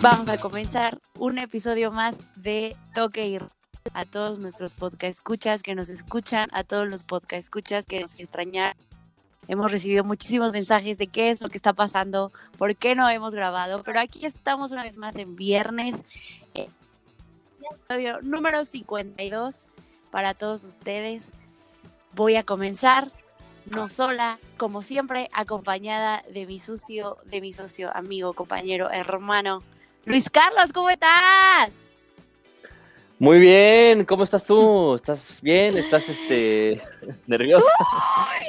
Vamos 0.00 0.28
a 0.28 0.38
comenzar 0.38 0.96
un 1.18 1.38
episodio 1.38 1.90
más 1.90 2.20
de 2.36 2.76
Toque 2.94 3.26
y 3.26 3.38
a 3.92 4.04
todos 4.04 4.38
nuestros 4.38 4.74
podcast 4.74 5.10
escuchas 5.10 5.64
que 5.64 5.74
nos 5.74 5.88
escuchan, 5.88 6.48
a 6.52 6.62
todos 6.62 6.86
los 6.86 7.02
podcast 7.02 7.40
escuchas 7.42 7.84
que 7.84 8.00
nos 8.00 8.20
extrañan. 8.20 8.74
Hemos 9.48 9.72
recibido 9.72 10.04
muchísimos 10.04 10.52
mensajes 10.52 10.98
de 10.98 11.08
qué 11.08 11.30
es 11.30 11.40
lo 11.40 11.48
que 11.48 11.58
está 11.58 11.72
pasando, 11.72 12.30
por 12.58 12.76
qué 12.76 12.94
no 12.94 13.10
hemos 13.10 13.34
grabado, 13.34 13.82
pero 13.82 13.98
aquí 13.98 14.24
estamos 14.24 14.70
una 14.70 14.84
vez 14.84 14.98
más 14.98 15.16
en 15.16 15.34
viernes, 15.34 16.04
eh, 16.54 16.68
episodio 17.68 18.22
número 18.22 18.64
52 18.64 19.66
para 20.12 20.32
todos 20.34 20.62
ustedes. 20.62 21.30
Voy 22.14 22.36
a 22.36 22.44
comenzar, 22.44 23.10
no 23.66 23.88
sola, 23.88 24.38
como 24.58 24.82
siempre, 24.82 25.28
acompañada 25.32 26.22
de 26.32 26.46
mi 26.46 26.60
socio, 26.60 27.16
de 27.24 27.40
mi 27.40 27.50
socio, 27.50 27.90
amigo, 27.96 28.32
compañero, 28.34 28.92
hermano, 28.92 29.64
Luis 30.04 30.30
Carlos, 30.30 30.72
¿cómo 30.72 30.90
estás? 30.90 31.70
Muy 33.18 33.38
bien, 33.38 34.04
¿cómo 34.04 34.22
estás 34.24 34.44
tú? 34.44 34.94
¿Estás 34.94 35.40
bien? 35.42 35.76
¿Estás 35.76 36.08
este 36.08 36.80
nerviosa? 37.26 37.68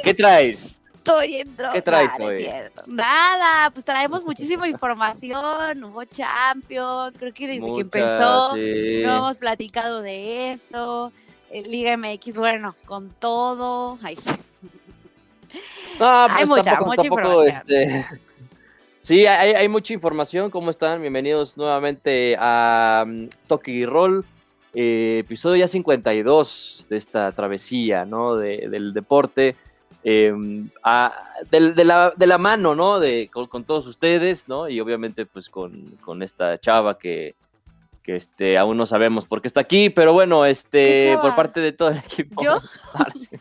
¿Qué 0.04 0.14
traes? 0.14 0.78
Estoy 0.96 1.38
en 1.38 1.58
droga, 1.58 1.74
¿Qué 1.74 1.82
traes 1.82 2.12
hoy? 2.20 2.48
Nada, 2.86 3.72
pues 3.72 3.84
traemos 3.84 4.24
muchísima 4.24 4.68
información, 4.68 5.84
hubo 5.86 6.04
Champions, 6.06 7.18
creo 7.18 7.34
que 7.34 7.48
desde 7.48 7.74
que 7.74 7.82
empezó 7.82 8.54
sí. 8.54 9.02
no 9.04 9.18
hemos 9.18 9.38
platicado 9.40 10.02
de 10.04 10.52
eso. 10.52 11.12
eh, 11.50 11.64
Liga 11.64 11.98
MX, 11.98 12.36
bueno, 12.36 12.76
con 12.86 13.10
todo. 13.12 13.98
Ay, 14.04 14.18
No, 16.00 16.24
Hay 16.26 16.46
pues 16.46 16.50
mucha, 16.50 16.64
tampoco, 16.76 16.90
mucha 16.92 17.02
tampoco, 17.04 17.44
información. 17.48 17.66
este, 18.06 18.06
Sí, 19.10 19.26
hay, 19.26 19.54
hay 19.54 19.68
mucha 19.70 19.92
información. 19.92 20.52
¿Cómo 20.52 20.70
están? 20.70 21.02
Bienvenidos 21.02 21.58
nuevamente 21.58 22.38
a 22.40 23.06
um, 23.08 23.28
Toque 23.48 23.72
y 23.72 23.84
Roll, 23.84 24.24
eh, 24.76 25.22
episodio 25.26 25.56
ya 25.56 25.68
52 25.68 26.86
de 26.88 26.96
esta 26.96 27.32
travesía, 27.32 28.06
¿no? 28.06 28.36
De- 28.36 28.70
del 28.70 28.94
deporte. 28.94 29.56
eh, 30.04 30.32
a- 30.84 31.24
de, 31.50 31.84
la, 31.84 32.14
de 32.16 32.28
la 32.28 32.38
mano, 32.38 32.76
¿no? 32.76 33.00
De, 33.00 33.32
con, 33.34 33.48
con 33.48 33.64
todos 33.64 33.88
ustedes, 33.88 34.48
¿no? 34.48 34.70
Y 34.70 34.80
obviamente, 34.80 35.26
pues 35.26 35.50
con, 35.50 35.86
con 36.06 36.22
esta 36.22 36.60
chava 36.60 37.00
que, 37.00 37.34
que 38.04 38.16
este, 38.16 38.60
aún 38.60 38.78
no 38.78 38.86
sabemos 38.86 39.26
por 39.26 39.42
qué 39.42 39.48
está 39.48 39.62
aquí, 39.62 39.90
pero 39.90 40.14
bueno, 40.14 40.44
¿Qué 40.44 40.52
este, 40.52 41.18
por 41.20 41.36
parte 41.36 41.62
de 41.62 41.74
todo 41.74 41.90
el 41.90 41.98
equipo. 41.98 42.44
¿Yo? 42.44 42.60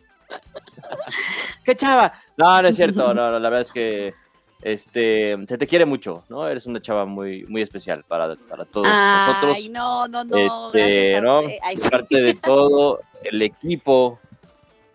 ¿Qué 1.63 1.77
chava? 1.77 2.15
No, 2.39 2.63
no 2.63 2.69
es 2.69 2.77
cierto, 2.77 3.13
no, 3.13 3.31
no, 3.31 3.39
la 3.39 3.51
verdad 3.51 3.61
es 3.61 3.71
que 3.73 4.15
este, 4.63 5.37
se 5.47 5.59
te 5.59 5.67
quiere 5.67 5.85
mucho, 5.85 6.25
¿no? 6.29 6.49
Eres 6.49 6.67
una 6.67 6.81
chava 6.81 7.05
muy, 7.05 7.45
muy 7.47 7.63
especial 7.63 8.05
para, 8.07 8.35
para 8.37 8.65
todos 8.65 8.87
nosotros. 8.89 9.57
Ay, 9.57 9.69
no, 9.69 10.09
no, 10.09 10.25
no, 10.25 10.37
este, 10.37 11.21
¿no? 11.21 11.41
Ay, 11.63 11.77
sí. 11.77 11.89
parte 11.89 12.21
de 12.21 12.35
todo 12.35 13.01
el 13.23 13.43
equipo 13.43 14.19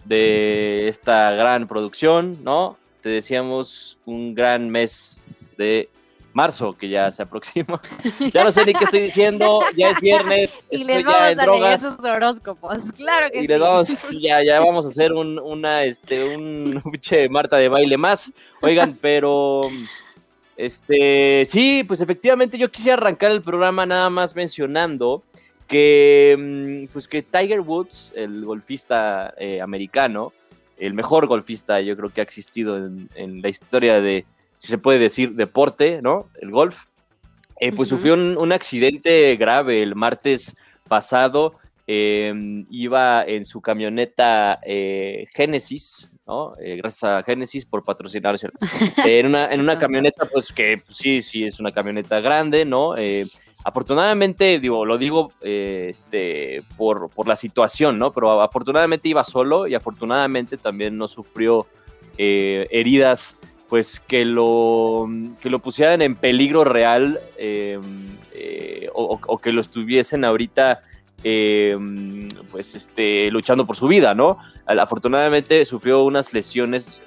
de 0.05 0.87
esta 0.87 1.31
gran 1.31 1.67
producción, 1.67 2.43
¿no? 2.43 2.77
Te 3.01 3.09
deseamos 3.09 3.97
un 4.05 4.33
gran 4.33 4.69
mes 4.69 5.21
de 5.57 5.89
marzo 6.33 6.75
que 6.77 6.89
ya 6.89 7.11
se 7.11 7.23
aproxima. 7.23 7.79
Ya 8.33 8.43
no 8.43 8.51
sé 8.51 8.65
ni 8.65 8.73
qué 8.73 8.85
estoy 8.85 9.01
diciendo, 9.01 9.61
ya 9.75 9.91
es 9.91 10.01
viernes, 10.01 10.63
Y 10.71 10.83
les 10.83 11.03
ya 11.03 11.11
vamos 11.11 11.31
en 11.31 11.39
a 11.39 11.45
leer 11.45 11.59
drogas 11.59 11.81
sus 11.81 12.03
horóscopos, 12.03 12.91
claro 12.91 13.31
que 13.31 13.39
y 13.39 13.41
sí. 13.41 13.47
les 13.47 13.59
vamos, 13.59 13.87
ya, 14.21 14.43
ya 14.43 14.59
vamos 14.59 14.85
a 14.85 14.87
hacer 14.89 15.13
un, 15.13 15.39
una, 15.39 15.83
este, 15.83 16.35
un 16.35 16.81
pinche 16.91 17.29
Marta 17.29 17.57
de 17.57 17.69
baile 17.69 17.97
más. 17.97 18.33
Oigan, 18.61 18.97
pero, 18.99 19.69
este, 20.57 21.45
sí, 21.45 21.83
pues 21.83 22.01
efectivamente 22.01 22.57
yo 22.57 22.71
quisiera 22.71 22.97
arrancar 22.97 23.31
el 23.31 23.41
programa 23.41 23.85
nada 23.85 24.09
más 24.09 24.35
mencionando 24.35 25.23
que, 25.67 26.35
mm, 26.37 26.93
pues 26.93 27.07
que 27.07 27.21
Tiger 27.21 27.61
Woods, 27.61 28.11
el 28.15 28.45
golfista 28.45 29.33
eh, 29.37 29.61
americano, 29.61 30.33
el 30.77 30.93
mejor 30.93 31.27
golfista 31.27 31.79
yo 31.81 31.95
creo 31.95 32.09
que 32.09 32.21
ha 32.21 32.23
existido 32.23 32.77
en, 32.77 33.09
en 33.15 33.41
la 33.41 33.49
historia 33.49 34.01
de, 34.01 34.25
si 34.63 34.69
se 34.69 34.77
puede 34.77 34.97
decir, 34.97 35.33
deporte, 35.33 36.01
¿no? 36.01 36.29
El 36.41 36.49
golf. 36.49 36.85
eh, 37.59 37.73
pues 37.73 37.89
sufrió 37.89 38.13
un, 38.13 38.37
un 38.37 38.53
accidente 38.53 39.35
grave 39.35 39.83
el 39.83 39.93
martes 39.93 40.55
pasado. 40.87 41.55
eh, 41.85 42.33
iba 42.69 43.25
en 43.25 43.43
su 43.43 43.59
camioneta 43.59 44.61
eh, 44.65 45.25
Genesis, 45.33 46.13
¿no? 46.25 46.53
Eh, 46.61 46.77
gracias 46.77 47.03
a 47.03 47.23
Genesis 47.23 47.65
por 47.65 47.83
patrocinar, 47.83 48.37
en, 49.05 49.25
una, 49.25 49.51
en 49.51 49.59
una 49.59 49.75
camioneta, 49.75 50.29
pues 50.31 50.53
que 50.53 50.77
pues, 50.77 50.97
sí, 50.97 51.21
sí, 51.21 51.43
es 51.43 51.59
una 51.59 51.73
camioneta 51.73 52.21
grande, 52.21 52.63
¿no? 52.63 52.95
Eh, 52.95 53.25
afortunadamente, 53.65 54.59
digo, 54.59 54.85
lo 54.85 54.97
digo 54.97 55.33
este, 55.41 56.61
por, 56.77 57.09
por 57.09 57.27
la 57.27 57.35
situación, 57.35 57.99
¿no? 57.99 58.13
Pero 58.13 58.41
afortunadamente 58.41 59.09
iba 59.09 59.25
solo 59.25 59.67
y 59.67 59.75
afortunadamente 59.75 60.55
también 60.55 60.97
no 60.97 61.09
sufrió 61.09 61.67
heridas 62.17 63.37
pues 63.73 63.99
que 63.99 64.23
lo, 64.23 65.09
que 65.41 65.49
lo 65.49 65.57
pusieran 65.57 66.03
en 66.03 66.13
peligro 66.13 66.63
real 66.63 67.19
eh, 67.39 67.79
eh, 68.31 68.87
o, 68.93 69.39
que 69.39 69.51
lo 69.51 69.61
estuviesen 69.61 70.23
ahorita 70.23 70.83
eh, 71.23 71.75
pues 72.51 72.75
este, 72.75 73.31
luchando 73.31 73.65
por 73.65 73.75
su 73.75 73.87
vida, 73.87 74.13
¿no? 74.13 74.37
Afortunadamente 74.67 75.65
sufrió 75.65 76.03
unas 76.03 76.33
lesiones 76.33 77.01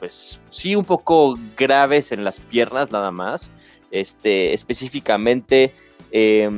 pues 0.00 0.40
sí 0.48 0.74
un 0.74 0.84
poco 0.84 1.38
graves 1.56 2.10
en 2.10 2.24
las 2.24 2.40
piernas 2.40 2.90
nada 2.90 3.12
más, 3.12 3.48
este, 3.92 4.54
específicamente 4.54 5.72
eh, 6.10 6.50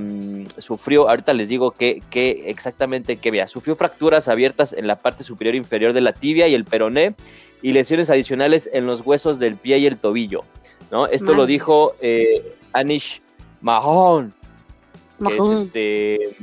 sufrió, 0.59 1.09
ahorita 1.11 1.33
les 1.33 1.49
digo 1.49 1.71
que, 1.73 2.03
que 2.11 2.51
exactamente 2.51 3.19
qué 3.19 3.31
vea, 3.31 3.47
sufrió 3.49 3.77
fracturas 3.77 4.29
abiertas 4.29 4.73
en 4.73 4.87
la 4.87 4.97
parte 4.97 5.23
superior 5.23 5.55
inferior 5.55 5.93
de 5.93 6.01
la 6.01 6.13
tibia 6.13 6.49
y 6.49 6.55
el 6.55 6.65
peroné 6.65 7.15
y 7.65 7.73
lesiones 7.73 8.11
adicionales 8.11 8.69
en 8.75 8.87
los 8.87 9.01
huesos 9.01 9.39
del 9.39 9.57
pie 9.57 9.79
y 9.79 9.87
el 9.87 9.97
tobillo, 9.97 10.45
¿no? 10.91 11.07
Esto 11.07 11.33
lo 11.33 11.47
dijo 11.47 11.97
eh, 12.03 12.57
Anish 12.75 13.23
Mahon, 13.63 14.35
que 15.19 15.35
es 15.35 15.41
este, 15.41 16.37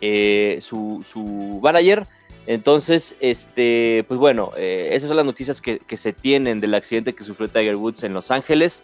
eh, 0.00 0.58
su, 0.60 1.04
su 1.08 1.60
manager. 1.62 2.08
Entonces, 2.48 3.14
este, 3.20 4.04
pues 4.08 4.18
bueno, 4.18 4.50
eh, 4.56 4.88
esas 4.90 5.06
son 5.06 5.18
las 5.18 5.24
noticias 5.24 5.60
que, 5.60 5.78
que 5.78 5.96
se 5.96 6.12
tienen 6.12 6.60
del 6.60 6.74
accidente 6.74 7.14
que 7.14 7.22
sufrió 7.22 7.46
Tiger 7.46 7.76
Woods 7.76 8.02
en 8.02 8.12
Los 8.12 8.32
Ángeles. 8.32 8.82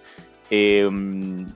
Eh, 0.51 0.89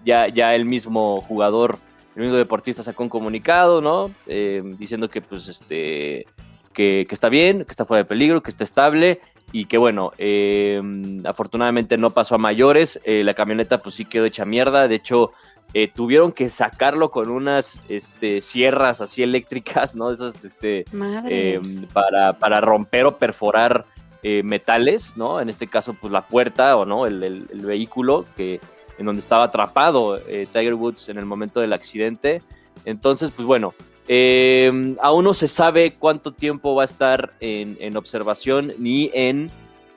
ya, 0.05 0.27
ya 0.27 0.57
el 0.57 0.65
mismo 0.65 1.21
jugador, 1.21 1.79
el 2.17 2.23
mismo 2.23 2.37
deportista 2.37 2.83
sacó 2.83 3.05
un 3.05 3.09
comunicado, 3.09 3.81
¿no? 3.81 4.11
Eh, 4.27 4.61
diciendo 4.77 5.09
que, 5.09 5.23
pues, 5.23 5.47
este, 5.47 6.27
que, 6.73 7.07
que 7.09 7.15
está 7.15 7.29
bien, 7.29 7.65
que 7.65 7.71
está 7.71 7.85
fuera 7.85 8.03
de 8.03 8.09
peligro, 8.09 8.43
que 8.43 8.51
está 8.51 8.65
estable 8.65 9.21
y 9.53 9.67
que, 9.67 9.79
bueno, 9.79 10.13
eh, 10.19 10.81
afortunadamente 11.25 11.97
no 11.97 12.11
pasó 12.11 12.35
a 12.35 12.39
mayores. 12.39 13.01
Eh, 13.05 13.23
la 13.25 13.35
camioneta, 13.35 13.79
pues, 13.83 13.95
sí 13.95 14.05
quedó 14.05 14.25
hecha 14.25 14.45
mierda. 14.45 14.89
De 14.89 14.97
hecho, 14.97 15.33
eh, 15.73 15.89
tuvieron 15.93 16.33
que 16.33 16.49
sacarlo 16.51 17.11
con 17.11 17.31
unas 17.31 17.81
este, 17.89 18.41
sierras 18.41 19.01
así 19.01 19.23
eléctricas, 19.23 19.95
¿no? 19.95 20.11
Esas, 20.11 20.45
este, 20.45 20.85
Madres. 20.93 21.87
para, 21.93 22.33
para 22.39 22.61
romper 22.61 23.07
o 23.07 23.17
perforar 23.17 23.85
eh, 24.23 24.43
metales, 24.45 25.17
¿no? 25.17 25.41
En 25.41 25.49
este 25.49 25.67
caso, 25.67 25.95
pues 26.01 26.13
la 26.13 26.23
puerta 26.23 26.77
o 26.77 26.85
no, 26.87 27.07
el, 27.07 27.23
el- 27.23 27.47
el 27.53 27.61
vehículo 27.67 28.25
que, 28.37 28.59
en 28.99 29.07
donde 29.07 29.21
estaba 29.21 29.45
atrapado 29.45 30.17
eh, 30.29 30.47
Tiger 30.53 30.75
Woods 30.75 31.09
en 31.11 31.19
el 31.19 31.27
momento 31.27 31.61
del 31.61 31.73
accidente. 31.73 32.43
Entonces, 32.85 33.31
pues 33.31 33.47
bueno, 33.47 33.75
eh, 34.09 34.71
aún 35.01 35.25
no 35.25 35.35
se 35.35 35.49
sabe 35.49 35.93
cuánto 35.99 36.33
tiempo 36.33 36.75
va 36.75 36.83
a 36.83 36.85
estar 36.85 37.33
en, 37.41 37.77
en 37.81 37.97
observación 37.97 38.73
ni 38.79 39.11
en 39.15 39.51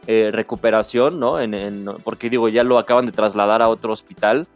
eh, 0.08 0.30
recuperación, 0.32 1.20
¿no? 1.20 1.40
En, 1.42 1.54
en- 1.54 1.86
porque 2.04 2.30
digo, 2.30 2.48
ya 2.50 2.64
lo 2.64 2.78
acaban 2.80 3.06
de 3.06 3.12
trasladar 3.12 3.62
a 3.62 3.68
otro 3.70 3.92
hospital 3.92 4.48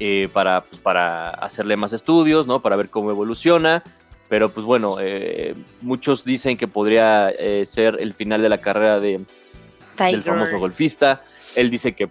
eh, 0.00 0.28
para, 0.32 0.62
pues, 0.62 0.80
para 0.80 1.30
hacerle 1.30 1.76
más 1.76 1.92
estudios, 1.92 2.46
¿no? 2.46 2.60
Para 2.60 2.76
ver 2.76 2.90
cómo 2.90 3.10
evoluciona. 3.10 3.82
Pero 4.28 4.50
pues 4.50 4.66
bueno, 4.66 4.96
eh, 5.00 5.54
muchos 5.80 6.22
dicen 6.24 6.58
que 6.58 6.68
podría 6.68 7.32
ser 7.64 7.96
el 7.98 8.12
final 8.12 8.42
de 8.42 8.48
la 8.50 8.58
carrera 8.58 9.00
de, 9.00 9.20
del 10.12 10.22
famoso 10.22 10.58
golfista. 10.58 11.22
Él 11.56 11.70
dice 11.70 11.94
que 11.94 12.10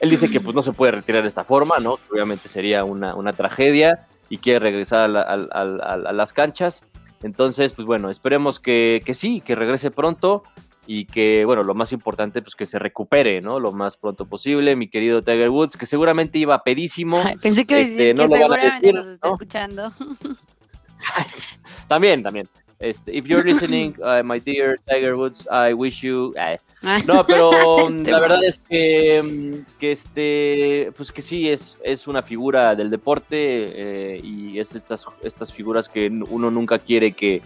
él 0.00 0.10
dice 0.10 0.28
que 0.30 0.40
pues 0.40 0.54
no 0.54 0.62
se 0.62 0.72
puede 0.72 0.92
retirar 0.92 1.22
de 1.22 1.28
esta 1.28 1.42
forma, 1.44 1.78
¿no? 1.80 1.98
Obviamente 2.12 2.48
sería 2.48 2.84
una, 2.84 3.16
una 3.16 3.32
tragedia 3.32 4.06
y 4.28 4.38
quiere 4.38 4.58
regresar 4.58 5.00
a, 5.00 5.08
la- 5.08 5.22
al- 5.22 5.48
al- 5.52 6.06
a 6.06 6.12
las 6.12 6.32
canchas. 6.32 6.86
Entonces, 7.22 7.72
pues 7.72 7.86
bueno, 7.86 8.10
esperemos 8.10 8.60
que, 8.60 9.02
que 9.04 9.14
sí, 9.14 9.40
que 9.40 9.54
regrese 9.54 9.90
pronto 9.90 10.42
y 10.86 11.06
que, 11.06 11.46
bueno, 11.46 11.62
lo 11.62 11.74
más 11.74 11.92
importante, 11.92 12.42
pues 12.42 12.54
que 12.54 12.66
se 12.66 12.78
recupere, 12.78 13.40
¿no? 13.40 13.58
Lo 13.58 13.72
más 13.72 13.96
pronto 13.96 14.26
posible, 14.26 14.76
mi 14.76 14.88
querido 14.88 15.22
Tiger 15.22 15.48
Woods, 15.48 15.78
que 15.78 15.86
seguramente 15.86 16.38
iba 16.38 16.62
pedísimo. 16.62 17.16
Pensé 17.40 17.66
que, 17.66 17.76
a 17.76 17.78
Este, 17.78 18.14
decir 18.14 18.16
no 18.16 18.28
que 18.28 18.34
a 18.34 18.38
seguramente 18.38 18.74
decir, 18.80 18.94
nos 18.94 19.06
está 19.06 19.28
¿no? 19.28 19.32
escuchando. 19.34 19.92
También, 21.88 22.22
también. 22.22 22.48
Este, 22.84 23.16
if 23.16 23.26
you're 23.26 23.44
listening, 23.44 23.94
uh, 24.02 24.22
my 24.24 24.38
dear 24.40 24.78
Tiger 24.86 25.16
Woods, 25.16 25.48
I 25.50 25.72
wish 25.74 26.02
you. 26.02 26.34
eh, 26.36 26.58
Ah. 26.86 26.98
No, 27.06 27.24
pero 27.26 27.88
Este 27.88 28.10
la 28.10 28.20
verdad 28.20 28.44
es 28.44 28.58
que, 28.58 29.22
mm, 29.22 29.78
que 29.78 29.92
este, 29.92 30.92
pues 30.96 31.12
que 31.12 31.22
sí 31.22 31.48
es, 31.48 31.78
es 31.82 32.06
una 32.06 32.22
figura 32.22 32.74
del 32.74 32.90
deporte 32.90 33.36
eh, 33.38 34.20
y 34.22 34.58
es 34.58 34.74
estas, 34.74 35.06
estas 35.22 35.50
figuras 35.52 35.88
que 35.88 36.08
uno 36.28 36.50
nunca 36.50 36.78
quiere 36.78 37.12
que, 37.12 37.40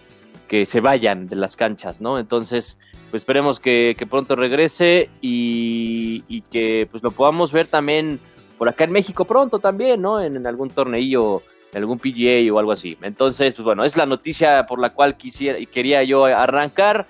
que 0.48 0.66
se 0.66 0.80
vayan 0.80 1.28
de 1.28 1.36
las 1.36 1.54
canchas, 1.54 2.00
¿no? 2.00 2.18
Entonces, 2.18 2.78
pues 3.10 3.20
esperemos 3.22 3.60
que, 3.60 3.94
que 3.96 4.06
pronto 4.06 4.34
regrese 4.34 5.08
y, 5.20 6.24
y 6.26 6.40
que 6.42 6.88
pues 6.90 7.02
lo 7.04 7.12
podamos 7.12 7.52
ver 7.52 7.68
también 7.68 8.18
por 8.58 8.68
acá 8.68 8.84
en 8.84 8.90
México 8.92 9.24
pronto 9.24 9.60
también, 9.60 10.02
¿no? 10.02 10.20
En, 10.20 10.34
en 10.34 10.46
algún 10.48 10.68
torneillo, 10.68 11.42
algún 11.74 11.98
PGA 11.98 12.52
o 12.52 12.58
algo 12.58 12.72
así. 12.72 12.96
Entonces, 13.02 13.54
pues 13.54 13.64
bueno, 13.64 13.84
es 13.84 13.96
la 13.96 14.06
noticia 14.06 14.66
por 14.66 14.80
la 14.80 14.90
cual 14.90 15.16
quisiera 15.16 15.58
y 15.58 15.66
quería 15.66 16.02
yo 16.02 16.24
arrancar. 16.24 17.06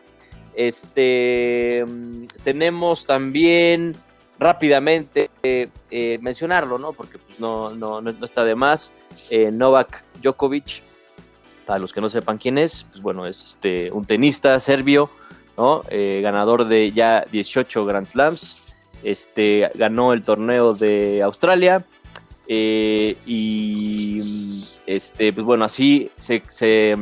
Este 0.55 1.85
mm, 1.87 2.27
tenemos 2.43 3.07
también 3.07 3.95
rápidamente 4.39 5.31
eh, 5.43 6.19
mencionarlo, 6.21 6.79
¿no? 6.79 6.93
Porque 6.93 7.19
pues 7.19 7.39
no, 7.41 7.71
no, 7.71 8.01
no, 8.01 8.13
no 8.13 8.25
está 8.25 8.45
de 8.45 8.55
más. 8.55 8.97
Eh, 9.31 9.51
Novak 9.51 10.05
Djokovic, 10.23 10.83
para 11.67 11.81
los 11.81 11.93
que 11.93 12.01
no 12.01 12.09
sepan 12.09 12.39
quién 12.39 12.59
es, 12.59 12.85
pues 12.85 13.03
bueno, 13.03 13.27
es 13.27 13.45
este 13.45 13.91
un 13.91 14.05
tenista 14.05 14.59
serbio, 14.59 15.11
¿no? 15.57 15.83
Eh, 15.91 16.21
ganador 16.23 16.67
de 16.67 16.93
ya 16.93 17.25
18 17.31 17.85
Grand 17.85 18.07
Slams. 18.07 18.77
Este 19.03 19.71
ganó 19.75 20.13
el 20.13 20.23
torneo 20.23 20.75
de 20.75 21.23
Australia. 21.23 21.85
Eh, 22.49 23.17
y 23.27 24.21
este, 24.87 25.33
pues 25.33 25.45
bueno, 25.47 25.65
así 25.65 26.11
se, 26.19 26.43
se, 26.49 26.97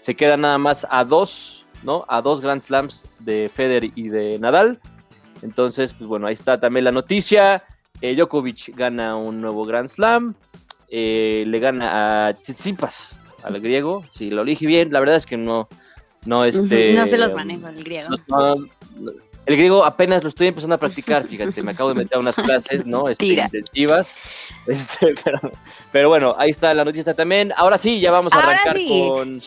se 0.00 0.14
queda 0.14 0.36
nada 0.36 0.56
más 0.58 0.86
a 0.90 1.04
dos, 1.04 1.66
¿no? 1.82 2.04
A 2.08 2.22
dos 2.22 2.40
Grand 2.40 2.60
Slams 2.60 3.06
de 3.18 3.50
Federer 3.52 3.90
y 3.94 4.08
de 4.08 4.38
Nadal. 4.38 4.80
Entonces, 5.42 5.92
pues 5.92 6.06
bueno, 6.08 6.26
ahí 6.26 6.34
está 6.34 6.58
también 6.60 6.84
la 6.84 6.92
noticia. 6.92 7.64
Eh, 8.00 8.14
Djokovic 8.14 8.74
gana 8.76 9.16
un 9.16 9.40
nuevo 9.40 9.64
Grand 9.66 9.88
Slam. 9.88 10.34
eh, 10.88 11.44
le 11.46 11.58
gana 11.58 12.28
a 12.28 12.34
Tsitsipas, 12.34 13.16
al 13.42 13.60
griego. 13.60 14.04
Si 14.12 14.30
lo 14.30 14.42
elige 14.42 14.66
bien, 14.66 14.92
la 14.92 15.00
verdad 15.00 15.16
es 15.16 15.26
que 15.26 15.36
no, 15.36 15.68
no, 16.24 16.44
este, 16.44 16.92
no 16.94 17.06
se 17.06 17.18
los 17.18 17.34
manejo 17.34 17.66
el 17.68 17.82
griego. 17.82 18.10
no- 18.28 18.56
el 19.46 19.56
griego 19.56 19.84
apenas 19.84 20.22
lo 20.22 20.28
estoy 20.28 20.46
empezando 20.46 20.74
a 20.74 20.78
practicar, 20.78 21.24
fíjate, 21.24 21.62
me 21.62 21.72
acabo 21.72 21.90
de 21.90 21.96
meter 21.96 22.16
a 22.16 22.20
unas 22.20 22.34
clases, 22.34 22.86
¿no? 22.86 23.08
Este, 23.08 23.26
intensivas. 23.26 24.16
Este, 24.66 25.14
pero, 25.24 25.40
pero 25.92 26.08
bueno, 26.08 26.34
ahí 26.38 26.50
está 26.50 26.72
la 26.72 26.84
noticia 26.84 27.14
también. 27.14 27.52
Ahora 27.56 27.76
sí, 27.76 28.00
ya 28.00 28.10
vamos 28.10 28.32
a 28.32 28.36
Ahora 28.36 28.52
arrancar 28.52 28.76
sí. 28.76 29.08
con, 29.12 29.40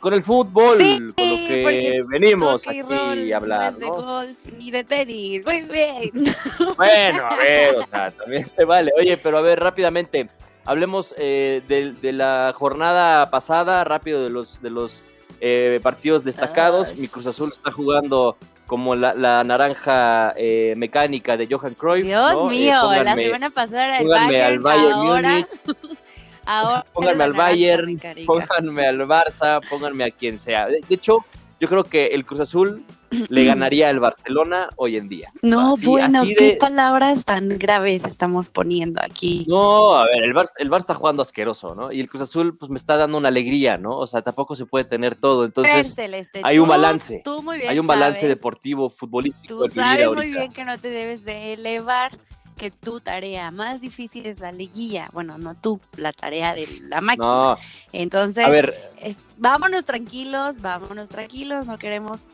con 0.00 0.14
el 0.14 0.22
fútbol, 0.22 0.78
Sí, 0.78 0.98
con 0.98 1.06
lo 1.06 1.14
que 1.16 2.04
venimos 2.06 2.66
aquí 2.66 2.82
roll, 2.82 3.32
a 3.32 3.36
hablar, 3.36 3.60
no 3.60 3.68
es 3.68 3.78
de 3.78 3.86
¿no? 3.86 4.02
golf 4.02 4.38
ni 4.58 4.70
de 4.70 4.84
tenis. 4.84 5.44
Muy 5.44 5.60
bien. 5.62 6.10
Bueno, 6.76 7.26
a 7.26 7.36
ver, 7.36 7.76
o 7.76 7.86
sea, 7.86 8.10
también 8.10 8.46
se 8.46 8.64
vale. 8.64 8.90
Oye, 8.98 9.16
pero 9.18 9.38
a 9.38 9.42
ver, 9.42 9.60
rápidamente, 9.60 10.28
hablemos 10.64 11.14
eh, 11.18 11.62
de, 11.68 11.92
de 11.92 12.12
la 12.12 12.54
jornada 12.56 13.30
pasada, 13.30 13.84
rápido 13.84 14.22
de 14.22 14.30
los, 14.30 14.60
de 14.62 14.70
los 14.70 15.02
eh, 15.40 15.78
partidos 15.82 16.24
destacados. 16.24 16.98
Mi 16.98 17.06
Cruz 17.06 17.26
Azul 17.26 17.50
está 17.52 17.70
jugando 17.70 18.36
como 18.66 18.94
la, 18.94 19.14
la 19.14 19.44
naranja 19.44 20.32
eh, 20.36 20.72
mecánica 20.76 21.36
de 21.36 21.46
Johan 21.50 21.74
Cruyff. 21.74 22.04
Dios 22.04 22.32
¿no? 22.42 22.50
Eh, 22.50 22.54
mío, 22.54 22.72
la 22.72 22.82
pónganme- 23.14 23.22
semana 23.24 23.50
pasada 23.50 23.84
era 23.86 23.98
el 23.98 24.08
Bayern, 24.08 24.52
al 24.52 24.58
Bayern 24.60 24.92
ahora, 24.92 25.30
Múnich, 25.30 25.46
ahora 26.46 26.86
pónganme 26.92 27.18
la 27.18 27.24
al 27.24 27.32
Bayern, 27.34 27.86
mecánica. 27.94 28.26
pónganme 28.26 28.86
al 28.86 28.98
Barça, 29.00 29.60
pónganme 29.68 30.04
a 30.04 30.10
quien 30.10 30.38
sea. 30.38 30.66
De, 30.66 30.80
de 30.86 30.94
hecho, 30.94 31.24
yo 31.60 31.68
creo 31.68 31.84
que 31.84 32.06
el 32.06 32.24
Cruz 32.24 32.40
Azul 32.40 32.82
le 33.10 33.44
ganaría 33.44 33.88
al 33.88 34.00
Barcelona 34.00 34.68
hoy 34.76 34.96
en 34.96 35.08
día. 35.08 35.30
No, 35.42 35.74
Así- 35.74 35.86
bueno, 35.86 36.22
así 36.22 36.34
qué 36.34 36.44
de- 36.52 36.56
palabras 36.56 37.24
tan 37.24 37.58
graves 37.58 38.04
estamos 38.04 38.50
poniendo 38.50 39.00
aquí. 39.02 39.44
No, 39.48 39.94
a 39.96 40.04
ver, 40.06 40.24
el 40.24 40.32
Bar, 40.32 40.46
el 40.58 40.68
Bar 40.70 40.80
está 40.80 40.94
jugando 40.94 41.22
asqueroso, 41.22 41.74
¿no? 41.74 41.92
Y 41.92 42.00
el 42.00 42.08
Cruz 42.08 42.22
Azul, 42.22 42.56
pues 42.56 42.70
me 42.70 42.78
está 42.78 42.96
dando 42.96 43.18
una 43.18 43.28
alegría, 43.28 43.76
¿no? 43.76 43.96
O 43.98 44.06
sea, 44.06 44.22
tampoco 44.22 44.54
se 44.56 44.66
puede 44.66 44.84
tener 44.84 45.14
todo. 45.16 45.44
Entonces, 45.44 45.94
Celeste, 45.94 46.40
hay 46.42 46.58
un 46.58 46.68
balance. 46.68 47.20
Tú 47.24 47.42
muy 47.42 47.58
bien 47.58 47.70
hay 47.70 47.78
un 47.78 47.86
balance 47.86 48.20
sabes, 48.20 48.36
deportivo, 48.36 48.90
futbolístico. 48.90 49.64
Tú 49.64 49.68
sabes 49.68 50.06
muy 50.08 50.16
ahorita. 50.26 50.38
bien 50.40 50.52
que 50.52 50.64
no 50.64 50.78
te 50.78 50.88
debes 50.90 51.24
de 51.24 51.52
elevar, 51.54 52.18
que 52.56 52.70
tu 52.70 53.00
tarea 53.00 53.50
más 53.50 53.80
difícil 53.80 54.26
es 54.26 54.38
la 54.38 54.52
liguilla. 54.52 55.08
Bueno, 55.12 55.38
no 55.38 55.56
tú, 55.56 55.80
la 55.96 56.12
tarea 56.12 56.54
de 56.54 56.68
la 56.88 57.00
máquina. 57.00 57.26
No, 57.26 57.58
Entonces, 57.92 58.44
a 58.44 58.48
ver, 58.48 58.92
es- 59.00 59.20
vámonos 59.38 59.84
tranquilos, 59.84 60.60
vámonos 60.60 61.08
tranquilos, 61.08 61.66
no 61.66 61.78
queremos 61.78 62.24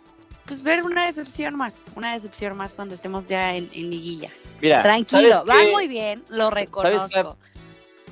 pues 0.51 0.65
ver 0.65 0.83
una 0.83 1.07
decepción 1.07 1.55
más, 1.55 1.77
una 1.95 2.13
decepción 2.13 2.57
más 2.57 2.75
cuando 2.75 2.93
estemos 2.93 3.29
ya 3.29 3.55
en, 3.55 3.71
en 3.73 3.89
liguilla. 3.89 4.31
mira. 4.61 4.83
Tranquilo, 4.83 5.45
¿sabes 5.47 5.49
va 5.49 5.71
muy 5.71 5.87
bien, 5.87 6.25
lo 6.29 6.51
reconozco. 6.51 7.37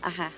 Ajá. 0.03 0.31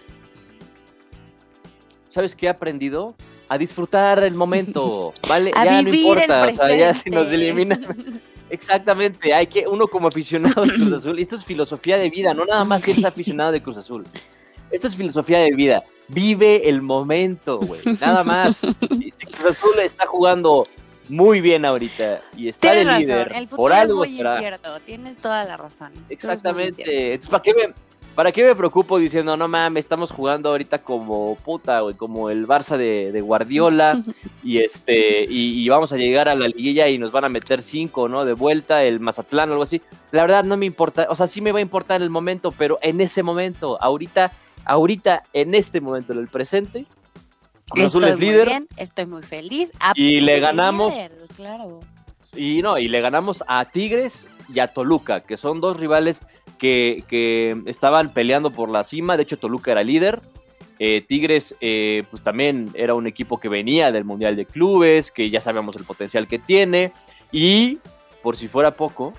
¿Sabes 2.09 2.35
qué 2.35 2.47
he 2.47 2.49
aprendido? 2.49 3.15
A 3.51 3.59
disfrutar 3.59 4.25
el 4.25 4.33
momento, 4.33 5.13
¿vale? 5.29 5.53
A 5.55 5.67
ya 5.67 5.83
vivir 5.83 5.93
no 5.93 6.11
importa, 6.13 6.45
el 6.45 6.55
o 6.55 6.57
sea, 6.57 6.75
ya 6.75 6.95
si 6.95 7.11
nos 7.11 7.31
eliminan. 7.31 7.87
Exactamente, 8.49 9.35
hay 9.35 9.49
que, 9.49 9.69
uno 9.69 9.87
como 9.87 10.09
aficionado 10.09 10.65
de 10.65 10.73
Cruz 10.73 10.93
Azul, 10.95 11.19
esto 11.19 11.37
es 11.37 11.45
filosofía 11.45 11.99
de 11.99 12.09
vida, 12.09 12.33
no 12.33 12.47
nada 12.47 12.65
más 12.65 12.89
eres 12.89 13.05
aficionado 13.05 13.53
de 13.53 13.61
Cruz 13.61 13.77
Azul. 13.77 14.05
Esto 14.71 14.87
es 14.87 14.97
filosofía 14.97 15.41
de 15.41 15.51
vida. 15.51 15.85
Vive 16.09 16.67
el 16.67 16.81
momento, 16.81 17.59
güey. 17.59 17.83
Nada 18.01 18.25
más. 18.25 18.65
Y 18.65 19.11
si 19.11 19.27
Cruz 19.27 19.51
Azul 19.51 19.79
está 19.81 20.07
jugando 20.07 20.65
muy 21.11 21.41
bien 21.41 21.65
ahorita 21.65 22.23
y 22.37 22.49
está 22.49 22.73
Tienes 22.73 22.85
de 22.87 22.91
razón, 22.91 23.01
líder, 23.01 23.33
el 23.37 23.49
futuro 23.49 23.63
por 23.63 23.73
es 23.73 23.79
algo 23.79 23.97
muy 23.99 24.17
será. 24.17 24.35
incierto, 24.37 24.81
tienes 24.81 25.17
toda 25.19 25.45
la 25.45 25.57
razón. 25.57 25.93
Exactamente. 26.09 26.83
Entonces, 27.13 27.29
¿para 27.31 27.43
qué, 27.43 27.55
me, 27.55 27.75
¿para 28.15 28.33
qué 28.33 28.45
me 28.45 28.55
preocupo 28.55 28.99
diciendo, 28.99 29.37
no 29.37 29.49
mames, 29.49 29.85
estamos 29.85 30.11
jugando 30.11 30.51
ahorita 30.51 30.79
como 30.83 31.37
puta, 31.37 31.81
güey, 31.81 31.95
como 31.95 32.31
el 32.31 32.47
Barça 32.47 32.77
de, 32.77 33.13
de 33.13 33.21
Guardiola 33.21 34.01
y 34.43 34.59
este 34.59 35.25
y, 35.25 35.63
y 35.63 35.69
vamos 35.69 35.93
a 35.93 35.97
llegar 35.97 36.29
a 36.29 36.35
la 36.35 36.49
liguilla 36.49 36.89
y 36.89 36.99
nos 36.99 37.13
van 37.13 37.25
a 37.25 37.29
meter 37.29 37.63
cinco, 37.63 38.09
¿no? 38.09 38.25
De 38.25 38.33
vuelta, 38.35 38.85
el 38.85 39.01
Mazatlán 39.01 39.49
o 39.51 39.53
algo 39.53 39.65
así. 39.65 39.83
La 40.13 40.23
verdad 40.23 40.45
no 40.45 40.57
me 40.57 40.67
importa, 40.67 41.07
o 41.11 41.15
sea, 41.15 41.27
sí 41.27 41.41
me 41.41 41.53
va 41.53 41.59
a 41.59 41.63
importar 41.63 42.03
el 42.03 42.11
momento, 42.11 42.53
pero 42.53 42.79
en 42.83 43.01
ese 43.01 43.23
momento, 43.23 43.77
ahorita, 43.83 44.33
ahorita, 44.65 45.25
en 45.33 45.55
este 45.55 45.81
momento, 45.81 46.13
en 46.13 46.19
el 46.19 46.29
presente, 46.29 46.87
Cruz 47.71 47.87
Azul 47.87 48.05
Estoy 48.05 48.13
es 48.13 48.19
muy 48.19 48.27
líder 48.27 48.49
bien, 48.49 48.69
estoy 48.77 49.07
muy 49.07 49.23
feliz. 49.23 49.73
Y 49.95 50.21
le 50.21 50.21
líder, 50.21 50.41
ganamos 50.41 50.95
Claro. 51.37 51.81
y 52.37 52.63
no, 52.63 52.79
y 52.79 52.89
le 52.89 53.01
ganamos 53.01 53.43
a 53.47 53.65
Tigres 53.65 54.29
y 54.53 54.59
a 54.61 54.69
Toluca, 54.69 55.21
que 55.21 55.37
son 55.37 55.61
dos 55.61 55.79
rivales 55.79 56.23
que, 56.59 57.05
que 57.09 57.57
estaban 57.67 58.13
peleando 58.13 58.51
por 58.51 58.69
la 58.69 58.85
cima. 58.85 59.17
De 59.17 59.23
hecho, 59.23 59.39
Toluca 59.39 59.73
era 59.73 59.83
líder. 59.83 60.21
Eh, 60.83 61.05
Tigres, 61.07 61.55
eh, 61.61 62.05
pues 62.11 62.23
también 62.23 62.71
era 62.73 62.95
un 62.95 63.07
equipo 63.07 63.39
que 63.39 63.51
venía 63.51 63.93
del 63.93 64.07
Mundial 64.07 64.35
de 64.35 64.47
Clubes, 64.47 65.11
que 65.11 65.29
ya 65.29 65.43
sabemos 65.43 65.77
el 65.77 65.85
potencial 65.85 66.27
que 66.27 66.39
tiene. 66.39 66.91
Y, 67.31 67.79
por 68.23 68.35
si 68.35 68.49
fuera 68.49 68.71
poco, 68.71 69.13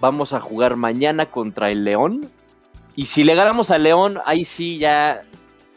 vamos 0.00 0.32
a 0.32 0.40
jugar 0.40 0.76
mañana 0.76 1.26
contra 1.26 1.70
el 1.70 1.84
León. 1.84 2.26
Y 2.96 3.04
si 3.04 3.22
le 3.22 3.34
ganamos 3.34 3.70
al 3.70 3.82
León, 3.82 4.18
ahí 4.24 4.46
sí 4.46 4.78
ya, 4.78 5.24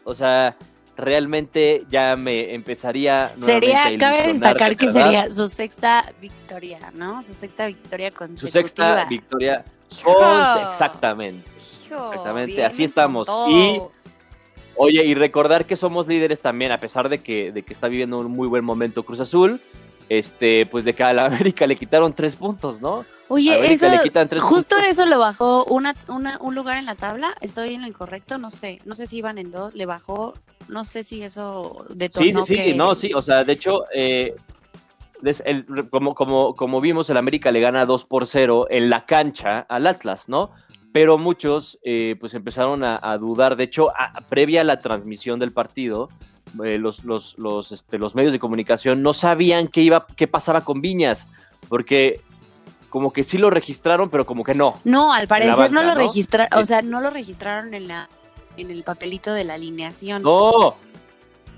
o 0.04 0.14
sea, 0.14 0.56
realmente 0.98 1.86
ya 1.88 2.16
me 2.16 2.52
empezaría. 2.54 3.32
Sería, 3.40 3.96
cabe 3.98 4.32
destacar 4.32 4.76
que 4.76 4.86
¿verdad? 4.86 5.04
sería 5.04 5.30
su 5.30 5.48
sexta 5.48 6.12
victoria, 6.20 6.80
¿no? 6.92 7.22
Su 7.22 7.32
sexta 7.32 7.66
victoria 7.66 8.10
su 8.10 8.16
consecutiva. 8.16 8.62
sexta 8.62 9.04
victoria. 9.08 9.64
Exactamente. 10.68 11.48
Hijo, 11.86 12.10
exactamente, 12.12 12.64
así 12.64 12.84
estamos. 12.84 13.28
Y- 13.48 13.80
Oye, 14.80 15.04
y 15.04 15.14
recordar 15.14 15.66
que 15.66 15.74
somos 15.74 16.06
líderes 16.06 16.40
también, 16.40 16.70
a 16.70 16.78
pesar 16.78 17.08
de 17.08 17.18
que, 17.18 17.50
de 17.50 17.64
que 17.64 17.72
está 17.72 17.88
viviendo 17.88 18.16
un 18.18 18.30
muy 18.30 18.46
buen 18.46 18.64
momento 18.64 19.02
Cruz 19.02 19.18
Azul, 19.18 19.60
este, 20.08 20.66
pues 20.66 20.84
de 20.84 20.94
que 20.94 21.02
a 21.04 21.12
la 21.12 21.26
América 21.52 21.66
le 21.66 21.76
quitaron 21.76 22.12
tres 22.12 22.36
puntos, 22.36 22.80
¿no? 22.80 23.04
Oye, 23.28 23.72
eso, 23.72 23.88
le 23.90 24.00
quitan 24.00 24.28
tres 24.28 24.42
justo 24.42 24.76
puntos. 24.76 24.90
eso 24.90 25.04
lo 25.06 25.18
bajó 25.18 25.64
una, 25.66 25.94
una, 26.08 26.38
un 26.40 26.54
lugar 26.54 26.78
en 26.78 26.86
la 26.86 26.94
tabla. 26.94 27.34
Estoy 27.40 27.74
en 27.74 27.82
lo 27.82 27.88
incorrecto, 27.88 28.38
no 28.38 28.48
sé. 28.50 28.80
No 28.86 28.94
sé 28.94 29.06
si 29.06 29.18
iban 29.18 29.36
en 29.38 29.50
dos, 29.50 29.74
le 29.74 29.84
bajó. 29.86 30.34
No 30.68 30.84
sé 30.84 31.02
si 31.04 31.22
eso 31.22 31.84
detonó 31.90 32.24
Sí, 32.24 32.32
sí, 32.32 32.56
sí, 32.56 32.62
que- 32.70 32.74
no, 32.74 32.94
sí, 32.94 33.12
o 33.14 33.22
sea, 33.22 33.44
de 33.44 33.52
hecho, 33.52 33.84
eh, 33.94 34.34
el- 35.44 35.66
como, 35.90 36.14
como, 36.14 36.54
como 36.54 36.80
vimos, 36.80 37.10
el 37.10 37.16
América 37.16 37.50
le 37.50 37.60
gana 37.60 37.84
2 37.86 38.04
por 38.04 38.26
0 38.26 38.66
en 38.70 38.88
la 38.88 39.04
cancha 39.04 39.60
al 39.68 39.86
Atlas, 39.86 40.28
¿no? 40.28 40.50
Pero 40.92 41.18
muchos 41.18 41.78
eh, 41.82 42.16
pues 42.18 42.34
empezaron 42.34 42.82
a, 42.84 42.98
a 43.02 43.18
dudar, 43.18 43.56
de 43.56 43.64
hecho, 43.64 43.90
a- 43.90 44.20
previa 44.28 44.62
a 44.62 44.64
la 44.64 44.80
transmisión 44.80 45.38
del 45.38 45.52
partido, 45.52 46.08
eh, 46.64 46.78
los, 46.78 47.04
los, 47.04 47.38
los, 47.38 47.72
este, 47.72 47.98
los 47.98 48.14
medios 48.14 48.32
de 48.32 48.38
comunicación 48.38 49.02
no 49.02 49.12
sabían 49.12 49.68
qué, 49.68 49.82
iba, 49.82 50.06
qué 50.16 50.26
pasaba 50.26 50.62
con 50.62 50.80
Viñas, 50.80 51.28
porque 51.68 52.20
como 52.88 53.12
que 53.12 53.24
sí 53.24 53.38
lo 53.38 53.50
registraron, 53.50 54.10
pero 54.10 54.26
como 54.26 54.44
que 54.44 54.54
no. 54.54 54.74
No, 54.84 55.12
al 55.12 55.28
parecer 55.28 55.70
no 55.70 55.82
lo 55.82 55.88
¿no? 55.88 55.94
registraron, 55.94 56.58
o 56.58 56.64
sea, 56.64 56.82
no 56.82 57.00
lo 57.00 57.10
registraron 57.10 57.74
en 57.74 57.88
la 57.88 58.08
en 58.56 58.70
el 58.70 58.82
papelito 58.82 59.32
de 59.32 59.44
la 59.44 59.54
alineación. 59.54 60.22
No, 60.22 60.74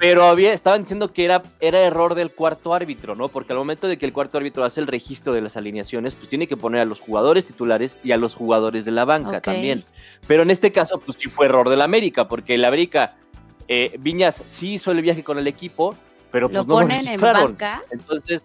pero 0.01 0.25
había, 0.25 0.55
estaban 0.55 0.81
diciendo 0.81 1.13
que 1.13 1.27
era, 1.27 1.43
era 1.61 1.81
error 1.81 2.15
del 2.15 2.33
cuarto 2.33 2.73
árbitro, 2.73 3.15
¿no? 3.15 3.29
Porque 3.29 3.53
al 3.53 3.59
momento 3.59 3.87
de 3.87 3.99
que 3.99 4.07
el 4.07 4.15
cuarto 4.15 4.39
árbitro 4.39 4.65
hace 4.65 4.81
el 4.81 4.87
registro 4.87 5.35
de 5.35 5.43
las 5.43 5.59
alineaciones, 5.59 6.15
pues 6.15 6.27
tiene 6.27 6.47
que 6.47 6.57
poner 6.57 6.81
a 6.81 6.85
los 6.87 7.01
jugadores 7.01 7.45
titulares 7.45 7.99
y 8.03 8.13
a 8.13 8.17
los 8.17 8.35
jugadores 8.35 8.87
de 8.87 8.93
la 8.93 9.05
banca 9.05 9.43
también. 9.43 9.85
Pero 10.27 10.43
en 10.43 10.51
este 10.51 10.73
caso, 10.73 10.99
pues 11.01 11.19
sí 11.21 11.29
fue 11.29 11.47
error 11.47 11.69
del 11.69 11.83
América, 11.83 12.29
porque 12.29 12.55
el 12.55 12.65
América, 12.65 13.17
eh, 13.73 13.97
Viñas 14.01 14.43
sí 14.47 14.75
hizo 14.75 14.91
el 14.91 15.01
viaje 15.01 15.23
con 15.23 15.39
el 15.39 15.47
equipo, 15.47 15.95
pero 16.33 16.49
pues 16.49 16.57
Lo 16.57 16.65
no 16.65 16.69
lo 16.81 16.81
ponen 16.81 16.99
en 16.99 17.05
registraron. 17.07 17.53
banca. 17.53 17.83
Entonces, 17.93 18.45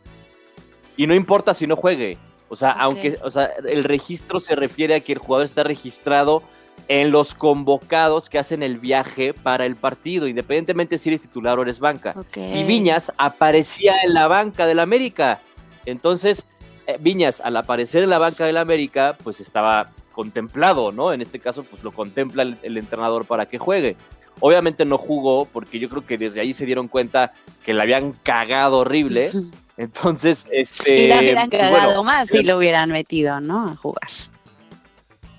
y 0.95 1.07
no 1.07 1.15
importa 1.15 1.55
si 1.55 1.65
no 1.65 1.75
juegue. 1.75 2.19
O 2.47 2.55
sea, 2.55 2.69
aunque, 2.73 3.17
o 3.23 3.29
sea, 3.31 3.49
el 3.67 3.83
registro 3.85 4.39
se 4.39 4.55
refiere 4.55 4.93
a 4.93 4.99
que 4.99 5.13
el 5.13 5.17
jugador 5.17 5.45
está 5.45 5.63
registrado 5.63 6.43
en 6.87 7.09
los 7.09 7.33
convocados 7.33 8.29
que 8.29 8.37
hacen 8.37 8.61
el 8.61 8.77
viaje 8.77 9.33
para 9.33 9.65
el 9.65 9.75
partido, 9.75 10.27
independientemente 10.27 10.99
si 10.99 11.09
eres 11.09 11.21
titular 11.21 11.57
o 11.57 11.63
eres 11.63 11.79
banca. 11.79 12.13
Y 12.35 12.63
Viñas 12.63 13.11
aparecía 13.17 13.95
en 14.03 14.13
la 14.13 14.27
banca 14.27 14.67
del 14.67 14.77
América. 14.77 15.39
Entonces, 15.87 16.45
eh, 16.85 16.97
Viñas, 16.99 17.41
al 17.41 17.57
aparecer 17.57 18.03
en 18.03 18.11
la 18.11 18.19
banca 18.19 18.45
del 18.45 18.57
América, 18.57 19.17
pues 19.23 19.39
estaba 19.39 19.89
contemplado, 20.11 20.91
¿no? 20.91 21.13
En 21.13 21.21
este 21.21 21.39
caso, 21.39 21.63
pues 21.63 21.83
lo 21.83 21.91
contempla 21.91 22.43
el, 22.43 22.57
el 22.61 22.77
entrenador 22.77 23.25
para 23.25 23.47
que 23.47 23.57
juegue. 23.57 23.95
Obviamente 24.39 24.85
no 24.85 24.97
jugó 24.97 25.45
porque 25.45 25.79
yo 25.79 25.89
creo 25.89 26.05
que 26.05 26.17
desde 26.17 26.41
ahí 26.41 26.53
se 26.53 26.65
dieron 26.65 26.87
cuenta 26.87 27.33
que 27.63 27.73
la 27.73 27.83
habían 27.83 28.11
cagado 28.11 28.79
horrible. 28.79 29.31
Entonces, 29.77 30.47
este... 30.51 31.03
y 31.03 31.07
la 31.07 31.19
hubieran 31.19 31.49
cagado 31.49 31.85
bueno, 31.85 32.03
más 32.03 32.29
si 32.29 32.43
lo 32.43 32.57
hubieran 32.57 32.91
metido, 32.91 33.41
¿no? 33.41 33.67
A 33.67 33.75
jugar. 33.75 34.09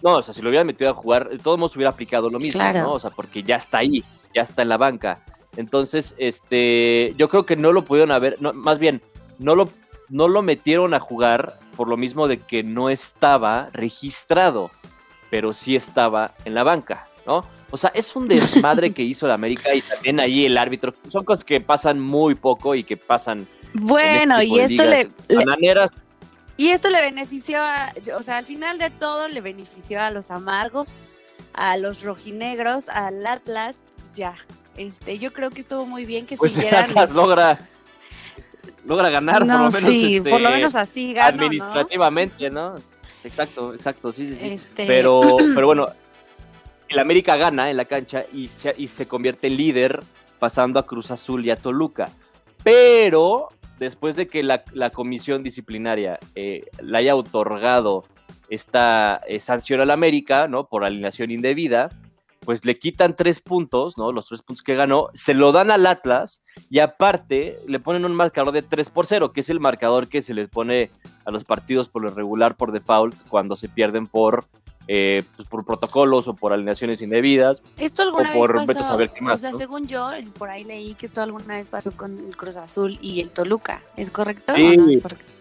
No, 0.02 0.16
o 0.16 0.22
sea, 0.22 0.34
si 0.34 0.42
lo 0.42 0.50
hubieran 0.50 0.66
metido 0.66 0.90
a 0.90 0.94
jugar, 0.94 1.30
de 1.30 1.38
todos 1.38 1.58
modos 1.58 1.74
hubiera 1.76 1.90
aplicado 1.90 2.28
lo 2.28 2.38
mismo, 2.38 2.60
Claro. 2.60 2.82
¿no? 2.82 2.92
O 2.92 2.98
sea, 2.98 3.10
porque 3.10 3.42
ya 3.42 3.56
está 3.56 3.78
ahí, 3.78 4.04
ya 4.34 4.42
está 4.42 4.62
en 4.62 4.68
la 4.68 4.76
banca. 4.76 5.20
Entonces, 5.56 6.14
este, 6.18 7.14
yo 7.16 7.28
creo 7.28 7.46
que 7.46 7.56
no 7.56 7.72
lo 7.72 7.84
pudieron 7.84 8.12
haber, 8.12 8.36
no, 8.40 8.52
más 8.52 8.78
bien, 8.78 9.02
no 9.38 9.54
lo, 9.54 9.68
no 10.08 10.28
lo 10.28 10.42
metieron 10.42 10.92
a 10.94 11.00
jugar 11.00 11.58
por 11.76 11.88
lo 11.88 11.96
mismo 11.96 12.28
de 12.28 12.38
que 12.40 12.62
no 12.62 12.90
estaba 12.90 13.70
registrado, 13.72 14.70
pero 15.30 15.54
sí 15.54 15.76
estaba 15.76 16.34
en 16.44 16.54
la 16.54 16.62
banca, 16.62 17.08
¿no? 17.26 17.44
O 17.70 17.76
sea, 17.76 17.90
es 17.94 18.14
un 18.14 18.28
desmadre 18.28 18.92
que 18.92 19.02
hizo 19.02 19.26
el 19.26 19.32
América 19.32 19.74
y 19.74 19.82
también 19.82 20.20
ahí 20.20 20.46
el 20.46 20.56
árbitro. 20.56 20.94
Son 21.10 21.24
cosas 21.24 21.44
que 21.44 21.60
pasan 21.60 22.00
muy 22.00 22.34
poco 22.36 22.74
y 22.74 22.84
que 22.84 22.96
pasan 22.96 23.46
Bueno, 23.74 24.34
este 24.38 24.44
tipo 24.46 24.56
y 24.56 24.60
esto 24.60 24.84
le, 24.84 24.98
ligas 25.04 25.10
le- 25.28 25.36
bananeras. 25.36 25.90
y 26.56 26.68
esto 26.68 26.90
le 26.90 27.00
benefició 27.00 27.58
a, 27.60 27.92
o 28.16 28.22
sea, 28.22 28.36
al 28.38 28.46
final 28.46 28.78
de 28.78 28.90
todo 28.90 29.26
le 29.28 29.40
benefició 29.40 30.00
a 30.00 30.10
los 30.12 30.30
amargos, 30.30 31.00
a 31.54 31.76
los 31.76 32.02
rojinegros, 32.04 32.88
al 32.88 33.26
Atlas, 33.26 33.80
pues 34.00 34.16
ya. 34.16 34.34
Este, 34.76 35.18
yo 35.18 35.32
creo 35.32 35.50
que 35.50 35.60
estuvo 35.60 35.86
muy 35.86 36.04
bien 36.04 36.24
que 36.26 36.36
Pues 36.36 36.52
el 36.52 36.56
siguieran. 36.62 36.84
Atlas 36.90 37.10
logra, 37.12 37.58
logra 38.84 39.10
ganar, 39.10 39.44
no, 39.44 39.54
por 39.54 39.62
lo 39.64 39.70
menos. 39.72 39.80
sí, 39.90 40.16
este, 40.18 40.30
por 40.30 40.40
lo 40.40 40.50
menos 40.50 40.74
así 40.76 41.12
ganó, 41.14 41.36
¿no? 41.38 41.42
administrativamente, 41.44 42.50
¿no? 42.50 42.74
Exacto, 43.24 43.74
exacto, 43.74 44.12
sí, 44.12 44.28
sí, 44.28 44.36
sí. 44.40 44.46
Este, 44.50 44.86
Pero, 44.86 45.36
pero 45.54 45.66
bueno, 45.66 45.86
el 46.88 46.98
América 46.98 47.36
gana 47.36 47.70
en 47.70 47.76
la 47.76 47.84
cancha 47.84 48.24
y 48.32 48.48
se, 48.48 49.08
convierte 49.08 49.48
en 49.48 49.56
líder 49.56 50.00
pasando 50.38 50.78
a 50.78 50.86
Cruz 50.86 51.10
Azul 51.10 51.44
y 51.44 51.50
a 51.50 51.56
Toluca. 51.56 52.10
Pero 52.62 53.48
después 53.78 54.16
de 54.16 54.28
que 54.28 54.42
la, 54.42 54.62
comisión 54.90 55.42
disciplinaria 55.42 56.18
eh, 56.34 56.64
le 56.82 56.98
haya 56.98 57.16
otorgado 57.16 58.04
esta 58.48 59.20
eh, 59.26 59.40
sanción 59.40 59.80
al 59.80 59.90
América, 59.90 60.48
¿no? 60.48 60.68
Por 60.68 60.84
alineación 60.84 61.30
indebida, 61.30 61.90
pues 62.46 62.64
le 62.64 62.78
quitan 62.78 63.16
tres 63.16 63.40
puntos, 63.40 63.98
¿no? 63.98 64.12
Los 64.12 64.28
tres 64.28 64.42
puntos 64.42 64.62
que 64.62 64.76
ganó, 64.76 65.08
se 65.14 65.34
lo 65.34 65.50
dan 65.50 65.72
al 65.72 65.84
Atlas 65.84 66.44
y 66.70 66.78
aparte 66.78 67.58
le 67.66 67.80
ponen 67.80 68.04
un 68.04 68.14
marcador 68.14 68.52
de 68.52 68.62
3 68.62 68.88
por 68.90 69.06
0, 69.06 69.32
que 69.32 69.40
es 69.40 69.50
el 69.50 69.58
marcador 69.58 70.08
que 70.08 70.22
se 70.22 70.32
le 70.32 70.46
pone 70.46 70.90
a 71.24 71.32
los 71.32 71.42
partidos 71.42 71.88
por 71.88 72.02
lo 72.02 72.10
regular 72.10 72.56
por 72.56 72.70
default 72.70 73.16
cuando 73.28 73.56
se 73.56 73.68
pierden 73.68 74.06
por, 74.06 74.44
eh, 74.88 75.22
pues, 75.36 75.48
por 75.48 75.64
protocolos 75.64 76.28
o 76.28 76.34
por 76.34 76.52
alineaciones 76.52 77.02
indebidas. 77.02 77.62
Esto 77.76 78.02
alguna 78.02 78.32
o 78.36 78.48
vez 78.48 78.66
pasó, 78.66 78.82
saber 78.82 79.10
qué 79.10 79.20
más, 79.20 79.34
o 79.34 79.38
sea, 79.38 79.50
¿no? 79.50 79.58
según 79.58 79.86
yo, 79.86 80.10
por 80.38 80.50
ahí 80.50 80.64
leí 80.64 80.94
que 80.94 81.06
esto 81.06 81.22
alguna 81.22 81.56
vez 81.56 81.68
pasó 81.68 81.92
con 81.92 82.18
el 82.18 82.36
Cruz 82.36 82.56
Azul 82.56 82.98
y 83.00 83.20
el 83.20 83.30
Toluca, 83.30 83.82
¿es 83.96 84.10
correcto? 84.10 84.54
Sí. 84.54 84.62
¿O 84.62 84.82
no 84.82 84.90
es 84.90 85.00
correcto? 85.00 85.32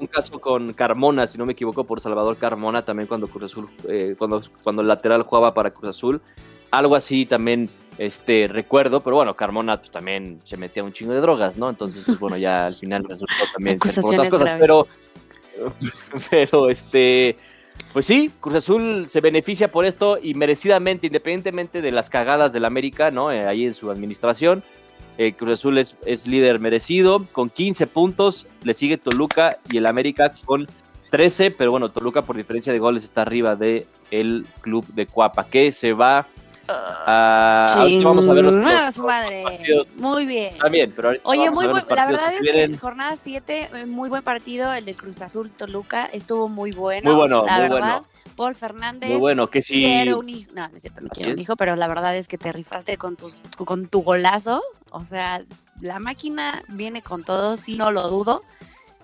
Un 0.00 0.06
caso 0.06 0.40
con 0.40 0.72
Carmona, 0.74 1.26
si 1.26 1.38
no 1.38 1.46
me 1.46 1.52
equivoco, 1.52 1.84
por 1.84 2.00
Salvador 2.00 2.36
Carmona, 2.36 2.82
también 2.82 3.08
cuando 3.08 3.26
Cruz 3.26 3.52
Azul, 3.52 3.68
eh, 3.88 4.14
cuando, 4.16 4.42
cuando 4.62 4.82
el 4.82 4.88
lateral 4.88 5.22
jugaba 5.22 5.54
para 5.54 5.70
Cruz 5.70 5.90
Azul. 5.90 6.20
Algo 6.70 6.94
así 6.94 7.24
también 7.24 7.70
este, 7.98 8.46
recuerdo, 8.46 9.00
pero 9.00 9.16
bueno, 9.16 9.34
Carmona 9.34 9.78
pues, 9.78 9.90
también 9.90 10.40
se 10.44 10.56
metía 10.56 10.84
un 10.84 10.92
chingo 10.92 11.12
de 11.12 11.20
drogas, 11.20 11.56
¿no? 11.56 11.68
Entonces, 11.68 12.04
pues 12.04 12.18
bueno, 12.20 12.36
ya 12.36 12.66
al 12.66 12.74
final 12.74 13.04
resultó 13.04 13.34
también 13.52 13.80
ser 13.80 14.02
por 14.02 14.14
otras 14.14 14.30
cosas, 14.30 14.44
graves. 14.44 14.60
pero, 14.60 14.86
pero 16.30 16.70
este, 16.70 17.36
pues 17.98 18.06
sí, 18.06 18.30
Cruz 18.38 18.54
Azul 18.54 19.08
se 19.08 19.20
beneficia 19.20 19.72
por 19.72 19.84
esto 19.84 20.20
y 20.22 20.34
merecidamente, 20.34 21.08
independientemente 21.08 21.82
de 21.82 21.90
las 21.90 22.08
cagadas 22.08 22.52
del 22.52 22.64
América, 22.64 23.10
¿no? 23.10 23.32
Eh, 23.32 23.44
ahí 23.44 23.64
en 23.64 23.74
su 23.74 23.90
administración, 23.90 24.62
eh, 25.16 25.32
Cruz 25.32 25.54
Azul 25.54 25.78
es, 25.78 25.96
es 26.06 26.28
líder 26.28 26.60
merecido 26.60 27.26
con 27.32 27.50
15 27.50 27.88
puntos, 27.88 28.46
le 28.62 28.74
sigue 28.74 28.98
Toluca 28.98 29.58
y 29.68 29.78
el 29.78 29.86
América 29.86 30.30
con 30.44 30.68
13, 31.10 31.50
pero 31.50 31.72
bueno, 31.72 31.90
Toluca 31.90 32.22
por 32.22 32.36
diferencia 32.36 32.72
de 32.72 32.78
goles 32.78 33.02
está 33.02 33.22
arriba 33.22 33.56
de 33.56 33.84
el 34.12 34.46
club 34.60 34.86
de 34.94 35.06
Cuapa, 35.06 35.48
que 35.48 35.72
se 35.72 35.92
va 35.92 36.28
a... 36.68 37.66
ahorita 37.76 38.04
vamos 38.04 38.28
a 38.28 38.32
ver 38.32 38.44
los, 38.44 38.54
los- 38.54 38.94
su 38.94 39.02
madre. 39.04 39.42
partidos. 39.44 39.86
Muy 39.96 40.26
bien. 40.26 40.56
También, 40.58 40.92
pero 40.94 41.12
Oye, 41.24 41.50
muy 41.50 41.66
buen, 41.66 41.84
la 41.88 42.06
verdad 42.06 42.30
que 42.30 42.38
es 42.38 42.46
que 42.46 42.52
vienen. 42.52 42.78
jornada 42.78 43.16
7, 43.16 43.70
eh, 43.74 43.86
muy 43.86 44.08
buen 44.08 44.22
partido, 44.22 44.72
el 44.72 44.84
de 44.84 44.94
Cruz 44.94 45.20
Azul 45.22 45.50
Toluca, 45.50 46.06
estuvo 46.12 46.48
muy 46.48 46.72
bueno. 46.72 47.10
Muy 47.10 47.18
bueno, 47.18 47.44
la 47.46 47.52
muy 47.52 47.62
verdad. 47.68 47.78
bueno. 48.00 48.06
Paul 48.36 48.54
Fernández. 48.54 49.10
Muy 49.10 49.18
bueno, 49.18 49.50
que 49.50 49.62
sí. 49.62 49.74
Quiero 49.74 50.18
un 50.20 50.28
hijo. 50.28 50.50
No, 50.54 50.68
no 50.68 50.76
es 50.76 50.82
cierto, 50.82 51.00
no 51.00 51.08
quiero 51.08 51.32
un 51.32 51.38
hijo, 51.40 51.56
pero 51.56 51.74
la 51.74 51.88
verdad 51.88 52.16
es 52.16 52.28
que 52.28 52.38
te 52.38 52.52
rifaste 52.52 52.96
con, 52.96 53.16
tus, 53.16 53.42
con 53.56 53.88
tu 53.88 54.02
golazo. 54.02 54.62
O 54.90 55.04
sea, 55.04 55.42
la 55.80 55.98
máquina 55.98 56.62
viene 56.68 57.02
con 57.02 57.24
todo, 57.24 57.56
sí, 57.56 57.76
no 57.76 57.90
lo 57.90 58.08
dudo. 58.08 58.42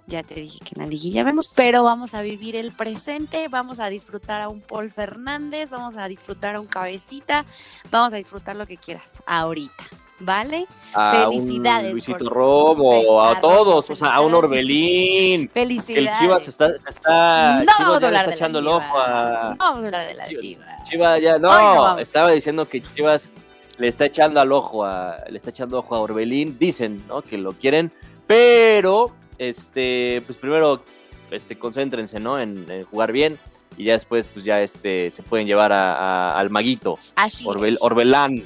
Ya 0.07 0.23
te 0.23 0.35
dije 0.35 0.59
que 0.61 0.73
en 0.77 0.83
la 0.83 0.87
liguilla 0.87 1.25
vemos, 1.25 1.49
pero 1.49 1.83
vamos 1.83 2.13
a 2.15 2.21
vivir 2.21 2.57
el 2.57 2.73
presente, 2.73 3.49
vamos 3.49 3.81
a 3.81 3.89
disfrutar 3.89 4.43
a 4.43 4.49
un 4.51 4.61
Paul 4.61 4.91
Fernández, 4.91 5.71
vamos 5.71 5.97
a 5.97 6.07
disfrutar 6.09 6.57
a 6.57 6.61
un 6.61 6.67
cabecita, 6.67 7.47
vamos 7.91 8.13
a 8.13 8.17
disfrutar 8.17 8.55
lo 8.55 8.67
que 8.67 8.77
quieras 8.77 9.23
ahorita, 9.25 9.85
¿vale? 10.21 10.67
a 10.93 11.11
Felicidades 11.25 11.87
un 11.87 11.93
Luisito 11.93 12.19
por- 12.19 12.33
Romo, 12.35 13.21
a 13.23 13.31
a 13.33 13.41
todos, 13.41 13.89
o 13.89 13.95
sea, 13.95 14.15
a 14.15 14.21
un 14.21 14.33
felicidades. 14.33 15.51
Felicidades. 15.53 15.55
Orbelín. 15.55 15.87
Que 15.87 15.99
el 15.99 16.19
Chivas 16.19 16.49
está, 16.49 16.67
está 16.89 17.55
no 17.55 17.61
Chivas 17.63 17.79
vamos 17.79 18.03
a 18.03 18.07
hablar 18.07 18.21
está 18.25 18.31
de 18.31 18.37
echando 18.37 18.59
el 18.59 18.67
ojo 18.69 18.99
a 18.99 19.49
No 19.51 19.57
vamos 19.57 19.83
a 19.85 19.87
hablar 19.87 20.07
de 20.07 20.15
las 20.15 20.29
Chivas. 20.29 20.83
Chivas. 20.89 21.23
Ya 21.23 21.39
no, 21.39 21.95
no 21.95 21.99
estaba 21.99 22.31
diciendo 22.33 22.69
que 22.69 22.83
Chivas 22.83 23.31
le 23.79 23.89
está 23.89 24.05
echando 24.05 24.39
al 24.39 24.53
ojo 24.53 24.85
a 24.85 25.17
le 25.31 25.37
está 25.39 25.49
echando 25.49 25.79
ojo 25.79 25.95
a 25.95 26.01
Orbelín, 26.01 26.59
dicen, 26.59 27.03
¿no? 27.09 27.23
Que 27.23 27.39
lo 27.39 27.53
quieren, 27.53 27.91
pero 28.27 29.13
este 29.39 30.23
pues 30.27 30.39
primero 30.39 30.83
este 31.31 31.59
concéntrense, 31.59 32.21
¿no? 32.21 32.39
En, 32.41 32.71
en 32.71 32.85
jugar 32.85 33.13
bien 33.13 33.39
y 33.77 33.85
ya 33.85 33.93
después 33.95 34.29
pues 34.29 34.45
ya 34.45 34.61
este 34.61 35.11
se 35.11 35.23
pueden 35.23 35.47
llevar 35.47 35.73
a- 35.73 35.95
a- 36.33 36.39
al 36.39 36.51
maguito 36.51 36.99
Orbel-. 37.45 37.79
Orbelán 37.81 38.43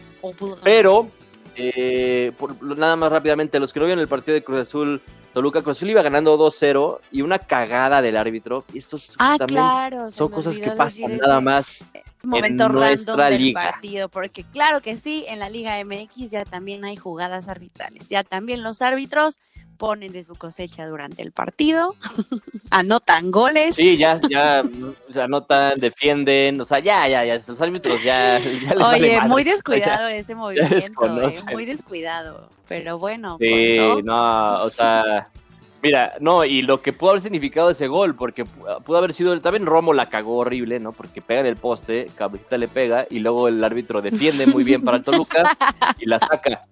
pero, 0.63 1.11
eh, 1.57 2.33
por- 2.39 2.63
nada 2.79 2.97
más 2.97 3.11
rápidamente, 3.13 3.59
los 3.61 3.73
que 3.73 3.81
no 3.81 3.87
vieron 3.87 4.01
el 4.01 4.09
partido 4.09 4.35
de 4.35 4.45
Cruz 4.45 4.61
Azul, 4.61 5.01
Toluca, 5.35 5.61
Cruz 5.63 5.77
Azul 5.77 5.91
iba 5.91 6.03
ganando 6.03 6.37
2-0 6.39 7.01
y 7.13 7.23
una 7.23 7.39
cagada 7.39 8.01
del 8.03 8.17
árbitro. 8.17 8.65
Y 8.73 8.79
estos 8.79 9.15
Ah, 9.19 9.37
también 9.39 9.61
claro. 9.61 10.11
son 10.11 10.29
cosas 10.31 10.57
que 10.59 10.71
pasan 10.71 11.19
nada 11.19 11.41
más. 11.41 11.85
momento 12.23 12.65
en 12.65 12.69
random 12.71 12.73
nuestra 12.81 13.31
del 13.31 13.43
liga. 13.43 13.63
partido, 13.63 14.09
porque 14.09 14.43
claro 14.45 14.81
que 14.81 14.97
sí, 14.97 15.25
en 15.29 15.39
la 15.39 15.49
Liga 15.49 15.79
MX 15.85 16.31
ya 16.33 16.45
también 16.45 16.85
hay 16.85 16.97
jugadas 16.97 17.49
arbitrales, 17.49 18.09
ya 18.09 18.25
también 18.25 18.63
los 18.63 18.83
árbitros 18.83 19.39
ponen 19.79 20.13
de 20.13 20.25
su 20.25 20.35
cosecha 20.35 20.87
durante 20.87 21.23
el 21.23 21.33
partido, 21.33 21.95
anotan 22.71 23.31
goles. 23.31 23.77
Sí, 23.77 23.97
ya, 23.97 24.21
ya 24.29 24.63
o 25.09 25.13
sea, 25.13 25.25
anotan, 25.25 25.79
defienden, 25.81 26.61
o 26.61 26.65
sea, 26.65 26.81
ya, 26.81 27.09
ya, 27.09 27.25
ya, 27.25 27.35
los 27.47 27.61
árbitros 27.61 28.03
ya, 28.03 28.39
ya 28.39 28.75
les 28.75 28.79
vale 28.79 29.19
Oye, 29.19 29.21
muy 29.29 29.45
descuidado 29.45 30.09
ese 30.09 30.35
movimiento, 30.35 31.21
eh, 31.23 31.31
muy 31.53 31.65
descuidado, 31.65 32.51
pero 32.67 32.99
bueno, 32.99 33.39
Sí, 33.41 33.77
contó. 33.79 34.03
no, 34.03 34.63
o 34.65 34.71
sea, 34.71 35.29
mira, 35.81 36.15
no, 36.21 36.45
y 36.45 36.63
lo 36.63 36.83
que 36.83 36.93
pudo 36.93 37.11
haber 37.11 37.23
significado 37.23 37.71
ese 37.71 37.87
gol, 37.87 38.17
porque 38.17 38.45
pu- 38.45 38.83
pudo 38.83 38.99
haber 38.99 39.13
sido, 39.13 39.41
también 39.41 39.65
Romo 39.65 39.95
la 39.95 40.07
cagó 40.07 40.39
horrible, 40.39 40.81
¿no? 40.81 40.91
Porque 40.93 41.23
pega 41.23 41.41
en 41.41 41.47
el 41.47 41.57
poste, 41.57 42.11
Cabecita 42.17 42.59
le 42.59 42.67
pega, 42.69 43.07
y 43.09 43.21
luego 43.21 43.47
el 43.49 43.63
árbitro 43.63 44.03
defiende 44.03 44.47
muy 44.47 44.65
bien 44.65 44.83
para 44.83 44.97
el 44.97 45.05
Toluca 45.05 45.57
y 46.01 46.07
la 46.07 46.19
saca. 46.19 46.65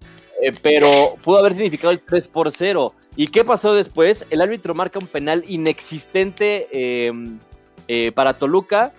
Eh, 0.42 0.52
pero 0.62 1.16
pudo 1.22 1.38
haber 1.38 1.54
significado 1.54 1.90
el 1.92 2.00
3 2.00 2.28
por 2.28 2.50
0. 2.50 2.92
¿Y 3.16 3.26
qué 3.28 3.44
pasó 3.44 3.74
después? 3.74 4.26
El 4.30 4.42
árbitro 4.42 4.74
marca 4.74 4.98
un 4.98 5.06
penal 5.06 5.44
inexistente 5.48 6.68
eh, 6.72 7.12
eh, 7.88 8.12
para 8.12 8.34
Toluca 8.34 8.92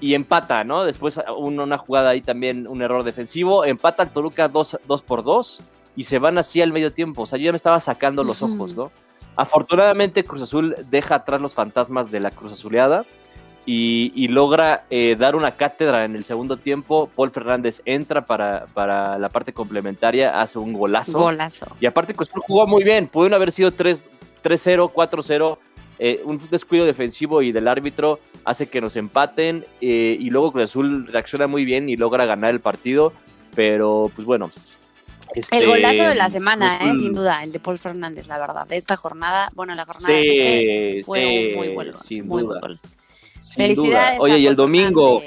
y 0.00 0.14
empata, 0.14 0.62
¿no? 0.64 0.84
Después 0.84 1.20
un- 1.36 1.58
una 1.58 1.78
jugada 1.78 2.10
ahí 2.10 2.20
también, 2.20 2.66
un 2.68 2.82
error 2.82 3.02
defensivo. 3.04 3.64
Empata 3.64 4.04
el 4.04 4.10
Toluca 4.10 4.48
2, 4.48 4.78
por 5.06 5.24
2 5.24 5.62
y 5.96 6.04
se 6.04 6.18
van 6.18 6.38
así 6.38 6.60
al 6.62 6.72
medio 6.72 6.92
tiempo. 6.92 7.22
O 7.22 7.26
sea, 7.26 7.38
yo 7.38 7.46
ya 7.46 7.52
me 7.52 7.56
estaba 7.56 7.80
sacando 7.80 8.22
los 8.22 8.42
ojos, 8.42 8.76
¿no? 8.76 8.92
Afortunadamente, 9.36 10.24
Cruz 10.24 10.42
Azul 10.42 10.76
deja 10.90 11.16
atrás 11.16 11.40
los 11.40 11.54
fantasmas 11.54 12.10
de 12.12 12.20
la 12.20 12.30
Cruz 12.30 12.52
Azuleada 12.52 13.04
y, 13.66 14.12
y 14.14 14.28
logra 14.28 14.84
eh, 14.90 15.16
dar 15.18 15.36
una 15.36 15.52
cátedra 15.56 16.04
en 16.04 16.14
el 16.16 16.24
segundo 16.24 16.56
tiempo. 16.58 17.10
Paul 17.16 17.30
Fernández 17.30 17.80
entra 17.84 18.26
para, 18.26 18.66
para 18.74 19.18
la 19.18 19.28
parte 19.30 19.52
complementaria, 19.52 20.40
hace 20.40 20.58
un 20.58 20.72
golazo. 20.74 21.18
Golazo. 21.18 21.66
Y 21.80 21.86
aparte, 21.86 22.14
Cruz 22.14 22.28
Azul 22.30 22.42
jugó 22.46 22.66
muy 22.66 22.84
bien. 22.84 23.08
Pudieron 23.08 23.34
haber 23.34 23.52
sido 23.52 23.70
3 23.72 24.02
3-0, 24.42 24.92
4-0. 24.92 25.58
eh, 25.98 26.20
un 26.24 26.38
descuido 26.50 26.84
defensivo 26.84 27.40
y 27.40 27.52
del 27.52 27.66
árbitro 27.68 28.18
hace 28.44 28.66
que 28.68 28.80
nos 28.82 28.96
empaten. 28.96 29.64
eh, 29.80 30.16
y 30.20 30.28
luego 30.30 30.52
Cruz 30.52 30.64
Azul 30.64 31.06
reacciona 31.06 31.46
muy 31.46 31.64
bien 31.64 31.88
y 31.88 31.96
logra 31.96 32.26
ganar 32.26 32.50
el 32.50 32.60
partido. 32.60 33.12
Pero, 33.54 34.10
pues 34.14 34.26
bueno. 34.26 34.50
este, 35.34 35.56
El 35.56 35.66
golazo 35.68 36.02
de 36.02 36.14
la 36.16 36.28
semana, 36.28 36.76
¿eh? 36.82 36.90
Azul- 36.90 36.98
sin 36.98 37.14
duda, 37.14 37.42
el 37.44 37.52
de 37.52 37.60
Paul 37.60 37.78
Fernández, 37.78 38.26
la 38.28 38.38
verdad. 38.38 38.66
De 38.66 38.76
esta 38.76 38.96
jornada, 38.96 39.50
bueno, 39.54 39.74
la 39.74 39.84
jornada 39.86 40.14
Sí, 40.20 40.22
siete 40.28 41.02
fue 41.04 41.20
sí, 41.20 41.26
un 41.26 41.54
muy 41.56 41.68
buen 41.68 41.74
gol. 41.92 41.96
sin 41.96 42.26
muy 42.26 42.42
duda. 42.42 42.60
buen 42.60 42.60
gol. 42.60 42.80
Sin 43.44 43.56
Felicidades. 43.56 44.18
duda. 44.18 44.24
Oye, 44.24 44.38
y 44.38 44.46
el 44.46 44.56
domingo. 44.56 45.22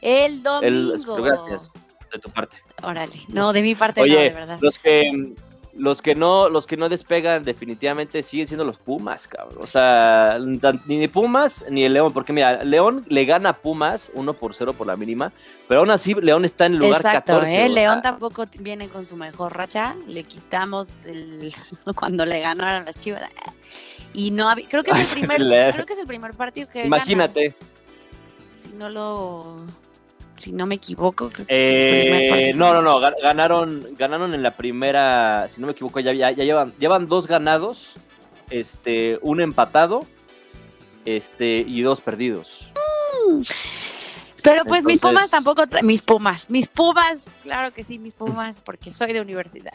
El 0.00 0.34
El, 0.34 0.42
domingo. 0.42 1.16
gracias 1.16 1.72
de 2.12 2.18
tu 2.20 2.30
parte. 2.30 2.56
Órale. 2.82 3.20
No, 3.28 3.52
de 3.52 3.62
mi 3.62 3.74
parte 3.74 4.00
no, 4.00 4.04
Oye, 4.04 4.18
de 4.18 4.30
verdad. 4.30 4.58
los 4.60 4.78
que 4.78 5.34
los 5.78 6.02
que 6.02 6.14
no 6.14 6.48
los 6.48 6.66
que 6.66 6.76
no 6.76 6.88
despegan 6.88 7.44
definitivamente 7.44 8.22
siguen 8.22 8.48
siendo 8.48 8.64
los 8.64 8.78
Pumas, 8.78 9.28
cabrón. 9.28 9.58
O 9.60 9.66
sea, 9.66 10.38
ni 10.86 11.08
Pumas 11.08 11.64
ni 11.70 11.84
el 11.84 11.94
León, 11.94 12.12
porque 12.12 12.32
mira, 12.32 12.64
León 12.64 13.04
le 13.08 13.24
gana 13.24 13.50
a 13.50 13.56
Pumas 13.58 14.10
1 14.14 14.34
por 14.34 14.54
0 14.54 14.72
por 14.72 14.86
la 14.88 14.96
mínima, 14.96 15.32
pero 15.68 15.80
aún 15.80 15.90
así 15.90 16.14
León 16.14 16.44
está 16.44 16.66
en 16.66 16.74
el 16.74 16.78
lugar 16.80 16.96
Exacto, 17.00 17.34
14. 17.34 17.64
¿eh? 17.64 17.68
León 17.68 18.02
tampoco 18.02 18.44
viene 18.58 18.88
con 18.88 19.06
su 19.06 19.16
mejor 19.16 19.56
racha. 19.56 19.94
Le 20.08 20.24
quitamos 20.24 20.94
el, 21.06 21.52
cuando 21.94 22.26
le 22.26 22.40
ganaron 22.40 22.82
a 22.82 22.84
las 22.84 22.98
Chivas. 22.98 23.22
Y 24.12 24.32
no 24.32 24.48
había- 24.48 24.68
creo 24.68 24.82
que 24.82 24.90
es 24.90 25.12
el 25.12 25.18
primer, 25.26 25.38
creo 25.74 25.86
que 25.86 25.92
es 25.92 25.98
el 25.98 26.06
primer 26.06 26.34
partido 26.34 26.68
que 26.68 26.84
Imagínate, 26.84 27.50
gana. 27.50 27.72
Si 28.56 28.68
no 28.70 28.88
lo 28.90 29.62
si 30.38 30.52
no 30.52 30.66
me 30.66 30.76
equivoco, 30.76 31.28
creo 31.30 31.46
que 31.46 32.48
eh, 32.48 32.52
no, 32.54 32.72
no, 32.72 32.80
no, 32.82 33.00
ga- 33.00 33.14
ganaron 33.22 33.84
ganaron 33.96 34.34
en 34.34 34.42
la 34.42 34.56
primera, 34.56 35.46
si 35.48 35.60
no 35.60 35.66
me 35.66 35.72
equivoco, 35.72 36.00
ya, 36.00 36.12
ya, 36.12 36.30
ya 36.30 36.44
llevan 36.44 36.72
llevan 36.78 37.08
dos 37.08 37.26
ganados, 37.26 37.94
este, 38.50 39.18
un 39.22 39.40
empatado, 39.40 40.06
este 41.04 41.64
y 41.66 41.82
dos 41.82 42.00
perdidos. 42.00 42.72
Pero 44.42 44.64
pues 44.64 44.84
mis 44.84 45.00
Pumas 45.00 45.30
tampoco 45.30 45.66
traen 45.66 45.86
mis 45.86 46.02
Pumas, 46.02 46.48
mis 46.48 46.68
Pumas, 46.68 47.36
claro 47.42 47.72
que 47.72 47.82
sí, 47.82 47.98
mis 47.98 48.14
Pumas, 48.14 48.60
porque 48.64 48.92
soy 48.92 49.12
de 49.12 49.20
universidad. 49.20 49.72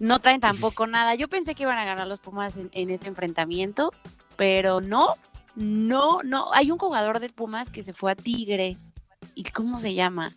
No 0.00 0.18
traen 0.18 0.40
tampoco 0.40 0.86
nada. 0.88 1.14
Yo 1.14 1.28
pensé 1.28 1.54
que 1.54 1.62
iban 1.64 1.78
a 1.78 1.84
ganar 1.84 2.06
los 2.06 2.18
Pumas 2.18 2.56
en, 2.56 2.70
en 2.72 2.90
este 2.90 3.08
enfrentamiento, 3.08 3.92
pero 4.36 4.80
no, 4.80 5.14
no, 5.54 6.22
no. 6.24 6.52
Hay 6.52 6.70
un 6.70 6.78
jugador 6.78 7.20
de 7.20 7.28
Pumas 7.28 7.70
que 7.70 7.84
se 7.84 7.92
fue 7.92 8.12
a 8.12 8.16
Tigres. 8.16 8.92
¿Y 9.34 9.44
cómo 9.44 9.80
se 9.80 9.94
llama? 9.94 10.30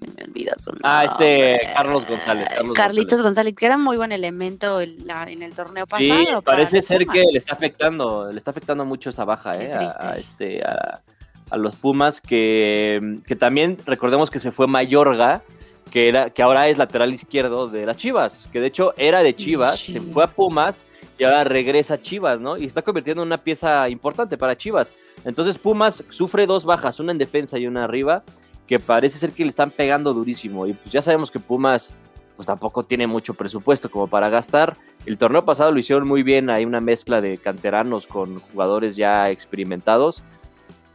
Me 0.00 0.24
olvidó 0.24 0.52
su 0.56 0.70
nombre. 0.70 0.82
Ah, 0.84 1.04
este, 1.04 1.60
Carlos 1.76 2.06
González, 2.08 2.48
Carlos 2.48 2.74
Carlitos 2.74 3.20
González. 3.22 3.54
que 3.54 3.66
era 3.66 3.76
muy 3.76 3.98
buen 3.98 4.12
elemento 4.12 4.80
en, 4.80 5.06
la- 5.06 5.24
en 5.24 5.42
el 5.42 5.52
torneo 5.54 5.86
pasado. 5.86 6.40
parece 6.42 6.80
ser 6.80 7.00
Pumas. 7.04 7.14
que 7.14 7.24
le 7.32 7.38
está 7.38 7.52
afectando, 7.54 8.30
le 8.32 8.38
está 8.38 8.50
afectando 8.50 8.84
mucho 8.86 9.10
esa 9.10 9.24
baja, 9.26 9.52
Qué 9.52 9.64
eh, 9.66 9.88
a, 10.00 10.16
este, 10.16 10.62
a, 10.64 11.02
a 11.50 11.56
los 11.58 11.76
Pumas, 11.76 12.20
que, 12.22 13.18
que 13.26 13.36
también 13.36 13.76
recordemos 13.84 14.30
que 14.30 14.40
se 14.40 14.52
fue 14.52 14.66
Mayorga, 14.66 15.42
que 15.90 16.08
era, 16.08 16.30
que 16.30 16.42
ahora 16.42 16.68
es 16.68 16.78
lateral 16.78 17.12
izquierdo 17.12 17.68
de 17.68 17.84
las 17.84 17.98
Chivas, 17.98 18.48
que 18.52 18.60
de 18.60 18.68
hecho 18.68 18.94
era 18.96 19.22
de 19.22 19.36
Chivas, 19.36 19.78
Sí. 19.78 19.92
se 19.92 20.00
fue 20.00 20.24
a 20.24 20.28
Pumas 20.28 20.86
y 21.20 21.24
ahora 21.24 21.44
regresa 21.44 22.00
Chivas, 22.00 22.40
¿no? 22.40 22.56
Y 22.56 22.64
está 22.64 22.80
convirtiendo 22.80 23.22
en 23.22 23.26
una 23.26 23.36
pieza 23.36 23.86
importante 23.90 24.38
para 24.38 24.56
Chivas. 24.56 24.94
Entonces 25.26 25.58
Pumas 25.58 26.02
sufre 26.08 26.46
dos 26.46 26.64
bajas, 26.64 26.98
una 26.98 27.12
en 27.12 27.18
defensa 27.18 27.58
y 27.58 27.66
una 27.66 27.84
arriba, 27.84 28.24
que 28.66 28.80
parece 28.80 29.18
ser 29.18 29.32
que 29.32 29.44
le 29.44 29.50
están 29.50 29.70
pegando 29.70 30.14
durísimo. 30.14 30.66
Y 30.66 30.72
pues 30.72 30.90
ya 30.90 31.02
sabemos 31.02 31.30
que 31.30 31.38
Pumas 31.38 31.92
pues 32.36 32.46
tampoco 32.46 32.84
tiene 32.84 33.06
mucho 33.06 33.34
presupuesto 33.34 33.90
como 33.90 34.06
para 34.06 34.30
gastar. 34.30 34.78
El 35.04 35.18
torneo 35.18 35.44
pasado 35.44 35.72
lo 35.72 35.78
hicieron 35.78 36.08
muy 36.08 36.22
bien, 36.22 36.48
hay 36.48 36.64
una 36.64 36.80
mezcla 36.80 37.20
de 37.20 37.36
canteranos 37.36 38.06
con 38.06 38.40
jugadores 38.40 38.96
ya 38.96 39.28
experimentados. 39.28 40.22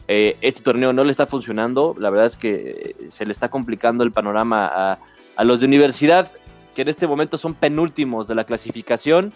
Eh, 0.08 0.38
este 0.42 0.64
torneo 0.64 0.92
no 0.92 1.04
le 1.04 1.12
está 1.12 1.28
funcionando, 1.28 1.96
la 2.00 2.10
verdad 2.10 2.26
es 2.26 2.36
que 2.36 2.56
eh, 2.72 2.96
se 3.10 3.28
le 3.28 3.32
está 3.32 3.50
complicando 3.50 4.04
el 4.04 4.12
panorama 4.12 4.66
a, 4.66 4.98
a 5.36 5.44
los 5.44 5.60
de 5.60 5.68
universidad, 5.68 6.32
que 6.74 6.82
en 6.82 6.88
este 6.88 7.06
momento 7.06 7.38
son 7.38 7.54
penúltimos 7.54 8.28
de 8.28 8.34
la 8.34 8.44
clasificación, 8.44 9.32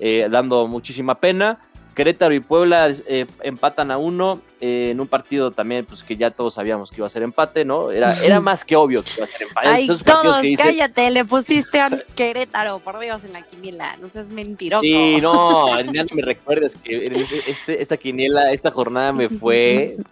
eh, 0.00 0.28
dando 0.30 0.66
muchísima 0.66 1.16
pena. 1.16 1.58
Querétaro 1.94 2.34
y 2.34 2.40
Puebla 2.40 2.90
eh, 3.06 3.24
empatan 3.42 3.90
a 3.90 3.96
uno 3.96 4.38
eh, 4.60 4.90
en 4.90 5.00
un 5.00 5.06
partido 5.06 5.50
también 5.50 5.86
pues 5.86 6.02
que 6.02 6.14
ya 6.14 6.30
todos 6.30 6.52
sabíamos 6.52 6.90
que 6.90 6.98
iba 6.98 7.06
a 7.06 7.10
ser 7.10 7.22
empate, 7.22 7.64
¿no? 7.64 7.90
Era, 7.90 8.22
era 8.22 8.38
más 8.38 8.66
que 8.66 8.76
obvio 8.76 9.02
que 9.02 9.12
iba 9.16 9.24
a 9.24 9.26
ser 9.28 9.42
empate. 9.48 9.66
Ay, 9.68 9.84
Esos 9.84 10.02
todos, 10.02 10.36
que 10.36 10.48
dices, 10.48 10.66
cállate, 10.66 11.10
le 11.10 11.24
pusiste 11.24 11.80
a 11.80 11.88
Querétaro, 12.14 12.80
por 12.80 12.98
Dios, 12.98 13.24
en 13.24 13.32
la 13.32 13.40
quiniela. 13.42 13.96
No 13.96 14.08
seas 14.08 14.28
mentiroso. 14.28 14.82
Sí, 14.82 15.18
no, 15.22 15.80
ya 15.80 16.04
no 16.04 16.10
me 16.14 16.20
recuerdes 16.20 16.76
que 16.76 17.06
este- 17.46 17.80
esta 17.80 17.96
quiniela, 17.96 18.52
esta 18.52 18.70
jornada 18.70 19.12
me 19.12 19.28
fue. 19.30 19.96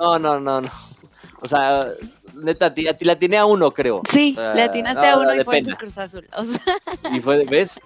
No, 0.00 0.16
no, 0.16 0.38
no, 0.38 0.60
no. 0.60 0.68
O 1.40 1.48
sea, 1.48 1.80
neta, 2.36 2.72
la 3.00 3.16
tiene 3.16 3.36
a 3.36 3.46
uno, 3.46 3.72
creo. 3.72 4.02
Sí, 4.08 4.32
O 4.38 4.40
sea, 4.40 4.54
le 4.54 4.62
atinaste 4.62 5.06
no, 5.06 5.12
a 5.12 5.18
uno 5.18 5.34
y 5.34 5.42
fue 5.42 5.58
el. 5.58 5.76
Cruz 5.76 5.98
Azul. 5.98 6.24
O 6.36 6.44
sea, 6.44 6.62
Y 7.12 7.20
fue, 7.20 7.44
¿ves? 7.44 7.80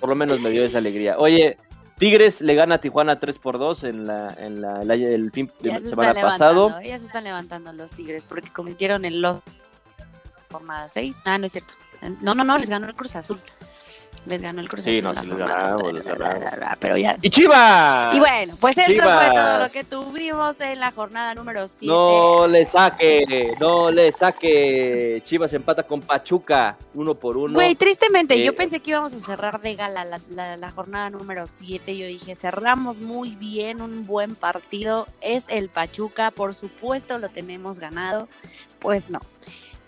Por 0.00 0.08
lo 0.08 0.16
menos 0.16 0.40
me 0.40 0.50
dio 0.50 0.64
esa 0.64 0.78
alegría. 0.78 1.16
Oye, 1.18 1.58
Tigres 1.98 2.42
le 2.42 2.54
gana 2.54 2.76
a 2.76 2.78
Tijuana 2.78 3.18
3 3.18 3.38
por 3.38 3.58
2 3.58 3.84
en 3.84 4.06
la, 4.06 4.34
en 4.38 4.60
la, 4.60 4.82
el 4.82 5.30
fin 5.32 5.50
de 5.60 5.70
ya 5.70 5.78
se 5.78 5.88
semana 5.88 6.20
pasado. 6.20 6.80
ya 6.82 6.98
se 6.98 7.06
están 7.06 7.24
levantando 7.24 7.72
los 7.72 7.92
Tigres 7.92 8.24
porque 8.24 8.50
cometieron 8.50 9.04
el 9.04 9.22
los 9.22 9.38
jornada 10.50 10.88
6. 10.88 11.22
Ah, 11.24 11.38
no 11.38 11.46
es 11.46 11.52
cierto. 11.52 11.74
No, 12.20 12.34
no, 12.34 12.44
no, 12.44 12.58
les 12.58 12.68
ganó 12.68 12.86
el 12.86 12.94
Cruz 12.94 13.16
Azul. 13.16 13.40
Les 14.26 14.42
ganó 14.42 14.60
el 14.60 14.68
Cruz 14.68 14.84
Sí, 14.84 14.98
Azul. 14.98 15.04
no, 15.14 15.20
sí 15.22 15.26
les 15.28 15.38
ganamos, 15.38 15.92
les 15.92 16.04
ganamos. 16.04 16.76
Pero 16.80 16.96
ya. 16.96 17.16
¡Y 17.22 17.30
Chivas! 17.30 18.14
Y 18.14 18.18
bueno, 18.18 18.54
pues 18.60 18.76
eso 18.76 18.90
Chivas. 18.92 19.24
fue 19.24 19.34
todo 19.40 19.58
lo 19.58 19.68
que 19.70 19.84
tuvimos 19.84 20.60
en 20.60 20.80
la 20.80 20.90
jornada 20.90 21.34
número 21.34 21.68
7. 21.68 21.86
No 21.86 22.46
le 22.48 22.66
saque, 22.66 23.54
no 23.60 23.90
le 23.90 24.10
saque. 24.12 25.22
Chivas 25.24 25.52
empata 25.52 25.84
con 25.84 26.00
Pachuca, 26.00 26.76
uno 26.94 27.14
por 27.14 27.36
uno. 27.36 27.54
Güey, 27.54 27.76
tristemente, 27.76 28.34
Eh, 28.34 28.44
yo 28.44 28.54
pensé 28.54 28.80
que 28.80 28.90
íbamos 28.90 29.14
a 29.14 29.18
cerrar 29.18 29.60
de 29.60 29.74
gala 29.76 30.04
la, 30.04 30.20
la- 30.28 30.56
la 30.56 30.70
jornada 30.72 31.08
número 31.10 31.46
7. 31.46 31.96
Yo 31.96 32.06
dije, 32.06 32.34
cerramos 32.34 32.98
muy 33.00 33.36
bien, 33.36 33.80
un 33.80 34.06
buen 34.06 34.34
partido. 34.34 35.06
Es 35.20 35.46
el 35.48 35.68
Pachuca, 35.68 36.30
por 36.32 36.54
supuesto 36.54 37.18
lo 37.18 37.28
tenemos 37.28 37.78
ganado. 37.78 38.28
Pues 38.80 39.08
no. 39.08 39.20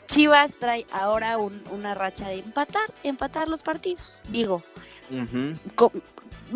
Chivas 0.09 0.55
trae 0.55 0.87
ahora 0.91 1.39
un- 1.39 1.63
una 1.71 1.95
racha 1.95 2.29
de 2.29 2.41
empatar, 2.41 2.93
empatar 3.05 3.49
los 3.49 3.63
partidos. 3.63 4.23
Digo, 4.31 4.63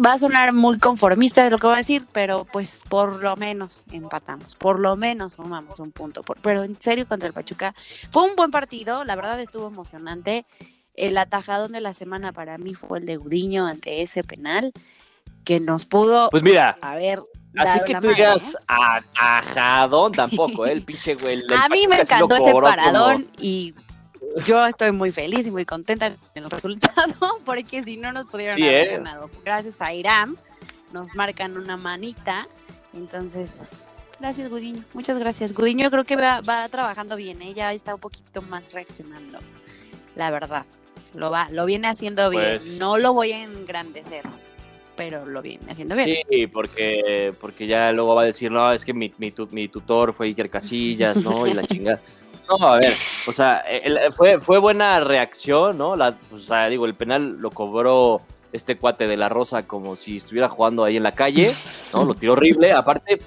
va 0.04 0.14
a 0.14 0.18
sonar 0.18 0.52
muy 0.52 0.78
conformista 0.78 1.44
de 1.44 1.50
lo 1.50 1.58
que 1.58 1.66
voy 1.66 1.74
a 1.74 1.78
decir, 1.78 2.06
pero 2.12 2.46
pues 2.50 2.82
por 2.88 3.22
lo 3.22 3.36
menos 3.36 3.84
empatamos, 3.92 4.56
por 4.56 4.80
lo 4.80 4.96
menos 4.96 5.34
sumamos 5.34 5.78
un 5.80 5.92
punto. 5.92 6.22
Por- 6.22 6.40
pero 6.40 6.64
en 6.64 6.80
serio, 6.80 7.06
contra 7.06 7.26
el 7.28 7.34
Pachuca 7.34 7.74
fue 8.10 8.24
un 8.24 8.34
buen 8.36 8.50
partido, 8.50 9.04
la 9.04 9.16
verdad 9.16 9.38
estuvo 9.40 9.68
emocionante. 9.68 10.46
El 10.94 11.16
atajadón 11.18 11.72
de 11.72 11.80
la 11.80 11.92
semana 11.92 12.32
para 12.32 12.58
mí 12.58 12.74
fue 12.74 12.98
el 12.98 13.06
de 13.06 13.16
Gudiño 13.16 13.66
ante 13.66 14.02
ese 14.02 14.24
penal, 14.24 14.72
que 15.44 15.58
nos 15.60 15.84
pudo 15.84 16.28
Pues 16.30 16.42
mira, 16.42 16.78
haber. 16.82 17.20
Así 17.56 17.80
que 17.86 17.94
tú 17.96 18.08
digas 18.08 18.54
¿eh? 18.54 18.58
a, 18.68 19.02
ajadón 19.14 20.12
tampoco, 20.12 20.66
¿eh? 20.66 20.72
El 20.72 20.82
pinche 20.84 21.14
güey. 21.14 21.34
el 21.40 21.52
A 21.52 21.68
mí 21.68 21.86
me 21.88 22.00
encantó 22.00 22.34
ese 22.36 22.52
cobró 22.52 22.66
como- 22.68 22.76
paradón 22.76 23.28
y 23.38 23.74
yo 24.46 24.64
estoy 24.66 24.92
muy 24.92 25.12
feliz 25.12 25.46
y 25.46 25.50
muy 25.50 25.64
contenta 25.66 26.10
con 26.10 26.18
el 26.44 26.50
resultado, 26.50 27.38
porque 27.44 27.82
si 27.82 27.96
no 27.96 28.12
nos 28.12 28.26
pudieron 28.26 28.56
Sí, 28.56 28.62
haber 28.66 28.86
¿eh? 28.88 28.92
ganado. 28.98 29.30
Gracias 29.44 29.80
a 29.82 29.92
Irán, 29.92 30.36
nos 30.92 31.14
marcan 31.14 31.56
una 31.56 31.76
manita. 31.76 32.46
Entonces, 32.94 33.86
gracias, 34.20 34.48
Gudiño. 34.50 34.84
Muchas 34.94 35.18
gracias. 35.18 35.52
Gudiño 35.54 35.90
creo 35.90 36.04
que 36.04 36.16
va, 36.16 36.40
va 36.42 36.68
trabajando 36.68 37.16
bien, 37.16 37.40
¿eh? 37.42 37.52
ya 37.54 37.72
está 37.72 37.94
un 37.94 38.00
poquito 38.00 38.42
más 38.42 38.72
reaccionando. 38.72 39.38
La 40.14 40.30
verdad. 40.30 40.64
Lo 41.14 41.30
va, 41.30 41.48
lo 41.50 41.66
viene 41.66 41.88
haciendo 41.88 42.30
bien. 42.30 42.58
Pues- 42.58 42.78
No 42.78 42.96
lo 42.96 43.12
voy 43.12 43.32
a 43.32 43.42
engrandecer, 43.42 44.22
pero 44.96 45.24
lo 45.26 45.42
viene 45.42 45.64
haciendo 45.70 45.94
bien. 45.96 46.16
Sí, 46.30 46.46
porque, 46.46 47.32
porque 47.40 47.66
ya 47.66 47.92
luego 47.92 48.14
va 48.14 48.22
a 48.22 48.26
decir, 48.26 48.50
no, 48.50 48.72
es 48.72 48.84
que 48.84 48.92
mi, 48.92 49.12
mi, 49.18 49.30
tu- 49.30 49.48
mi 49.50 49.68
tutor 49.68 50.12
fue 50.14 50.26
Iker 50.26 50.50
Casillas, 50.50 51.16
¿no? 51.16 51.46
Y 51.46 51.54
la 51.54 51.62
chingada. 51.66 52.00
No, 52.48 52.66
a 52.66 52.78
ver, 52.78 52.94
o 53.26 53.32
sea, 53.32 53.58
el- 53.58 53.98
fue, 54.16 54.40
fue 54.40 54.58
buena 54.58 55.00
reacción, 55.00 55.78
¿no? 55.78 55.96
La, 55.96 56.16
o 56.32 56.38
sea, 56.38 56.68
digo, 56.68 56.86
el 56.86 56.94
penal 56.94 57.38
lo 57.40 57.50
cobró 57.50 58.20
este 58.52 58.76
cuate 58.76 59.06
de 59.06 59.16
la 59.16 59.28
Rosa 59.28 59.66
como 59.66 59.96
si 59.96 60.18
estuviera 60.18 60.48
jugando 60.48 60.84
ahí 60.84 60.96
en 60.96 61.02
la 61.04 61.12
calle, 61.12 61.54
¿no? 61.94 62.04
Lo 62.04 62.14
tiró 62.14 62.32
horrible. 62.34 62.72
Aparte, 62.72 63.18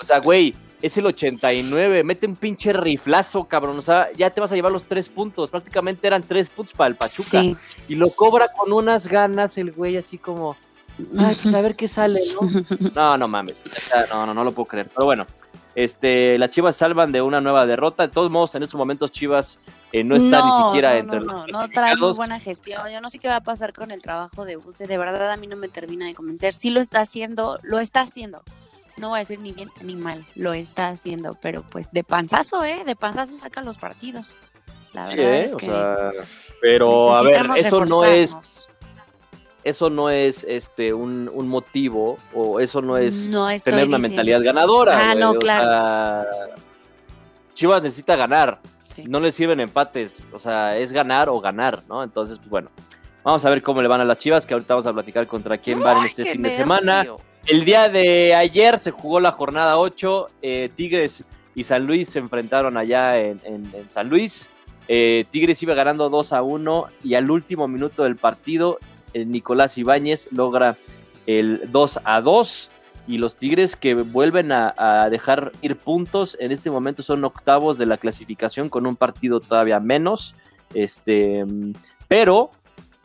o 0.00 0.04
sea, 0.04 0.18
güey, 0.18 0.54
es 0.80 0.96
el 0.96 1.06
89. 1.06 2.02
Mete 2.02 2.26
un 2.26 2.34
pinche 2.34 2.72
riflazo, 2.72 3.44
cabrón. 3.44 3.78
O 3.78 3.82
sea, 3.82 4.08
ya 4.16 4.30
te 4.30 4.40
vas 4.40 4.50
a 4.50 4.56
llevar 4.56 4.72
los 4.72 4.82
tres 4.82 5.08
puntos. 5.08 5.50
Prácticamente 5.50 6.08
eran 6.08 6.22
tres 6.24 6.48
puntos 6.48 6.74
para 6.74 6.88
el 6.88 6.96
Pachuca. 6.96 7.28
Sí. 7.42 7.56
Y 7.86 7.94
lo 7.94 8.10
cobra 8.10 8.46
con 8.48 8.72
unas 8.72 9.06
ganas 9.06 9.56
el 9.58 9.70
güey, 9.70 9.96
así 9.96 10.18
como, 10.18 10.56
ay, 11.18 11.36
pues 11.42 11.54
a 11.54 11.60
ver 11.60 11.76
qué 11.76 11.88
sale, 11.88 12.20
¿no? 12.40 12.64
No, 12.94 13.18
no 13.18 13.28
mames. 13.28 13.62
No, 14.10 14.26
no, 14.26 14.34
no 14.34 14.44
lo 14.44 14.52
puedo 14.52 14.66
creer. 14.66 14.88
Pero 14.94 15.06
bueno, 15.06 15.26
este, 15.74 16.38
las 16.38 16.50
Chivas 16.50 16.76
salvan 16.76 17.12
de 17.12 17.22
una 17.22 17.40
nueva 17.40 17.66
derrota. 17.66 18.06
De 18.06 18.12
todos 18.12 18.30
modos, 18.30 18.54
en 18.54 18.62
estos 18.62 18.78
momentos 18.78 19.10
Chivas 19.12 19.58
eh, 19.92 20.04
no 20.04 20.16
está 20.16 20.44
ni 20.44 20.52
siquiera 20.66 20.92
no, 20.92 20.96
entre 20.98 21.20
no, 21.20 21.24
los 21.24 21.48
no, 21.48 21.62
no 21.62 21.68
trae 21.68 21.96
muy 21.96 22.12
buena 22.14 22.38
gestión. 22.38 22.88
Yo 22.90 23.00
no 23.00 23.10
sé 23.10 23.18
qué 23.18 23.28
va 23.28 23.36
a 23.36 23.42
pasar 23.42 23.72
con 23.72 23.90
el 23.90 24.02
trabajo 24.02 24.44
de 24.44 24.56
Buse. 24.56 24.86
De 24.86 24.98
verdad, 24.98 25.30
a 25.30 25.36
mí 25.36 25.46
no 25.46 25.56
me 25.56 25.68
termina 25.68 26.06
de 26.06 26.14
convencer. 26.14 26.54
Sí 26.54 26.70
lo 26.70 26.80
está 26.80 27.00
haciendo, 27.00 27.58
lo 27.62 27.78
está 27.78 28.00
haciendo. 28.00 28.42
No 28.98 29.08
voy 29.08 29.16
a 29.16 29.18
decir 29.20 29.40
ni 29.40 29.52
bien 29.52 29.70
ni 29.80 29.96
mal, 29.96 30.26
lo 30.34 30.52
está 30.52 30.88
haciendo, 30.88 31.36
pero 31.40 31.62
pues 31.62 31.90
de 31.92 32.04
panzazo, 32.04 32.62
¿eh? 32.62 32.84
De 32.84 32.94
panzazo 32.94 33.38
saca 33.38 33.62
los 33.62 33.78
partidos. 33.78 34.36
La 34.92 35.06
verdad 35.06 35.34
¿eh? 35.34 35.44
es 35.44 35.54
O 35.54 35.56
que 35.56 35.66
sea, 35.66 36.10
pero 36.60 37.14
a 37.14 37.22
ver, 37.22 37.50
eso 37.56 37.86
no 37.86 38.04
es. 38.04 38.68
Eso 39.64 39.90
no 39.90 40.10
es 40.10 40.44
este 40.44 40.92
un, 40.92 41.30
un 41.32 41.48
motivo 41.48 42.18
o 42.34 42.60
eso 42.60 42.82
no 42.82 42.96
es 42.96 43.28
No 43.28 43.46
tener 43.64 43.88
una 43.88 43.98
mentalidad 43.98 44.42
ganadora. 44.42 45.10
Ah, 45.10 45.14
no, 45.14 45.30
o 45.30 45.34
claro. 45.34 45.64
sea, 45.64 46.26
Chivas 47.54 47.82
necesita 47.82 48.16
ganar, 48.16 48.60
Sí. 48.82 49.04
no 49.06 49.20
le 49.20 49.32
sirven 49.32 49.60
empates, 49.60 50.24
o 50.32 50.38
sea, 50.38 50.76
es 50.76 50.92
ganar 50.92 51.28
o 51.28 51.40
ganar, 51.40 51.80
¿no? 51.88 52.02
Entonces, 52.02 52.38
pues 52.38 52.50
bueno, 52.50 52.70
vamos 53.24 53.44
a 53.44 53.50
ver 53.50 53.62
cómo 53.62 53.80
le 53.82 53.88
van 53.88 54.00
a 54.00 54.04
las 54.04 54.18
Chivas, 54.18 54.44
que 54.46 54.54
ahorita 54.54 54.74
vamos 54.74 54.86
a 54.86 54.92
platicar 54.92 55.26
contra 55.26 55.56
quién 55.58 55.80
van 55.80 55.98
en 55.98 56.04
este 56.06 56.24
fin 56.32 56.42
de 56.42 56.50
semana. 56.50 57.06
El 57.46 57.64
día 57.64 57.88
de 57.88 58.34
ayer 58.34 58.78
se 58.78 58.90
jugó 58.90 59.18
la 59.20 59.32
jornada 59.32 59.78
8. 59.78 60.28
eh, 60.42 60.70
Tigres 60.74 61.24
y 61.54 61.64
San 61.64 61.86
Luis 61.86 62.08
se 62.08 62.18
enfrentaron 62.18 62.76
allá 62.76 63.18
en, 63.18 63.40
en- 63.44 63.70
en 63.74 63.90
San 63.90 64.08
Luis. 64.08 64.48
Eh, 64.88 65.24
Tigres 65.30 65.62
iba 65.62 65.74
ganando 65.74 66.08
2 66.10 66.32
a 66.32 66.42
1 66.42 66.86
y 67.04 67.14
al 67.14 67.30
último 67.30 67.68
minuto 67.68 68.02
del 68.04 68.16
partido, 68.16 68.78
Nicolás 69.14 69.78
Ibáñez 69.78 70.28
logra 70.32 70.76
el 71.26 71.70
2 71.70 72.00
a 72.04 72.20
2. 72.20 72.70
Y 73.08 73.18
los 73.18 73.34
Tigres 73.34 73.74
que 73.74 73.94
vuelven 73.94 74.52
a, 74.52 74.74
a 74.76 75.10
dejar 75.10 75.50
ir 75.60 75.76
puntos, 75.76 76.36
en 76.38 76.52
este 76.52 76.70
momento 76.70 77.02
son 77.02 77.24
octavos 77.24 77.76
de 77.76 77.86
la 77.86 77.96
clasificación 77.96 78.68
con 78.68 78.86
un 78.86 78.94
partido 78.94 79.40
todavía 79.40 79.80
menos. 79.80 80.36
Este, 80.72 81.44
pero, 82.06 82.52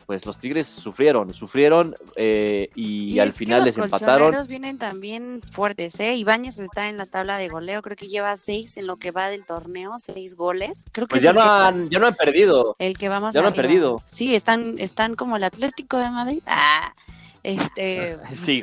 pues 0.08 0.24
los 0.24 0.38
Tigres 0.38 0.66
sufrieron, 0.66 1.34
sufrieron 1.34 1.94
eh, 2.16 2.70
y, 2.74 3.12
Y 3.12 3.20
al 3.20 3.30
final 3.30 3.58
los 3.58 3.66
les 3.66 3.76
empataron. 3.76 4.18
colchoneros 4.20 4.48
vienen 4.48 4.78
también 4.78 5.42
fuertes, 5.52 6.00
¿eh? 6.00 6.16
Ibáñez 6.16 6.58
está 6.60 6.88
en 6.88 6.96
la 6.96 7.04
tabla 7.04 7.36
de 7.36 7.48
goleo, 7.48 7.82
creo 7.82 7.94
que 7.94 8.08
lleva 8.08 8.34
seis 8.36 8.78
en 8.78 8.86
lo 8.86 8.96
que 8.96 9.10
va 9.10 9.28
del 9.28 9.44
torneo, 9.44 9.98
seis 9.98 10.34
goles. 10.34 10.86
Creo 10.92 11.06
que 11.06 11.10
Pues 11.10 11.20
es 11.20 11.24
ya 11.24 11.34
no, 11.34 11.40
está- 11.40 11.68
han, 11.68 11.90
ya 11.90 11.98
no 11.98 12.06
han 12.06 12.14
perdido. 12.14 12.74
el 12.78 12.96
que 12.96 13.10
va 13.10 13.20
más 13.20 13.34
ya 13.34 13.42
no 13.42 13.48
han 13.48 13.54
perdido. 13.54 14.00
Sí, 14.06 14.34
están, 14.34 14.76
están 14.78 15.14
como 15.14 15.36
el 15.36 15.44
Atlético 15.44 15.98
de 15.98 16.08
Madrid. 16.10 16.42
Ah, 16.46 16.94
este, 17.42 18.16
Sí. 18.34 18.62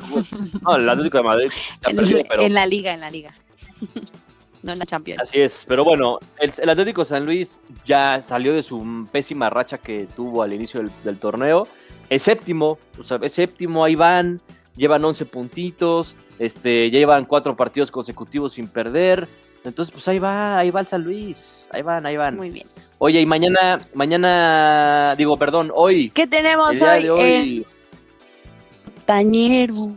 No, 0.63 0.75
el 0.77 0.89
Atlético 0.89 1.19
de 1.19 1.23
Madrid 1.25 1.51
pero 2.27 2.41
en 2.41 2.53
la 2.55 2.65
liga, 2.65 2.91
en 2.91 3.01
la 3.01 3.11
liga. 3.11 3.35
No 4.65 4.73
en 4.73 4.79
la 4.79 4.85
Champions. 4.85 5.21
así 5.21 5.39
es. 5.39 5.65
Pero 5.67 5.83
bueno, 5.83 6.17
el, 6.39 6.51
el 6.57 6.69
Atlético 6.69 7.05
San 7.05 7.25
Luis 7.25 7.59
ya 7.85 8.21
salió 8.21 8.53
de 8.53 8.63
su 8.63 9.07
pésima 9.11 9.49
racha 9.49 9.77
que 9.77 10.07
tuvo 10.15 10.41
al 10.41 10.53
inicio 10.53 10.81
del, 10.81 10.91
del 11.03 11.17
torneo. 11.17 11.67
Es 12.09 12.23
séptimo, 12.23 12.77
o 12.99 13.03
sea, 13.03 13.19
es 13.21 13.33
séptimo, 13.33 13.83
ahí 13.83 13.95
van, 13.95 14.41
llevan 14.75 15.03
11 15.03 15.25
puntitos, 15.25 16.15
este, 16.37 16.91
ya 16.91 16.99
llevan 16.99 17.25
cuatro 17.25 17.55
partidos 17.55 17.91
consecutivos 17.91 18.53
sin 18.53 18.67
perder. 18.67 19.27
Entonces, 19.63 19.91
pues 19.91 20.07
ahí 20.07 20.19
va, 20.19 20.59
ahí 20.59 20.69
va 20.69 20.81
el 20.81 20.85
San 20.85 21.03
Luis. 21.03 21.67
Ahí 21.71 21.81
van, 21.81 22.05
ahí 22.05 22.17
van. 22.17 22.35
Muy 22.35 22.51
bien. 22.51 22.67
Oye, 22.99 23.19
y 23.21 23.25
mañana, 23.25 23.79
mañana, 23.95 25.15
digo, 25.17 25.37
perdón, 25.37 25.71
hoy. 25.73 26.11
¿Qué 26.11 26.27
tenemos 26.27 26.79
hoy, 26.81 27.09
hoy, 27.09 27.65
Tañero? 29.05 29.95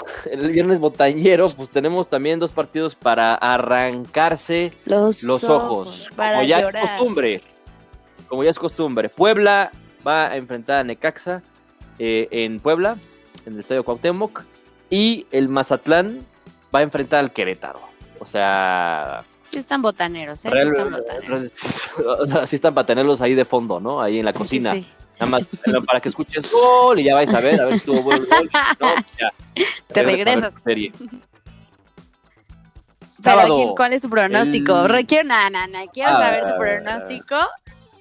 el 0.30 0.50
viernes 0.50 0.78
botañero, 0.78 1.48
pues 1.50 1.70
tenemos 1.70 2.08
también 2.08 2.38
dos 2.38 2.52
partidos 2.52 2.94
para 2.94 3.34
arrancarse 3.34 4.70
Los, 4.84 5.22
los 5.24 5.44
ojos. 5.44 6.10
para 6.16 6.36
Como 6.38 6.48
ya 6.48 6.60
llorar. 6.60 6.84
es 6.84 6.90
costumbre. 6.90 7.42
Como 8.28 8.44
ya 8.44 8.50
es 8.50 8.58
costumbre. 8.58 9.08
Puebla 9.08 9.70
va 10.06 10.26
a 10.30 10.36
enfrentar 10.36 10.80
a 10.80 10.84
Necaxa 10.84 11.42
eh, 11.98 12.28
en 12.30 12.60
Puebla, 12.60 12.96
en 13.46 13.54
el 13.54 13.60
Estadio 13.60 13.84
Cuauhtémoc. 13.84 14.42
Y 14.90 15.26
el 15.30 15.48
Mazatlán 15.48 16.26
va 16.74 16.80
a 16.80 16.82
enfrentar 16.82 17.20
al 17.20 17.32
Querétaro. 17.32 17.80
O 18.18 18.26
sea, 18.26 19.24
Sí 19.44 19.58
están 19.58 19.82
botaneros, 19.82 20.44
¿eh? 20.44 20.50
Sí 20.52 20.58
están 20.58 20.90
botaneros. 20.90 21.44
o 22.20 22.26
sea, 22.26 22.46
sí 22.46 22.56
están 22.56 22.72
para 22.74 22.86
tenerlos 22.86 23.20
ahí 23.20 23.34
de 23.34 23.44
fondo, 23.44 23.80
¿no? 23.80 24.00
Ahí 24.00 24.18
en 24.20 24.24
la 24.24 24.32
Sí, 24.32 24.38
sí, 24.38 24.42
cocina. 24.44 24.72
sí. 24.74 24.86
Nada 25.26 25.30
más 25.30 25.46
para 25.86 26.00
que 26.00 26.08
escuches 26.08 26.50
gol 26.50 27.00
y 27.00 27.04
ya 27.04 27.14
vais 27.14 27.32
a 27.32 27.40
ver, 27.40 27.60
a 27.60 27.64
ver 27.64 27.72
si 27.74 27.78
estuvo 27.78 28.02
bueno 28.02 28.24
el 28.24 28.28
gol. 28.28 28.50
No, 28.80 28.94
ya. 29.18 29.32
Te 29.88 30.02
regresas 30.02 30.52
serie. 30.64 30.92
Pero 30.98 31.10
Sábado, 33.22 33.54
¿quién- 33.56 33.74
¿cuál 33.76 33.92
es 33.92 34.02
tu 34.02 34.10
pronóstico? 34.10 34.84
el- 34.86 35.06
Quiero, 35.06 35.24
na, 35.28 35.48
na, 35.48 35.66
na, 35.68 35.86
quiero 35.86 36.10
Ah. 36.10 36.18
saber 36.20 36.44
tu 36.46 36.56
pronóstico 36.58 37.36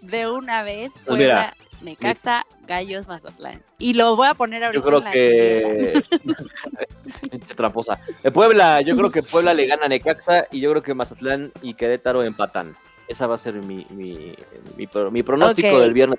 de 0.01 0.27
una 0.29 0.63
vez. 0.63 0.93
Pues 1.05 1.05
Puebla, 1.05 1.55
Necaxa, 1.81 2.45
Gallos, 2.67 3.07
Mazatlán. 3.07 3.62
Y 3.77 3.93
lo 3.93 4.15
voy 4.15 4.27
a 4.27 4.34
poner 4.34 4.63
ahorita 4.63 4.81
Yo 4.81 4.88
creo 4.88 4.97
en 4.99 5.03
la 5.03 5.12
que. 5.12 6.03
Tramposa. 7.55 7.99
Puebla, 8.34 8.81
yo 8.81 8.97
creo 8.97 9.12
que 9.12 9.21
Puebla 9.21 9.53
le 9.53 9.67
gana 9.67 9.86
a 9.86 9.89
Necaxa 9.89 10.47
y 10.51 10.60
yo 10.60 10.71
creo 10.71 10.81
que 10.81 10.93
Mazatlán 10.95 11.51
y 11.62 11.75
Querétaro 11.75 12.23
empatan. 12.23 12.75
Esa 13.07 13.27
va 13.27 13.36
a 13.36 13.38
ser 13.38 13.55
mi, 13.55 13.86
mi, 13.91 14.34
mi, 14.77 14.88
pro- 14.88 15.12
mi 15.12 15.21
pronóstico 15.21 15.79
del 15.79 15.93
viernes. 15.93 16.17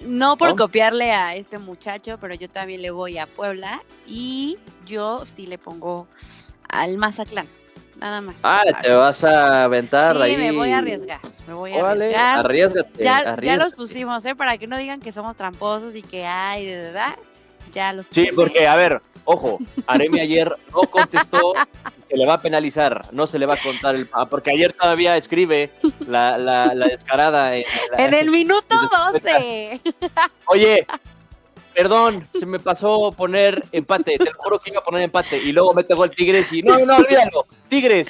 No 0.00 0.36
por 0.36 0.56
copiarle 0.56 1.10
a 1.12 1.34
este 1.34 1.58
muchacho, 1.58 2.18
pero 2.20 2.34
yo 2.34 2.48
también 2.48 2.82
le 2.82 2.90
voy 2.90 3.18
a 3.18 3.26
Puebla 3.26 3.82
y 4.06 4.56
yo 4.86 5.24
sí 5.24 5.46
le 5.46 5.58
pongo 5.58 6.06
al 6.68 6.98
Mazatlán. 6.98 7.48
Nada 7.96 8.20
más. 8.20 8.40
Ah, 8.44 8.62
te 8.80 8.90
vas 8.90 9.24
a 9.24 9.64
aventar 9.64 10.14
Sí, 10.16 10.22
ahí. 10.22 10.36
me 10.36 10.52
voy 10.52 10.70
a 10.70 10.78
arriesgar. 10.78 11.20
Me 11.48 11.54
voy 11.54 11.72
a 11.72 11.78
Órale, 11.78 12.14
arriesgar. 12.14 12.38
arriesgate. 12.38 13.04
Ya, 13.04 13.36
ya 13.40 13.56
los 13.56 13.74
pusimos, 13.74 14.24
¿eh? 14.24 14.36
Para 14.36 14.56
que 14.56 14.68
no 14.68 14.76
digan 14.78 15.00
que 15.00 15.10
somos 15.10 15.34
tramposos 15.34 15.96
y 15.96 16.02
que 16.02 16.24
hay 16.24 16.64
de 16.64 16.76
verdad. 16.76 17.16
Ya 17.72 17.92
los 17.92 18.06
Sí, 18.10 18.24
puse. 18.26 18.34
porque, 18.36 18.66
a 18.66 18.76
ver, 18.76 19.00
ojo, 19.24 19.58
Aremi 19.86 20.20
ayer 20.20 20.54
no 20.72 20.80
contestó, 20.82 21.52
se 22.08 22.16
le 22.16 22.26
va 22.26 22.34
a 22.34 22.42
penalizar, 22.42 23.02
no 23.12 23.26
se 23.26 23.38
le 23.38 23.46
va 23.46 23.54
a 23.54 23.58
contar 23.58 23.94
el... 23.94 24.08
Porque 24.30 24.50
ayer 24.52 24.72
todavía 24.72 25.16
escribe 25.16 25.70
la, 26.06 26.38
la, 26.38 26.74
la 26.74 26.86
descarada 26.86 27.54
en, 27.56 27.64
la- 27.96 28.04
En 28.04 28.14
el 28.14 28.30
minuto 28.30 28.74
Después- 29.12 29.22
12. 29.22 29.80
Oye, 30.46 30.86
perdón, 31.78 32.26
se 32.36 32.44
me 32.44 32.58
pasó 32.58 33.12
poner 33.12 33.64
empate. 33.70 34.18
Te 34.18 34.24
lo 34.24 34.36
juro 34.36 34.58
que 34.58 34.70
iba 34.70 34.80
a 34.80 34.82
poner 34.82 35.02
empate. 35.02 35.40
Y 35.40 35.52
luego 35.52 35.72
mete 35.74 35.94
gol 35.94 36.10
Tigres 36.10 36.52
y 36.52 36.60
no, 36.60 36.76
no, 36.84 36.96
olvídalo. 36.96 37.46
Tigres, 37.68 38.08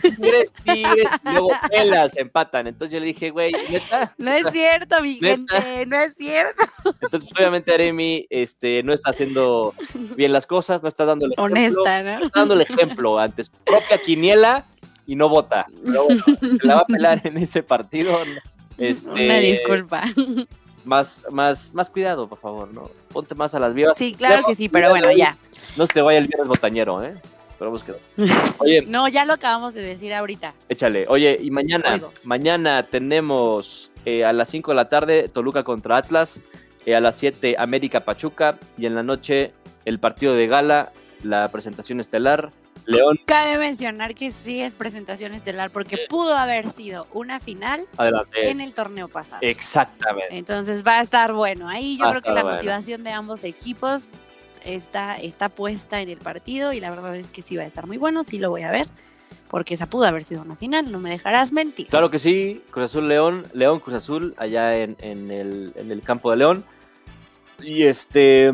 Tigres, 0.00 0.54
Tigres. 0.64 1.08
Y 1.22 1.30
luego 1.30 1.50
Pelas 1.70 2.16
empatan. 2.16 2.66
Entonces 2.66 2.94
yo 2.94 3.00
le 3.00 3.06
dije, 3.06 3.28
güey, 3.28 3.52
neta. 3.70 4.14
No 4.16 4.30
es 4.30 4.46
cierto, 4.50 5.02
mi 5.02 5.18
¿Neta? 5.20 5.60
gente, 5.60 5.86
no 5.86 5.96
es 6.00 6.14
cierto. 6.14 6.62
Entonces, 7.02 7.28
pues, 7.28 7.32
obviamente, 7.36 7.74
Aremi 7.74 8.26
este, 8.30 8.82
no 8.82 8.94
está 8.94 9.10
haciendo 9.10 9.74
bien 10.16 10.32
las 10.32 10.46
cosas, 10.46 10.82
no 10.82 10.88
está 10.88 11.04
dando 11.04 11.26
el 11.26 11.32
ejemplo. 11.32 11.44
Honesta, 11.44 12.02
¿no? 12.02 12.24
Está 12.24 12.38
dando 12.40 12.54
el 12.54 12.62
ejemplo 12.62 13.18
ante 13.18 13.44
su 13.44 13.52
propia 13.64 13.98
quiniela 13.98 14.64
y 15.06 15.14
no 15.14 15.28
vota. 15.28 15.66
Pero 15.84 16.06
bueno, 16.06 16.22
se 16.40 16.66
la 16.66 16.76
va 16.76 16.80
a 16.80 16.86
pelar 16.86 17.20
en 17.24 17.36
ese 17.36 17.62
partido. 17.62 18.18
Este, 18.78 19.10
Una 19.10 19.38
disculpa. 19.40 20.04
Más, 20.84 21.24
más, 21.30 21.72
más 21.74 21.88
cuidado, 21.90 22.28
por 22.28 22.38
favor, 22.38 22.72
¿no? 22.72 22.90
Ponte 23.12 23.34
más 23.34 23.54
a 23.54 23.58
las 23.58 23.72
vivas. 23.74 23.96
Sí, 23.96 24.14
claro 24.14 24.42
que 24.46 24.54
sí, 24.54 24.68
pero 24.68 24.90
bueno, 24.90 25.10
ya. 25.12 25.36
No 25.76 25.86
se 25.86 25.94
te 25.94 26.02
vaya 26.02 26.18
el 26.18 26.26
viernes 26.26 26.46
botañero, 26.48 27.02
¿eh? 27.02 27.14
Esperamos 27.50 27.82
que 27.82 27.92
no. 27.92 27.98
Oye, 28.58 28.82
No, 28.86 29.08
ya 29.08 29.24
lo 29.24 29.32
acabamos 29.34 29.74
de 29.74 29.82
decir 29.82 30.12
ahorita. 30.12 30.52
échale. 30.68 31.06
Oye, 31.08 31.38
y 31.40 31.50
mañana, 31.50 32.00
mañana 32.22 32.82
tenemos 32.82 33.90
eh, 34.04 34.24
a 34.24 34.32
las 34.32 34.48
5 34.50 34.72
de 34.72 34.74
la 34.74 34.88
tarde 34.88 35.28
Toluca 35.28 35.62
contra 35.62 35.96
Atlas, 35.96 36.40
eh, 36.84 36.94
a 36.94 37.00
las 37.00 37.16
7 37.16 37.56
América 37.58 38.00
Pachuca 38.00 38.58
y 38.76 38.86
en 38.86 38.94
la 38.94 39.02
noche 39.02 39.52
el 39.84 39.98
partido 40.00 40.34
de 40.34 40.46
gala, 40.48 40.92
la 41.22 41.48
presentación 41.50 42.00
estelar, 42.00 42.50
León, 42.86 43.18
Cabe 43.26 43.58
mencionar 43.58 44.14
que 44.14 44.30
sí 44.30 44.60
es 44.60 44.74
presentación 44.74 45.32
estelar 45.34 45.70
porque 45.70 45.98
pudo 46.08 46.36
haber 46.36 46.70
sido 46.70 47.06
una 47.12 47.40
final 47.40 47.86
adelante. 47.96 48.50
en 48.50 48.60
el 48.60 48.74
torneo 48.74 49.08
pasado. 49.08 49.40
Exactamente. 49.42 50.36
Entonces 50.36 50.84
va 50.86 50.98
a 50.98 51.02
estar 51.02 51.32
bueno. 51.32 51.68
Ahí 51.68 51.96
yo 51.98 52.04
Va 52.04 52.10
creo 52.10 52.22
que 52.22 52.30
la 52.30 52.42
bueno. 52.42 52.56
motivación 52.56 53.04
de 53.04 53.10
ambos 53.12 53.44
equipos 53.44 54.10
está, 54.64 55.16
está 55.16 55.48
puesta 55.48 56.00
en 56.00 56.08
el 56.08 56.18
partido 56.18 56.72
y 56.72 56.80
la 56.80 56.90
verdad 56.90 57.16
es 57.16 57.28
que 57.28 57.42
sí 57.42 57.56
va 57.56 57.62
a 57.64 57.66
estar 57.66 57.86
muy 57.86 57.96
bueno, 57.98 58.24
sí 58.24 58.38
lo 58.38 58.50
voy 58.50 58.62
a 58.62 58.70
ver, 58.70 58.86
porque 59.50 59.74
esa 59.74 59.86
pudo 59.90 60.04
haber 60.06 60.24
sido 60.24 60.42
una 60.42 60.56
final, 60.56 60.90
no 60.90 60.98
me 61.00 61.10
dejarás 61.10 61.52
mentir. 61.52 61.86
Claro 61.88 62.10
que 62.10 62.18
sí, 62.18 62.62
Cruz 62.70 62.86
Azul 62.86 63.08
León, 63.08 63.44
León 63.52 63.80
Cruz 63.80 63.96
Azul, 63.96 64.34
allá 64.38 64.76
en, 64.78 64.96
en 65.00 65.30
el, 65.30 65.72
en 65.76 65.90
el 65.90 66.00
campo 66.02 66.30
de 66.30 66.36
León. 66.38 66.64
Y 67.62 67.84
este, 67.84 68.52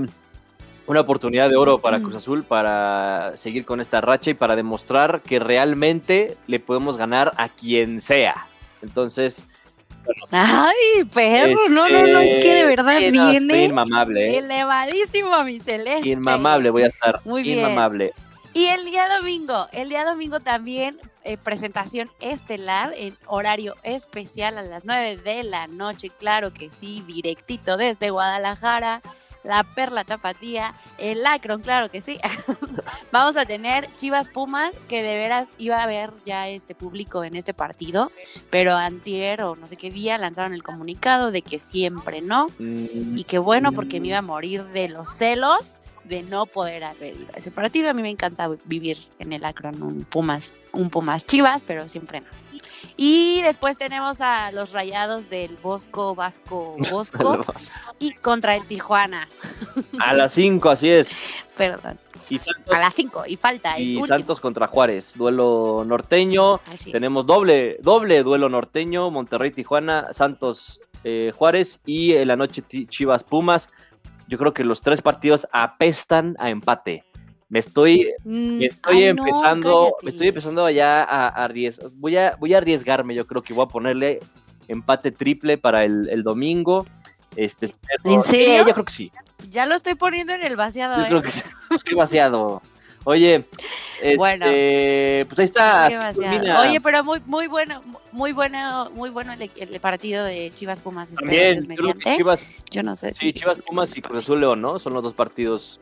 una 0.86 1.00
oportunidad 1.00 1.48
de 1.48 1.56
oro 1.56 1.78
para 1.78 2.00
Cruz 2.00 2.14
Azul 2.14 2.44
para 2.44 3.36
seguir 3.36 3.64
con 3.64 3.80
esta 3.80 4.00
racha 4.00 4.30
y 4.30 4.34
para 4.34 4.56
demostrar 4.56 5.20
que 5.22 5.38
realmente 5.38 6.36
le 6.46 6.60
podemos 6.60 6.96
ganar 6.96 7.32
a 7.36 7.48
quien 7.48 8.00
sea. 8.00 8.46
Entonces, 8.82 9.46
Ay, 10.30 11.04
perro, 11.12 11.68
no, 11.68 11.88
no, 11.88 12.06
no, 12.06 12.20
es 12.20 12.42
que 12.42 12.48
de 12.48 12.60
este, 12.60 12.64
verdad 12.64 12.98
sí, 12.98 13.10
no, 13.12 13.30
viene 13.30 13.64
inmamable, 13.64 14.30
¿eh? 14.30 14.38
elevadísimo 14.38 15.34
a 15.34 15.44
mi 15.44 15.60
celeste. 15.60 16.08
Inmamable 16.08 16.70
voy 16.70 16.82
a 16.82 16.86
estar. 16.86 17.20
Muy 17.24 17.42
bien. 17.42 17.60
Inmamable. 17.60 18.12
Y 18.52 18.66
el 18.66 18.84
día 18.84 19.06
domingo, 19.16 19.68
el 19.72 19.88
día 19.88 20.04
domingo 20.04 20.40
también 20.40 20.98
eh, 21.22 21.36
presentación 21.36 22.10
estelar 22.20 22.92
en 22.96 23.14
horario 23.26 23.76
especial 23.82 24.58
a 24.58 24.62
las 24.62 24.84
9 24.84 25.18
de 25.18 25.44
la 25.44 25.66
noche, 25.66 26.10
claro 26.18 26.52
que 26.52 26.70
sí, 26.70 27.04
directito 27.06 27.76
desde 27.76 28.10
Guadalajara, 28.10 29.02
la 29.42 29.64
Perla 29.64 30.04
Tapatía, 30.04 30.74
el 30.98 31.22
Lacron, 31.22 31.62
claro 31.62 31.90
que 31.90 32.00
sí. 32.00 32.18
Vamos 33.12 33.36
a 33.36 33.46
tener 33.46 33.88
Chivas 33.96 34.28
Pumas, 34.28 34.86
que 34.86 35.02
de 35.02 35.16
veras 35.16 35.50
iba 35.58 35.78
a 35.78 35.84
haber 35.84 36.12
ya 36.24 36.48
este 36.48 36.74
público 36.74 37.24
en 37.24 37.36
este 37.36 37.54
partido, 37.54 38.12
pero 38.50 38.74
antier 38.74 39.42
o 39.42 39.56
no 39.56 39.66
sé 39.66 39.76
qué 39.76 39.90
día 39.90 40.18
lanzaron 40.18 40.52
el 40.52 40.62
comunicado 40.62 41.30
de 41.30 41.42
que 41.42 41.58
siempre 41.58 42.20
no. 42.20 42.48
Mm, 42.58 43.18
Y 43.18 43.24
qué 43.24 43.38
bueno 43.38 43.72
porque 43.72 44.00
me 44.00 44.08
iba 44.08 44.18
a 44.18 44.22
morir 44.22 44.64
de 44.64 44.88
los 44.88 45.08
celos 45.16 45.80
de 46.04 46.22
no 46.22 46.46
poder 46.46 46.84
haber 46.84 47.16
ido 47.16 47.28
a 47.34 47.38
ese 47.38 47.50
partido. 47.50 47.88
A 47.88 47.92
mí 47.92 48.02
me 48.02 48.10
encanta 48.10 48.48
vivir 48.64 48.98
en 49.18 49.32
el 49.32 49.44
Akron 49.44 49.80
un 49.82 50.04
Pumas, 50.04 50.54
un 50.72 50.90
Pumas 50.90 51.24
Chivas, 51.24 51.62
pero 51.66 51.88
siempre 51.88 52.20
no. 52.20 52.26
Y 52.96 53.42
después 53.42 53.78
tenemos 53.78 54.20
a 54.20 54.52
los 54.52 54.72
rayados 54.72 55.30
del 55.30 55.56
Bosco 55.56 56.14
Vasco 56.14 56.76
Bosco 56.90 57.44
y 57.98 58.12
contra 58.12 58.56
el 58.56 58.66
Tijuana. 58.66 59.28
A 59.98 60.14
las 60.14 60.32
5, 60.32 60.70
así 60.70 60.88
es. 60.88 61.10
Perdón. 61.56 61.98
Y 62.28 62.38
Santos, 62.38 62.72
A 62.72 62.78
las 62.78 62.94
5 62.94 63.24
y 63.26 63.36
falta 63.36 63.76
el 63.76 63.82
y 63.82 63.96
último. 63.96 64.06
Santos 64.06 64.40
contra 64.40 64.68
Juárez, 64.68 65.14
duelo 65.16 65.84
norteño. 65.84 66.60
Así 66.66 66.90
es. 66.90 66.92
Tenemos 66.92 67.26
doble, 67.26 67.78
doble 67.82 68.22
duelo 68.22 68.48
norteño, 68.48 69.10
Monterrey, 69.10 69.50
Tijuana, 69.50 70.12
Santos, 70.12 70.80
eh, 71.02 71.32
Juárez 71.34 71.80
y 71.84 72.12
en 72.12 72.28
la 72.28 72.36
noche 72.36 72.62
Chivas, 72.62 73.24
Pumas. 73.24 73.70
Yo 74.28 74.38
creo 74.38 74.54
que 74.54 74.62
los 74.62 74.80
tres 74.80 75.02
partidos 75.02 75.48
apestan 75.50 76.36
a 76.38 76.50
empate. 76.50 77.04
Me 77.50 77.58
estoy, 77.58 78.12
Mm, 78.24 78.58
me 78.58 78.64
estoy 78.66 79.04
ay, 79.04 79.12
no, 79.14 79.26
empezando, 79.26 79.82
cállate. 79.82 80.04
me 80.04 80.10
estoy 80.10 80.28
empezando 80.28 80.70
ya 80.70 81.02
a, 81.04 81.28
a 81.28 81.44
arriesgar. 81.44 81.90
Voy 81.96 82.16
a, 82.16 82.36
voy 82.38 82.54
a 82.54 82.58
arriesgarme, 82.58 83.14
yo 83.14 83.26
creo 83.26 83.42
que 83.42 83.52
voy 83.52 83.64
a 83.64 83.68
ponerle 83.68 84.20
empate 84.68 85.10
triple 85.12 85.58
para 85.58 85.84
el, 85.84 86.08
el 86.08 86.22
domingo. 86.22 86.84
Este, 87.36 87.66
espero- 87.66 88.02
¿En 88.04 88.22
Sí, 88.22 88.30
serio? 88.30 88.66
yo 88.66 88.72
creo 88.72 88.84
que 88.84 88.92
sí. 88.92 89.12
Ya 89.50 89.66
lo 89.66 89.74
estoy 89.74 89.94
poniendo 89.96 90.32
en 90.32 90.42
el 90.44 90.56
vaciado. 90.56 90.96
Yo 90.96 91.02
¿eh? 91.02 91.08
creo 91.08 91.22
que. 91.22 91.28
Estoy 91.74 91.94
vaciado. 91.94 92.62
Oye, 93.04 93.46
este, 94.02 94.16
Bueno. 94.16 94.44
pues 94.46 95.38
ahí 95.38 95.44
está. 95.46 95.88
Oye, 96.60 96.80
pero 96.82 97.02
muy, 97.02 97.20
muy 97.24 97.46
bueno, 97.46 97.82
muy 98.12 98.32
bueno, 98.32 98.90
muy 98.94 99.08
bueno 99.10 99.32
el, 99.32 99.50
el 99.56 99.80
partido 99.80 100.24
de 100.24 100.52
Chivas 100.54 100.80
Pumas. 100.80 101.14
También, 101.14 101.64
creo 101.64 101.94
que. 101.94 102.16
Chivas, 102.16 102.44
Yo 102.70 102.82
no 102.82 102.94
sé 102.96 103.14
sí, 103.14 103.26
si. 103.28 103.32
Chivas, 103.32 103.58
Pumas 103.60 103.96
y 103.96 104.02
Cruz 104.02 104.18
Azul 104.18 104.40
León, 104.40 104.60
¿no? 104.60 104.78
Son 104.78 104.92
los 104.92 105.02
dos 105.02 105.14
partidos 105.14 105.80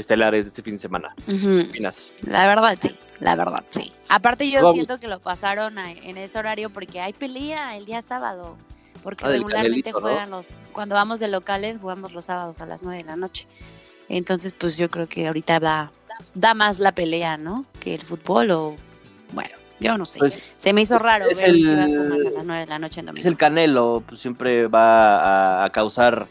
estelares 0.00 0.44
de 0.46 0.48
este 0.48 0.62
fin 0.62 0.74
de 0.74 0.80
semana. 0.80 1.14
Ujú. 1.26 1.38
¿Qué 1.38 1.66
opinas? 1.70 2.12
La 2.26 2.46
verdad, 2.46 2.76
sí. 2.80 2.94
La 3.20 3.36
verdad, 3.36 3.62
sí. 3.68 3.92
Aparte, 4.08 4.50
yo 4.50 4.58
Vamos. 4.60 4.74
siento 4.74 4.98
que 4.98 5.06
lo 5.06 5.18
pasaron 5.20 5.78
a- 5.78 5.92
en 5.92 6.16
ese 6.16 6.38
horario 6.38 6.70
porque 6.70 7.00
hay 7.00 7.12
pelea 7.12 7.76
el 7.76 7.84
día 7.86 8.00
sábado. 8.02 8.56
Porque 9.02 9.24
Ah, 9.24 9.28
regularmente 9.28 9.92
juegan 9.92 10.30
los. 10.30 10.48
Cuando 10.72 10.94
vamos 10.94 11.20
de 11.20 11.28
locales, 11.28 11.78
jugamos 11.80 12.12
los 12.12 12.26
sábados 12.26 12.60
a 12.60 12.66
las 12.66 12.82
9 12.82 12.98
de 13.02 13.04
la 13.08 13.16
noche. 13.16 13.46
Entonces, 14.08 14.52
pues 14.56 14.76
yo 14.76 14.90
creo 14.90 15.06
que 15.08 15.26
ahorita 15.26 15.60
da, 15.60 15.92
da 16.34 16.52
más 16.54 16.80
la 16.80 16.92
pelea, 16.92 17.36
¿no? 17.36 17.64
Que 17.78 17.94
el 17.94 18.00
fútbol 18.02 18.50
o. 18.50 18.76
Bueno, 19.32 19.54
yo 19.78 19.96
no 19.96 20.04
sé. 20.04 20.18
Pues 20.18 20.42
Se 20.56 20.72
me 20.72 20.82
hizo 20.82 20.98
raro 20.98 21.26
es 21.30 21.38
ver 21.38 21.48
el- 21.50 21.56
Chivas 21.56 21.90
Pumas 21.92 22.24
a 22.26 22.30
las 22.30 22.44
9 22.44 22.60
de 22.60 22.66
la 22.66 22.78
noche 22.78 23.00
en 23.00 23.06
domingo. 23.06 23.20
es 23.20 23.26
el 23.26 23.36
Canelo, 23.38 24.02
pues 24.06 24.20
siempre 24.20 24.66
va 24.66 25.60
a, 25.62 25.64
a 25.64 25.70
causar 25.70 26.26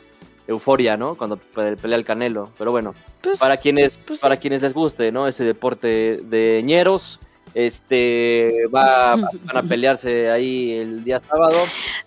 euforia, 0.50 0.98
¿no? 0.98 1.16
Cuando 1.16 1.38
pe- 1.38 1.78
pelea 1.78 1.98
el 1.98 2.06
Canelo. 2.06 2.50
Pero 2.58 2.72
bueno, 2.72 2.94
Pues, 3.22 3.40
para 3.40 3.56
quienes, 3.58 3.98
pues 3.98 4.20
para 4.20 4.38
quienes 4.38 4.62
les 4.62 4.74
guste, 4.74 5.12
¿no? 5.12 5.28
Ese 5.28 5.44
deporte 5.44 6.20
de 6.24 6.62
ñeros. 6.64 7.20
Este 7.56 8.66
va 8.74 9.16
van 9.46 9.58
a 9.58 9.64
pelearse 9.64 10.30
ahí 10.30 10.72
el 10.74 11.04
día 11.04 11.20
sábado. 11.20 11.58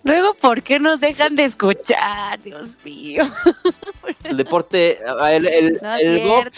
Luego, 0.03 0.33
¿por 0.35 0.61
qué 0.61 0.79
nos 0.79 0.99
dejan 1.01 1.35
de 1.35 1.43
escuchar? 1.43 2.41
Dios 2.41 2.75
mío. 2.85 3.25
El 4.23 4.37
deporte, 4.37 4.99
el, 5.31 5.47
el, 5.47 5.79
No 5.81 5.95
el 5.97 6.19
box 6.27 6.57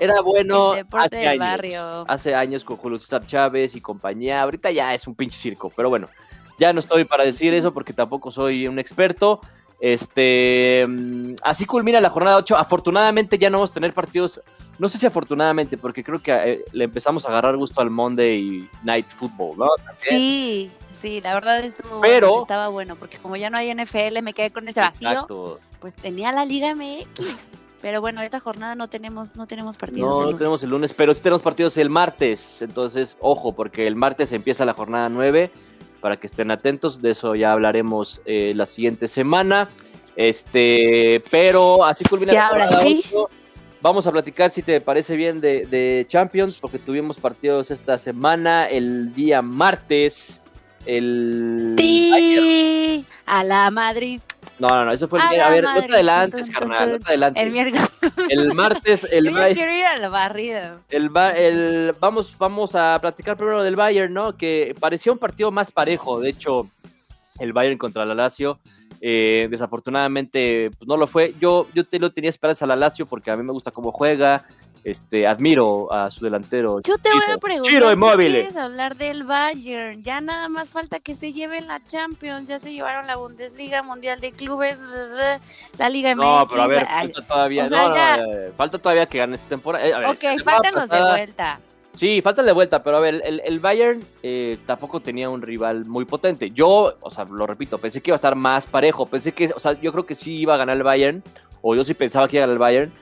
era 0.00 0.20
bueno 0.22 0.74
El 0.74 0.86
hace 0.92 1.16
del 1.16 1.28
años. 1.28 1.38
barrio. 1.38 2.04
Hace 2.08 2.34
años 2.34 2.64
con 2.64 2.78
Julio 2.78 2.98
César 2.98 3.26
Chávez 3.26 3.74
y 3.76 3.80
compañía. 3.82 4.40
Ahorita 4.42 4.70
ya 4.70 4.94
es 4.94 5.06
un 5.06 5.14
pinche 5.14 5.36
circo, 5.36 5.70
pero 5.76 5.90
bueno, 5.90 6.08
ya 6.58 6.72
no 6.72 6.80
estoy 6.80 7.04
para 7.04 7.24
decir 7.24 7.52
eso 7.52 7.74
porque 7.74 7.92
tampoco 7.92 8.30
soy 8.30 8.66
un 8.68 8.78
experto. 8.78 9.40
Este, 9.80 10.84
mm, 10.88 11.34
así 11.42 11.64
culmina 11.66 12.00
la 12.00 12.10
jornada 12.10 12.36
8. 12.38 12.56
Afortunadamente 12.56 13.38
ya 13.38 13.50
no 13.50 13.58
vamos 13.58 13.70
a 13.70 13.74
tener 13.74 13.92
partidos. 13.92 14.40
No 14.78 14.88
sé 14.88 14.98
si 14.98 15.06
afortunadamente, 15.06 15.76
porque 15.78 16.02
creo 16.02 16.20
que 16.20 16.32
eh, 16.32 16.64
le 16.72 16.84
empezamos 16.84 17.24
a 17.24 17.28
agarrar 17.28 17.56
gusto 17.56 17.80
al 17.80 17.90
Monday 17.90 18.68
Night 18.82 19.06
Football, 19.06 19.56
¿no? 19.58 19.68
Sí, 19.94 20.70
sí, 20.92 21.20
la 21.20 21.32
verdad 21.34 21.60
estuvo 21.64 22.00
Pero- 22.00 22.28
bueno, 22.30 22.42
estaba 22.42 22.68
bueno, 22.68 22.96
porque 22.96 23.18
como 23.18 23.36
ya 23.36 23.50
no 23.50 23.56
hay 23.56 23.70
NFL, 23.72 24.20
me 24.22 24.32
quedé 24.32 24.50
con 24.50 24.66
ese 24.66 24.80
vacío, 24.80 25.10
Exacto. 25.10 25.60
pues 25.80 25.94
tenía 25.94 26.32
la 26.32 26.44
Liga 26.44 26.74
MX. 26.74 27.52
Pero 27.80 28.00
bueno, 28.00 28.22
esta 28.22 28.40
jornada 28.40 28.74
no 28.74 28.88
tenemos, 28.88 29.36
no 29.36 29.46
tenemos 29.46 29.76
partidos. 29.76 30.08
No, 30.10 30.14
el 30.14 30.18
no 30.20 30.24
lunes. 30.24 30.38
tenemos 30.38 30.62
el 30.64 30.70
lunes, 30.70 30.94
pero 30.94 31.12
sí 31.14 31.20
tenemos 31.20 31.42
partidos 31.42 31.76
el 31.76 31.90
martes. 31.90 32.62
Entonces, 32.62 33.14
ojo, 33.20 33.52
porque 33.52 33.86
el 33.86 33.94
martes 33.94 34.32
empieza 34.32 34.64
la 34.64 34.72
jornada 34.72 35.10
9 35.10 35.52
para 36.04 36.18
que 36.18 36.26
estén 36.26 36.50
atentos. 36.50 37.00
De 37.00 37.12
eso 37.12 37.34
ya 37.34 37.52
hablaremos 37.52 38.20
eh, 38.26 38.52
la 38.54 38.66
siguiente 38.66 39.08
semana. 39.08 39.70
Este, 40.16 41.24
pero 41.30 41.82
así 41.82 42.04
culmina 42.04 42.34
Y 42.34 42.36
ahora 42.36 42.66
jornada 42.66 42.82
sí. 42.82 43.02
8. 43.08 43.30
Vamos 43.80 44.06
a 44.06 44.12
platicar, 44.12 44.50
si 44.50 44.60
te 44.60 44.82
parece 44.82 45.16
bien, 45.16 45.40
de, 45.40 45.64
de 45.64 46.04
Champions, 46.06 46.58
porque 46.60 46.78
tuvimos 46.78 47.16
partidos 47.16 47.70
esta 47.70 47.96
semana, 47.96 48.66
el 48.66 49.14
día 49.14 49.40
martes, 49.40 50.42
el... 50.84 51.74
Sí, 51.78 53.06
a 53.24 53.42
la 53.42 53.70
Madrid. 53.70 54.20
No, 54.58 54.68
no, 54.68 54.84
no, 54.84 54.90
eso 54.92 55.08
fue 55.08 55.18
el... 55.18 55.24
A 55.24 55.28
A 55.28 55.32
la 55.36 55.50
ver, 55.50 55.64
no 55.64 55.70
Madrid. 55.70 55.86
te 55.88 55.94
adelantes, 55.94 56.50
carnal, 56.50 56.86
no 56.86 56.92
tun. 56.94 57.02
te 57.02 57.08
adelantes. 57.08 57.42
El 57.42 57.50
miércoles. 57.50 57.90
El 58.28 58.54
martes, 58.54 59.04
el... 59.10 59.24
Yo 59.26 59.32
quiero 59.52 59.72
ir 59.72 59.84
al 59.84 60.10
barrido. 60.10 60.80
El, 60.90 61.08
Ba- 61.10 61.32
el- 61.32 61.92
vamos, 61.98 62.36
vamos 62.38 62.74
a 62.74 62.98
platicar 63.00 63.36
primero 63.36 63.62
del 63.64 63.74
Bayern, 63.76 64.12
¿no? 64.14 64.36
Que 64.36 64.74
parecía 64.78 65.12
un 65.12 65.18
partido 65.18 65.50
más 65.50 65.72
parejo. 65.72 66.20
De 66.20 66.30
hecho, 66.30 66.62
el 67.40 67.52
Bayern 67.52 67.78
contra 67.78 68.04
la 68.04 68.14
Lazio, 68.14 68.60
eh, 69.00 69.48
desafortunadamente 69.50 70.70
pues, 70.78 70.86
no 70.88 70.96
lo 70.96 71.06
fue. 71.08 71.34
Yo, 71.40 71.66
yo 71.74 71.84
te 71.84 71.98
lo 71.98 72.12
tenía 72.12 72.30
esperanza 72.30 72.64
a 72.64 72.68
la 72.68 72.76
Lazio 72.76 73.06
porque 73.06 73.30
a 73.30 73.36
mí 73.36 73.42
me 73.42 73.52
gusta 73.52 73.70
cómo 73.72 73.90
juega. 73.92 74.44
Este, 74.84 75.26
admiro 75.26 75.90
a 75.90 76.10
su 76.10 76.22
delantero. 76.22 76.80
Yo 76.82 76.98
te 76.98 77.08
voy 77.08 77.22
a 77.34 77.38
preguntar, 77.38 77.72
Chiro 77.72 77.86
¿qué 77.86 77.92
Immobile. 77.94 78.30
quieres 78.40 78.56
hablar 78.56 78.96
del 78.96 79.24
Bayern? 79.24 80.02
Ya 80.02 80.20
nada 80.20 80.50
más 80.50 80.68
falta 80.68 81.00
que 81.00 81.14
se 81.14 81.32
lleven 81.32 81.66
la 81.66 81.82
Champions, 81.84 82.48
ya 82.50 82.58
se 82.58 82.70
llevaron 82.70 83.06
la 83.06 83.16
Bundesliga, 83.16 83.82
Mundial 83.82 84.20
de 84.20 84.32
Clubes, 84.32 84.80
la 85.78 85.88
Liga 85.88 86.10
MX. 86.14 86.24
No, 86.26 86.46
pero 86.48 86.62
a 86.62 86.66
ver, 86.66 86.82
la- 86.82 86.88
falta 87.00 87.26
todavía, 87.26 87.64
o 87.64 87.66
sea, 87.66 87.88
no, 87.88 87.94
ya- 87.94 88.16
no, 88.18 88.32
eh, 88.34 88.52
falta 88.56 88.78
todavía 88.78 89.06
que 89.06 89.18
gane 89.18 89.34
esta 89.36 89.48
temporada. 89.48 89.86
Eh, 89.86 89.94
a 89.94 89.98
ver, 90.00 90.08
Ok, 90.10 90.42
faltan 90.44 90.74
los 90.74 90.88
de 90.90 91.00
vuelta. 91.00 91.60
Sí, 91.94 92.20
falta 92.20 92.42
de 92.42 92.52
vuelta, 92.52 92.82
pero 92.82 92.96
a 92.98 93.00
ver, 93.00 93.22
el, 93.24 93.40
el 93.44 93.60
Bayern 93.60 94.02
eh, 94.22 94.58
tampoco 94.66 95.00
tenía 95.00 95.30
un 95.30 95.40
rival 95.40 95.84
muy 95.86 96.04
potente. 96.04 96.50
Yo, 96.50 96.96
o 97.00 97.10
sea, 97.10 97.24
lo 97.24 97.46
repito, 97.46 97.78
pensé 97.78 98.02
que 98.02 98.10
iba 98.10 98.16
a 98.16 98.16
estar 98.16 98.34
más 98.34 98.66
parejo. 98.66 99.06
Pensé 99.06 99.32
que, 99.32 99.50
o 99.54 99.60
sea, 99.60 99.80
yo 99.80 99.92
creo 99.92 100.04
que 100.04 100.14
sí 100.16 100.38
iba 100.40 100.54
a 100.54 100.56
ganar 100.56 100.76
el 100.76 100.82
Bayern, 100.82 101.22
o 101.62 101.74
yo 101.76 101.84
sí 101.84 101.94
pensaba 101.94 102.26
que 102.28 102.36
iba 102.36 102.44
a 102.44 102.48
ganar 102.48 102.54
el 102.54 102.58
Bayern 102.58 102.92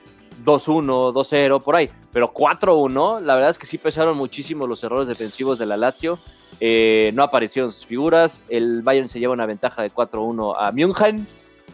2-1, 0.43 1.13
2-0, 1.13 1.63
por 1.63 1.75
ahí. 1.75 1.89
Pero 2.11 2.33
4-1, 2.33 3.21
la 3.21 3.35
verdad 3.35 3.49
es 3.49 3.57
que 3.57 3.65
sí 3.65 3.77
pesaron 3.77 4.17
muchísimo 4.17 4.67
los 4.67 4.83
errores 4.83 5.07
defensivos 5.07 5.57
de 5.59 5.65
la 5.65 5.77
Lazio. 5.77 6.19
Eh, 6.59 7.11
no 7.13 7.23
aparecieron 7.23 7.71
sus 7.71 7.85
figuras. 7.85 8.43
El 8.49 8.81
Bayern 8.81 9.07
se 9.07 9.19
lleva 9.19 9.33
una 9.33 9.45
ventaja 9.45 9.81
de 9.81 9.91
4-1 9.91 10.55
a 10.57 10.71
München. 10.71 11.27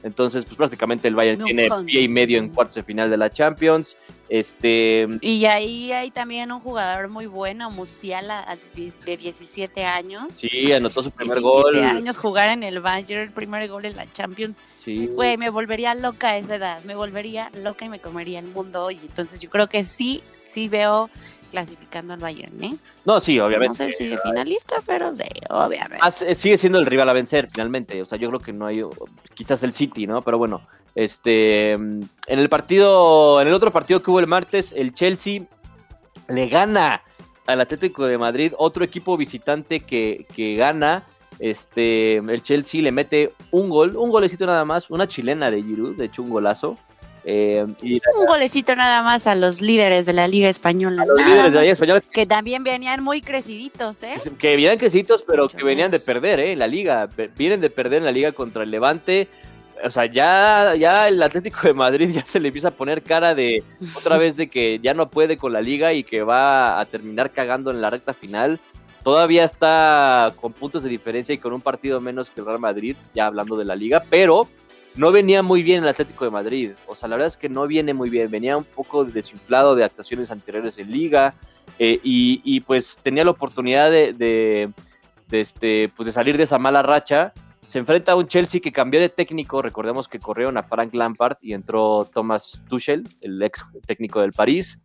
Entonces, 0.04 0.46
pues 0.46 0.56
prácticamente 0.56 1.08
el 1.08 1.16
Bayern 1.16 1.44
tiene 1.44 1.70
pie 1.86 2.02
y 2.02 2.08
medio 2.08 2.38
en 2.38 2.50
cuartos 2.50 2.76
de 2.76 2.84
final 2.84 3.10
de 3.10 3.18
la 3.18 3.30
Champions. 3.30 3.98
Este, 4.30 5.08
Y 5.22 5.46
ahí 5.46 5.92
hay 5.92 6.12
también 6.12 6.52
un 6.52 6.60
jugador 6.60 7.10
muy 7.10 7.26
bueno, 7.26 7.72
Musiala, 7.72 8.46
de 8.76 8.94
de 9.06 9.18
17 9.18 9.84
años. 9.86 10.34
sí, 10.34 10.72
anotó 10.72 11.02
su 11.02 11.12
primer 11.12 11.40
17 11.40 11.42
gol. 11.42 11.84
años 11.84 12.18
jugar 12.20 12.50
en 12.50 12.62
el 12.62 12.80
Bayern, 12.80 13.32
primer 13.32 13.68
gol 13.68 13.86
en 13.86 13.96
la 13.96 14.12
Champions. 14.14 14.60
Sí. 14.84 15.08
Güey, 15.08 15.38
me 15.38 15.50
volvería 15.50 15.96
loca 15.96 16.30
a 16.30 16.38
esa 16.38 16.56
edad, 16.56 16.84
me 16.84 16.94
volvería 16.96 17.50
loca 17.64 17.86
y 17.86 17.90
me 17.90 18.00
comería 18.00 18.38
el 18.40 18.48
mundo. 18.48 18.92
Y 18.92 18.98
entonces 18.98 19.40
yo 19.40 19.50
creo 19.50 19.68
que 19.68 19.84
sí, 19.84 20.22
sí 20.44 20.70
veo 20.70 21.10
clasificando 21.50 22.14
al 22.14 22.20
Bayern, 22.20 22.64
¿eh? 22.64 22.76
No, 23.06 23.20
sí, 23.20 23.40
obviamente. 23.40 23.70
No 23.70 23.74
sé 23.74 23.92
si 23.92 24.08
de 24.08 24.20
finalista, 24.20 24.76
pero 24.86 25.16
sí, 25.16 25.24
obviamente. 25.50 25.98
Ah, 26.02 26.12
sigue 26.12 26.58
siendo 26.60 26.78
el 26.78 26.86
rival 26.86 27.10
a 27.10 27.14
vencer 27.14 27.50
finalmente. 27.52 28.00
O 28.02 28.06
sea, 28.06 28.20
yo 28.20 28.28
creo 28.30 28.40
que 28.40 28.54
no 28.54 28.68
hay, 28.68 28.84
quizás 29.34 29.64
el 29.64 29.74
City, 29.74 30.06
¿no? 30.06 30.22
Pero 30.22 30.38
bueno, 30.38 30.62
Este, 31.00 31.72
en 31.72 32.10
el 32.28 32.50
partido, 32.50 33.42
en 33.42 33.48
el 33.48 33.54
otro 33.54 33.72
partido 33.72 34.04
que 34.04 34.12
hubo 34.12 34.20
el 34.20 34.28
martes, 34.28 34.74
el 34.76 34.94
Chelsea 34.94 35.44
le 36.28 36.50
gana 36.50 37.04
al 37.48 37.62
Atlético 37.62 38.06
de 38.06 38.18
Madrid, 38.18 38.52
otro 38.58 38.84
equipo 38.84 39.16
visitante 39.16 39.80
que, 39.80 40.26
que 40.36 40.56
gana. 40.56 41.04
Este, 41.40 42.18
el 42.18 42.44
Chelsea 42.44 42.82
le 42.82 42.92
mete 42.92 43.32
un 43.52 43.70
gol, 43.70 43.96
un 43.96 44.10
golecito 44.10 44.46
nada 44.46 44.66
más, 44.66 44.90
una 44.90 45.08
chilena 45.08 45.50
de 45.50 45.64
Giroud, 45.64 45.96
de 45.96 46.06
hecho 46.06 46.22
un 46.22 46.32
golazo. 46.32 46.76
Eh, 47.24 47.66
y 47.82 48.02
Un 48.18 48.26
golecito 48.26 48.76
nada 48.76 49.02
más 49.02 49.28
a 49.28 49.36
los 49.36 49.62
líderes 49.62 50.06
de 50.06 50.14
la 50.14 50.28
Liga 50.28 50.50
Española. 50.50 51.06
los 51.06 51.18
líderes 51.18 51.44
de 51.46 51.52
la 51.52 51.62
Liga. 51.62 51.74
Española 51.74 52.02
Que 52.12 52.26
también 52.26 52.64
venían 52.64 53.04
muy 53.04 53.22
creciditos, 53.22 54.04
¿eh? 54.04 54.16
que 54.38 54.48
venían 54.50 54.78
crecitos, 54.78 55.24
pero 55.26 55.44
Mucho 55.44 55.58
que 55.58 55.64
venían 55.64 55.92
de 55.92 56.00
perder, 56.00 56.40
¿eh? 56.42 56.52
En 56.52 56.60
la 56.60 56.68
liga. 56.68 57.08
Vienen 57.38 57.62
de 57.62 57.70
perder 57.70 58.00
en 58.00 58.06
la 58.06 58.12
liga 58.12 58.32
contra 58.34 58.64
el 58.64 58.72
Levante. 58.72 59.28
O 59.84 59.90
sea, 59.90 60.06
ya, 60.06 60.76
ya 60.76 61.08
el 61.08 61.22
Atlético 61.22 61.62
de 61.64 61.74
Madrid 61.74 62.10
ya 62.14 62.26
se 62.26 62.40
le 62.40 62.50
empieza 62.50 62.70
a 62.70 62.72
poner 62.72 63.02
cara 63.04 63.36
de 63.36 63.64
otra 63.96 64.18
vez 64.18 64.38
de 64.38 64.50
que 64.50 64.80
ya 64.80 64.94
no 64.94 65.10
puede 65.10 65.38
con 65.38 65.54
la 65.54 65.62
liga 65.62 65.94
y 65.94 66.04
que 66.04 66.24
va 66.24 66.80
a 66.80 66.86
terminar 66.86 67.32
cagando 67.32 67.72
en 67.72 67.82
la 67.82 67.90
recta 67.90 68.14
final. 68.14 68.60
Todavía 69.04 69.46
está 69.46 70.34
con 70.42 70.54
puntos 70.54 70.84
de 70.84 70.90
diferencia 70.90 71.34
y 71.34 71.38
con 71.38 71.54
un 71.54 71.62
partido 71.62 72.02
menos 72.02 72.30
que 72.30 72.42
el 72.42 72.48
Real 72.48 72.60
Madrid, 72.60 72.96
ya 73.14 73.28
hablando 73.28 73.56
de 73.56 73.66
la 73.66 73.76
liga, 73.76 74.04
pero 74.10 74.48
no 74.96 75.12
venía 75.12 75.42
muy 75.42 75.64
bien 75.64 75.84
el 75.84 75.90
Atlético 75.90 76.26
de 76.26 76.32
Madrid. 76.32 76.72
O 76.86 76.96
sea, 76.96 77.08
la 77.08 77.16
verdad 77.16 77.28
es 77.28 77.38
que 77.38 77.48
no 77.48 77.68
viene 77.68 77.94
muy 77.94 78.10
bien. 78.10 78.30
Venía 78.30 78.58
un 78.58 78.66
poco 78.66 79.06
desinflado 79.06 79.76
de 79.76 79.86
actuaciones 79.86 80.32
anteriores 80.32 80.78
en 80.78 80.92
liga 80.92 81.36
eh, 81.78 82.00
y, 82.04 82.60
pues 82.62 83.00
tenía 83.02 83.24
la 83.24 83.32
oportunidad 83.32 83.90
de, 83.92 84.14
de, 84.14 85.40
este, 85.40 85.90
pues 85.96 86.08
de 86.08 86.12
salir 86.12 86.36
de 86.38 86.44
esa 86.44 86.58
mala 86.58 86.82
racha. 86.82 87.32
Se 87.70 87.78
enfrenta 87.78 88.14
a 88.14 88.16
un 88.16 88.26
Chelsea 88.26 88.60
que 88.60 88.72
cambió 88.72 89.00
de 89.00 89.10
técnico. 89.10 89.62
Recordemos 89.62 90.08
que 90.08 90.18
corrieron 90.18 90.58
a 90.58 90.64
Frank 90.64 90.92
Lampard 90.92 91.38
y 91.40 91.54
entró 91.54 92.04
Thomas 92.12 92.64
Tuchel, 92.68 93.08
el 93.22 93.40
ex 93.44 93.64
técnico 93.86 94.22
del 94.22 94.32
París. 94.32 94.82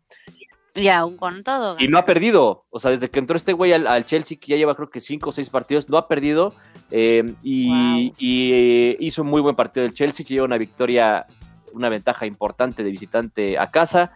Y 0.74 0.88
aún 0.88 1.16
con 1.16 1.42
todo. 1.42 1.76
Y 1.80 1.88
no 1.88 1.96
ha 1.96 2.04
perdido. 2.04 2.66
O 2.68 2.78
sea, 2.78 2.90
desde 2.90 3.08
que 3.08 3.20
entró 3.20 3.36
este 3.38 3.54
güey 3.54 3.72
al, 3.72 3.86
al 3.86 4.04
Chelsea, 4.04 4.36
que 4.38 4.48
ya 4.48 4.56
lleva 4.58 4.74
creo 4.74 4.90
que 4.90 5.00
cinco 5.00 5.30
o 5.30 5.32
seis 5.32 5.48
partidos, 5.48 5.88
no 5.88 5.96
ha 5.96 6.06
perdido. 6.08 6.52
eh, 6.90 7.24
y, 7.42 7.68
Wow. 7.70 8.12
y, 8.18 8.52
eh, 8.52 8.96
hizo 9.00 9.22
un 9.22 9.28
muy 9.28 9.40
buen 9.40 9.56
partido 9.56 9.86
el 9.86 9.94
Chelsea, 9.94 10.26
que 10.26 10.34
lleva 10.34 10.44
una 10.44 10.58
victoria, 10.58 11.24
una 11.72 11.88
ventaja 11.88 12.26
importante 12.26 12.84
de 12.84 12.90
visitante 12.90 13.56
a 13.58 13.70
casa. 13.70 14.12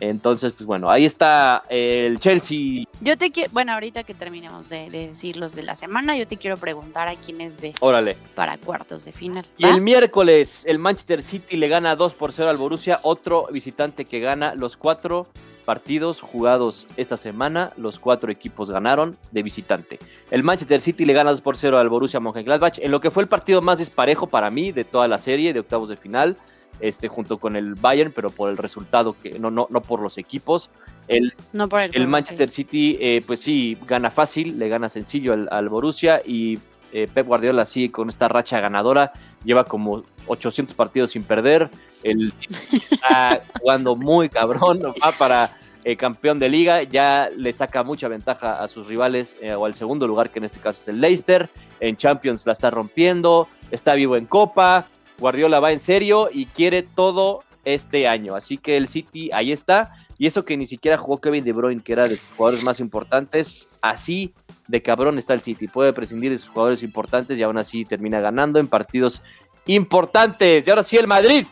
Entonces, 0.00 0.52
pues 0.52 0.66
bueno, 0.66 0.90
ahí 0.90 1.04
está 1.04 1.62
el 1.68 2.18
Chelsea. 2.18 2.84
Yo 3.00 3.16
te 3.16 3.30
quiero, 3.30 3.50
bueno, 3.52 3.72
ahorita 3.72 4.04
que 4.04 4.14
terminemos 4.14 4.68
de, 4.68 4.90
de 4.90 5.08
decir 5.08 5.36
los 5.36 5.54
de 5.54 5.62
la 5.62 5.74
semana, 5.74 6.16
yo 6.16 6.26
te 6.26 6.36
quiero 6.36 6.56
preguntar 6.56 7.08
a 7.08 7.14
quiénes 7.16 7.60
ves 7.60 7.76
Órale. 7.80 8.16
para 8.34 8.58
cuartos 8.58 9.04
de 9.04 9.12
final. 9.12 9.46
Y 9.56 9.64
el 9.66 9.80
miércoles, 9.80 10.64
el 10.66 10.78
Manchester 10.78 11.22
City 11.22 11.56
le 11.56 11.68
gana 11.68 11.96
2 11.96 12.14
por 12.14 12.32
0 12.32 12.50
al 12.50 12.56
Borussia, 12.56 13.00
otro 13.02 13.48
visitante 13.50 14.04
que 14.04 14.20
gana 14.20 14.54
los 14.54 14.76
cuatro 14.76 15.26
partidos 15.66 16.20
jugados 16.20 16.86
esta 16.96 17.16
semana, 17.16 17.72
los 17.76 17.98
cuatro 17.98 18.30
equipos 18.30 18.70
ganaron 18.70 19.18
de 19.32 19.42
visitante. 19.42 19.98
El 20.30 20.44
Manchester 20.44 20.80
City 20.80 21.04
le 21.04 21.12
gana 21.12 21.30
2 21.30 21.40
por 21.40 21.56
0 21.56 21.78
al 21.78 21.88
Borussia 21.88 22.20
Mönchengladbach, 22.20 22.78
en 22.78 22.90
lo 22.92 23.00
que 23.00 23.10
fue 23.10 23.24
el 23.24 23.28
partido 23.28 23.60
más 23.60 23.78
disparejo 23.78 24.28
para 24.28 24.50
mí 24.50 24.72
de 24.72 24.84
toda 24.84 25.08
la 25.08 25.18
serie 25.18 25.52
de 25.52 25.60
octavos 25.60 25.88
de 25.88 25.96
final, 25.96 26.36
este 26.80 27.08
junto 27.08 27.38
con 27.38 27.56
el 27.56 27.74
Bayern, 27.74 28.12
pero 28.14 28.30
por 28.30 28.50
el 28.50 28.56
resultado 28.56 29.16
que 29.20 29.38
no 29.38 29.50
no 29.50 29.66
no 29.70 29.80
por 29.80 30.00
los 30.00 30.18
equipos. 30.18 30.70
El 31.08 31.34
No 31.52 31.68
por 31.68 31.82
el, 31.82 32.08
Manchester. 32.08 32.50
City, 32.50 32.98
eh, 33.00 33.22
pues 33.26 33.40
sí, 33.40 33.78
gana 33.86 34.10
fácil, 34.10 34.58
le 34.58 34.68
gana 34.68 34.88
sencillo 34.88 35.32
al, 35.32 35.48
al 35.50 35.68
Borussia 35.68 36.20
y 36.24 36.58
eh, 36.92 37.08
Pep 37.12 37.26
Guardiola 37.26 37.64
sí, 37.64 37.88
con 37.88 38.08
esta 38.08 38.28
racha 38.28 38.60
ganadora, 38.60 39.12
lleva 39.44 39.64
como 39.64 40.04
800 40.28 40.74
partidos 40.74 41.10
sin 41.10 41.24
perder, 41.24 41.68
el 42.02 42.32
está 42.72 43.42
jugando 43.60 43.96
muy 43.96 44.28
cabrón, 44.28 44.80
va 44.82 45.12
para 45.12 45.56
eh, 45.84 45.96
campeón 45.96 46.38
de 46.38 46.48
liga, 46.48 46.84
ya 46.84 47.28
le 47.36 47.52
saca 47.52 47.82
mucha 47.82 48.08
ventaja 48.08 48.62
a 48.62 48.68
sus 48.68 48.86
rivales 48.86 49.36
eh, 49.40 49.54
o 49.54 49.66
al 49.66 49.74
segundo 49.74 50.06
lugar, 50.06 50.30
que 50.30 50.38
en 50.38 50.46
este 50.46 50.58
caso 50.58 50.80
es 50.80 50.88
el 50.88 51.00
Leicester, 51.00 51.50
en 51.80 51.96
Champions 51.96 52.46
la 52.46 52.52
está 52.52 52.70
rompiendo, 52.70 53.46
está 53.70 53.94
vivo 53.94 54.16
en 54.16 54.26
Copa, 54.26 54.86
Guardiola 55.18 55.60
va 55.60 55.72
en 55.72 55.80
serio 55.80 56.28
y 56.32 56.46
quiere 56.46 56.82
todo 56.82 57.42
este 57.64 58.06
año, 58.06 58.34
así 58.34 58.58
que 58.58 58.76
el 58.76 58.86
City 58.86 59.30
ahí 59.32 59.50
está, 59.50 59.92
y 60.18 60.26
eso 60.26 60.44
que 60.44 60.56
ni 60.56 60.66
siquiera 60.66 60.96
jugó 60.96 61.20
Kevin 61.20 61.44
De 61.44 61.52
Bruyne, 61.52 61.82
que 61.82 61.92
era 61.92 62.04
de 62.04 62.12
los 62.12 62.20
jugadores 62.36 62.64
más 62.64 62.80
importantes, 62.80 63.68
así 63.82 64.32
de 64.68 64.82
cabrón 64.82 65.18
está 65.18 65.34
el 65.34 65.40
City. 65.40 65.68
Puede 65.68 65.92
prescindir 65.92 66.30
de 66.32 66.38
sus 66.38 66.48
jugadores 66.48 66.82
importantes 66.82 67.38
y 67.38 67.42
aún 67.42 67.58
así 67.58 67.84
termina 67.84 68.20
ganando 68.20 68.58
en 68.58 68.68
partidos 68.68 69.20
importantes. 69.66 70.66
Y 70.66 70.70
ahora 70.70 70.82
sí, 70.82 70.96
el 70.96 71.06
Madrid. 71.06 71.46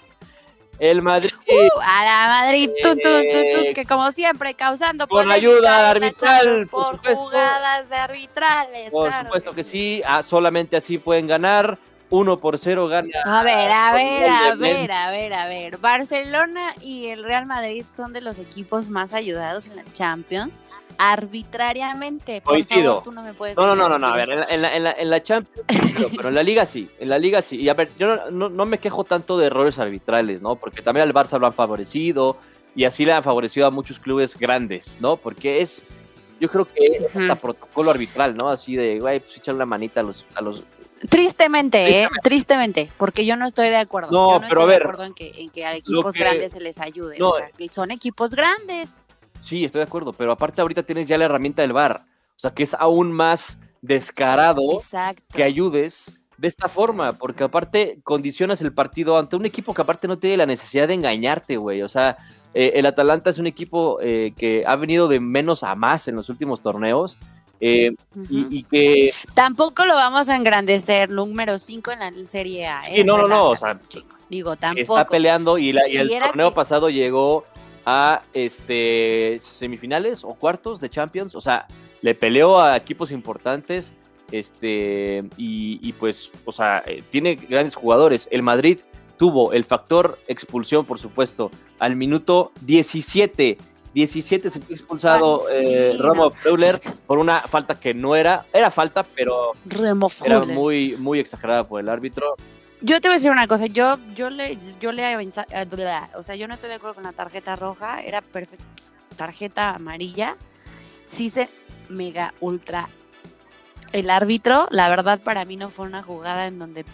El 0.79 1.03
Madrid. 1.03 1.31
Uh, 1.47 1.81
a 1.81 2.05
la 2.05 2.27
Madrid, 2.27 2.69
tú, 2.83 2.89
tú, 2.95 3.01
tú, 3.01 3.03
tú, 3.03 3.09
Eh, 3.09 3.73
que 3.75 3.85
como 3.85 4.11
siempre 4.11 4.55
causando 4.55 5.07
con 5.07 5.31
ayuda 5.31 5.91
arbitral, 5.91 6.67
por 6.69 6.83
por, 6.83 6.97
supuesto. 6.97 7.23
jugadas 7.23 7.89
de 7.89 7.97
arbitrales. 7.97 8.91
por 8.91 9.09
claro 9.09 9.27
supuesto 9.27 9.53
que 9.53 9.63
sí. 9.63 10.03
Ah, 10.05 10.23
solamente 10.23 10.77
así 10.77 10.99
pueden 10.99 11.29
ganar. 11.29 11.79
1 12.15 12.39
por 12.39 12.59
0 12.59 12.87
gana. 12.89 13.09
A 13.25 13.43
ver, 13.43 13.71
a 13.71 13.93
ver, 13.95 14.25
a 14.29 14.55
ver, 14.55 14.93
a 14.93 15.11
ver, 15.11 15.33
a 15.35 15.47
ver. 15.47 15.79
Barcelona 15.79 16.75
y 16.83 17.07
el 17.07 17.25
Real 17.25 17.47
Madrid 17.47 17.85
son 17.93 18.13
de 18.13 18.21
los 18.21 18.39
equipos 18.39 18.89
más 18.89 19.13
ayudados 19.13 19.67
en 19.67 19.77
la 19.77 19.85
Champions 19.93 20.63
arbitrariamente. 20.97 22.41
Por 22.41 22.53
Coincido. 22.55 22.97
favor, 22.97 23.05
tú 23.05 23.13
no 23.13 23.23
me 23.23 23.35
puedes 23.35 23.57
No, 23.57 23.67
no, 23.67 23.75
no, 23.75 23.89
no, 23.89 23.99
no, 23.99 24.07
a 24.07 24.17
ver, 24.17 24.31
en 24.31 24.41
la, 24.41 24.47
en 24.49 24.63
la- 24.63 24.77
en 24.77 24.85
la- 24.85 24.93
en 24.93 25.11
la 25.11 25.23
Champions, 25.23 25.67
pero, 26.17 26.29
en 26.29 26.35
la 26.35 26.43
Liga 26.43 26.67
sí, 26.67 26.89
en 26.99 27.09
la 27.09 27.19
Liga 27.19 27.43
sí. 27.43 27.57
Y 27.57 27.69
a 27.69 27.75
ver, 27.75 27.91
yo 27.97 28.07
no, 28.17 28.31
no- 28.31 28.49
no 28.49 28.67
me 28.67 28.79
quejo 28.79 29.05
tanto 29.05 29.37
de 29.37 29.47
errores 29.47 29.79
arbitrales, 29.79 30.41
¿no? 30.41 30.57
Porque 30.57 30.83
también 30.83 31.07
al 31.09 31.15
Barça 31.15 31.39
lo 31.41 31.47
han 31.47 31.53
favorecido 31.53 32.39
y 32.77 32.85
así 32.85 33.05
le 33.05 33.13
han 33.13 33.23
favorecido 33.23 33.67
a 33.67 33.71
muchos 33.71 33.99
clubes 33.99 34.39
grandes, 34.39 34.99
¿no? 35.01 35.17
Porque 35.17 35.61
es, 35.63 35.85
yo 36.41 36.49
creo 36.49 36.65
que 36.65 36.85
es 36.85 37.17
hasta 37.17 37.35
protocolo 37.37 37.91
arbitral, 37.91 38.37
¿no? 38.37 38.49
Así 38.49 38.77
de, 38.77 38.99
güey, 39.01 39.21
pues 39.21 39.37
echarle 39.37 39.57
una 39.57 39.67
manita 39.67 40.01
a 40.01 40.05
los, 40.05 40.25
a 40.35 40.41
los... 40.43 40.63
eso. 41.05 41.11
Tristemente, 41.11 42.03
¿eh? 42.03 42.09
Tristemente, 42.23 42.91
porque 42.97 43.25
yo 43.27 43.37
no 43.37 43.47
estoy 43.47 43.69
de 43.69 43.77
acuerdo. 43.77 44.11
No, 44.11 44.35
Yo 44.35 44.41
pero 44.49 44.61
estoy 44.61 44.63
a 44.63 44.67
de 44.67 44.73
ver, 44.73 44.83
acuerdo 44.83 45.05
en 45.05 45.15
que, 45.15 45.33
en 45.43 45.51
que 45.51 45.65
a 45.67 45.75
equipos 45.77 46.13
que- 46.13 46.21
grandes 46.21 46.53
se 46.53 46.61
les 46.61 46.81
ayude. 46.81 47.19
no, 47.19 47.31
o 47.31 47.37
sea, 47.37 47.51
que 47.57 47.69
son 47.69 47.91
equipos 47.91 48.35
grandes. 48.35 48.99
Sí, 49.41 49.65
estoy 49.65 49.81
de 49.81 49.85
acuerdo, 49.87 50.13
pero 50.13 50.33
aparte 50.33 50.61
ahorita 50.63 50.83
tienes 50.85 51.07
ya 51.07 51.19
la 51.19 51.27
herramienta 51.27 51.63
del 51.63 51.73
VAR, 51.73 51.97
o 52.05 52.39
sea, 52.39 52.53
que 52.53 52.63
es 52.63 52.75
aún 52.75 53.13
más 53.13 53.59
descarado. 53.83 54.63
Exacto. 54.73 55.23
que 55.35 55.43
ayudes 55.43 56.21
de 56.39 56.49
esta 56.49 56.69
forma, 56.69 57.13
porque 57.13 57.45
aparte 57.45 58.01
condicionas 58.03 58.61
el 58.63 58.73
partido 58.73 59.19
ante 59.19 59.37
un 59.37 59.45
equipo 59.45 59.73
que 59.75 59.83
aparte 59.83 60.09
no 60.09 60.19
tiene 60.19 60.37
la 60.39 60.47
necesidad 60.47 60.89
de 60.89 60.95
engañarte, 60.95 61.57
güey. 61.59 61.83
O 61.83 61.89
sea, 61.89 62.17
eh, 62.55 62.73
el 62.77 62.87
Atalanta 62.87 63.31
es 63.31 63.39
un 63.39 63.47
equipo 63.47 63.99
eh, 64.01 64.33
que 64.37 64.65
ha 64.67 64.75
venido 64.77 65.07
de 65.09 65.21
menos 65.21 65.63
a 65.63 65.75
más 65.75 66.09
en 66.09 66.17
los 66.17 66.29
últimos 66.31 66.61
torneos 66.61 67.17
eh, 67.67 67.95
y, 68.31 68.59
y 68.59 68.63
que... 68.65 69.13
Tampoco 69.35 69.85
lo 69.85 69.95
vamos 69.95 70.29
a 70.29 70.37
engrandecer, 70.37 71.09
número 71.11 71.59
5 71.59 71.93
en 71.93 71.99
la 72.01 72.27
Serie 72.27 72.67
A. 72.67 72.83
¿eh? 72.89 73.03
No, 73.05 73.17
no, 73.17 73.27
no, 73.29 73.51
o 73.51 73.57
sea. 73.57 73.81
Digo, 74.29 74.57
tampoco. 74.57 74.99
está 74.99 75.09
peleando 75.09 75.59
y, 75.59 75.73
la- 75.73 75.87
y 75.87 75.93
Si 75.93 75.97
el 75.99 76.09
torneo 76.21 76.51
que- 76.51 76.55
pasado 76.57 76.91
llegó 76.91 77.45
a 77.87 78.23
este 78.33 79.37
semifinales 79.39 80.25
o 80.25 80.35
cuartos 80.35 80.81
de 80.81 80.89
Champions, 80.91 81.35
o 81.35 81.41
sea, 81.41 81.67
le 82.01 82.15
peleó 82.15 82.61
a 82.61 82.77
equipos 82.77 83.11
importantes 83.11 83.93
este 84.33 85.25
y, 85.37 85.79
y 85.87 85.93
pues, 85.93 86.31
o 86.45 86.53
sea, 86.53 86.83
eh, 86.87 87.03
tiene 87.11 87.35
grandes 87.35 87.75
jugadores. 87.75 88.29
El 88.31 88.43
Madrid 88.43 88.81
tuvo 89.19 89.53
el 89.53 89.65
factor 89.65 90.19
expulsión, 90.27 90.85
por 90.85 90.99
supuesto, 90.99 91.51
al 91.79 91.95
minuto 91.97 92.51
17. 92.63 93.59
17 93.95 94.51
se 94.51 94.61
fue 94.61 94.75
expulsado 94.75 95.49
eh, 95.51 95.95
no. 95.97 96.05
Ramo 96.05 96.31
Freuler 96.31 96.81
por 97.07 97.19
una 97.19 97.41
falta 97.41 97.79
que 97.79 97.95
no 97.95 98.17
era, 98.17 98.45
era 98.53 98.71
falta, 98.71 99.05
pero 99.05 99.53
Remo 99.65 100.11
era 100.25 100.41
muy, 100.41 100.97
muy 100.97 101.21
exagerada 101.21 101.67
por 101.67 101.81
el 101.81 101.89
árbitro. 101.89 102.35
Yo 102.81 103.01
te 103.01 103.09
voy 103.09 103.15
a 103.15 103.19
decir 103.19 103.31
una 103.31 103.47
cosa, 103.47 103.67
yo, 103.67 103.97
yo 104.15 104.29
le, 104.29 104.59
yo 104.81 104.93
le 104.93 105.13
eh, 105.13 105.31
o 106.17 106.23
sea, 106.23 106.35
yo 106.37 106.47
no 106.49 106.55
estoy 106.55 106.69
de 106.69 106.75
acuerdo 106.75 106.97
con 106.97 107.05
la 107.05 107.13
tarjeta 107.13 107.57
roja, 107.57 108.03
era 108.03 108.21
perfecta, 108.21 108.65
tarjeta 109.17 109.71
amarilla, 109.71 110.37
sí 111.07 111.31
se 111.31 111.49
mega 111.89 112.35
ultra. 112.41 112.89
El 113.93 114.11
árbitro, 114.11 114.67
la 114.71 114.89
verdad 114.89 115.21
para 115.21 115.45
mí 115.45 115.57
no 115.57 115.71
fue 115.71 115.87
una 115.87 116.03
jugada 116.03 116.47
en 116.47 116.59
donde 116.59 116.85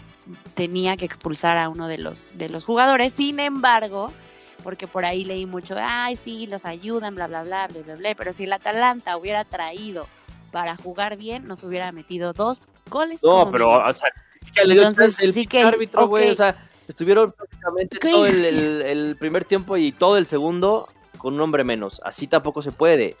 tenía 0.53 0.95
que 0.97 1.05
expulsar 1.05 1.57
a 1.57 1.67
uno 1.67 1.87
de 1.87 1.97
los, 1.97 2.37
de 2.37 2.47
los 2.47 2.63
jugadores, 2.63 3.11
sin 3.13 3.39
embargo, 3.39 4.13
porque 4.61 4.87
por 4.87 5.05
ahí 5.05 5.23
leí 5.23 5.45
mucho, 5.45 5.75
ay 5.79 6.15
sí, 6.15 6.47
los 6.47 6.65
ayudan, 6.65 7.15
bla, 7.15 7.27
bla, 7.27 7.43
bla, 7.43 7.67
bla, 7.67 7.81
bla, 7.83 7.95
bla, 7.95 8.15
pero 8.15 8.33
si 8.33 8.43
el 8.45 8.53
Atalanta 8.53 9.17
hubiera 9.17 9.43
traído 9.45 10.07
para 10.51 10.75
jugar 10.75 11.17
bien, 11.17 11.47
nos 11.47 11.63
hubiera 11.63 11.91
metido 11.91 12.33
dos 12.33 12.63
goles. 12.89 13.23
No, 13.23 13.49
pero, 13.51 13.71
o 13.85 13.93
sea, 13.93 14.09
ya 14.55 14.63
le 14.63 14.73
dio 14.73 14.83
Entonces, 14.83 15.19
el 15.21 15.33
sí 15.33 15.47
que- 15.47 15.63
árbitro, 15.63 16.07
güey, 16.07 16.27
ok. 16.27 16.31
o 16.33 16.35
sea, 16.35 16.67
estuvieron 16.87 17.31
prácticamente 17.31 17.99
todo 17.99 18.25
el, 18.25 18.47
sí. 18.49 18.55
el- 18.57 18.81
el 18.81 19.15
primer 19.17 19.45
tiempo 19.45 19.77
y 19.77 19.91
todo 19.91 20.17
el 20.17 20.27
segundo 20.27 20.89
con 21.17 21.35
un 21.35 21.41
hombre 21.41 21.63
menos. 21.63 22.01
Así 22.03 22.27
tampoco 22.27 22.61
se 22.61 22.71
puede. 22.71 23.15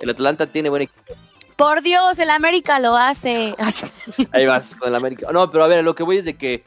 El 0.00 0.10
Atlanta 0.10 0.46
tiene 0.46 0.68
buen 0.68 0.82
equipo. 0.82 1.14
Por 1.56 1.82
Dios, 1.82 2.18
el 2.18 2.30
América 2.30 2.80
lo 2.80 2.96
hace. 2.96 3.54
Ahí 4.32 4.44
vas 4.44 4.74
con 4.74 4.88
el 4.88 4.94
América. 4.96 5.30
No, 5.32 5.50
pero 5.50 5.62
a 5.64 5.68
ver, 5.68 5.84
lo 5.84 5.94
que 5.94 6.02
voy 6.02 6.18
es 6.18 6.24
de 6.24 6.34
que 6.36 6.64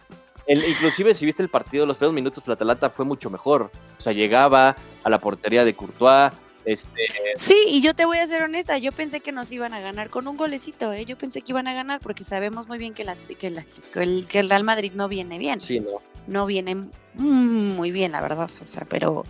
inclusive 0.47 1.13
si 1.13 1.25
viste 1.25 1.43
el 1.43 1.49
partido, 1.49 1.85
los 1.85 1.97
primeros 1.97 2.15
minutos 2.15 2.47
el 2.47 2.53
Atalanta 2.53 2.89
fue 2.89 3.05
mucho 3.05 3.29
mejor. 3.29 3.71
O 3.97 4.01
sea, 4.01 4.13
llegaba 4.13 4.75
a 5.03 5.09
la 5.09 5.19
portería 5.19 5.63
de 5.65 5.75
Courtois. 5.75 6.33
Este... 6.65 7.05
Sí, 7.37 7.55
y 7.67 7.81
yo 7.81 7.93
te 7.93 8.05
voy 8.05 8.17
a 8.17 8.27
ser 8.27 8.41
honesta, 8.41 8.77
yo 8.77 8.91
pensé 8.91 9.21
que 9.21 9.31
nos 9.31 9.51
iban 9.51 9.73
a 9.73 9.79
ganar 9.79 10.09
con 10.09 10.27
un 10.27 10.35
golecito, 10.35 10.91
¿eh? 10.91 11.05
yo 11.05 11.17
pensé 11.17 11.41
que 11.41 11.53
iban 11.53 11.67
a 11.67 11.73
ganar 11.73 12.01
porque 12.01 12.25
sabemos 12.25 12.67
muy 12.67 12.77
bien 12.77 12.93
que, 12.93 13.05
la, 13.05 13.15
que, 13.15 13.47
el, 13.93 14.27
que 14.27 14.39
el 14.39 14.49
Real 14.49 14.65
Madrid 14.65 14.91
no 14.93 15.07
viene 15.07 15.37
bien. 15.37 15.61
Sí, 15.61 15.79
no. 15.79 16.01
No 16.27 16.45
viene 16.45 16.89
muy 17.13 17.91
bien, 17.91 18.11
la 18.11 18.19
verdad, 18.19 18.49
o 18.63 18.67
sea, 18.67 18.85
pero 18.89 19.23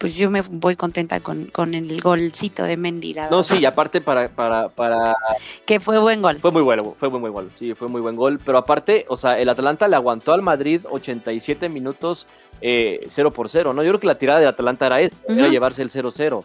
pues 0.00 0.16
yo 0.16 0.30
me 0.30 0.40
voy 0.40 0.76
contenta 0.76 1.20
con, 1.20 1.44
con 1.46 1.74
el 1.74 2.00
golcito 2.00 2.64
de 2.64 2.78
Mendy. 2.78 3.14
no, 3.30 3.44
sí, 3.44 3.58
y 3.58 3.66
aparte 3.66 4.00
para, 4.00 4.30
para, 4.30 4.70
para... 4.70 5.14
Que 5.66 5.78
fue 5.78 5.98
buen 5.98 6.22
gol. 6.22 6.38
Fue 6.40 6.50
muy 6.50 6.62
bueno, 6.62 6.96
fue 6.98 7.10
muy 7.10 7.20
buen 7.20 7.34
gol, 7.34 7.50
sí, 7.58 7.74
fue 7.74 7.86
muy 7.86 8.00
buen 8.00 8.16
gol. 8.16 8.40
Pero 8.42 8.56
aparte, 8.56 9.04
o 9.08 9.16
sea, 9.16 9.38
el 9.38 9.50
Atalanta 9.50 9.86
le 9.88 9.96
aguantó 9.96 10.32
al 10.32 10.40
Madrid 10.40 10.80
87 10.90 11.68
minutos 11.68 12.26
eh, 12.62 13.00
0 13.08 13.30
por 13.30 13.50
0, 13.50 13.74
¿no? 13.74 13.82
Yo 13.82 13.90
creo 13.90 14.00
que 14.00 14.06
la 14.06 14.14
tirada 14.14 14.38
del 14.38 14.48
Atalanta 14.48 14.86
era 14.86 15.00
eso, 15.02 15.14
era 15.28 15.48
llevarse 15.48 15.82
el 15.82 15.90
0-0 15.90 16.44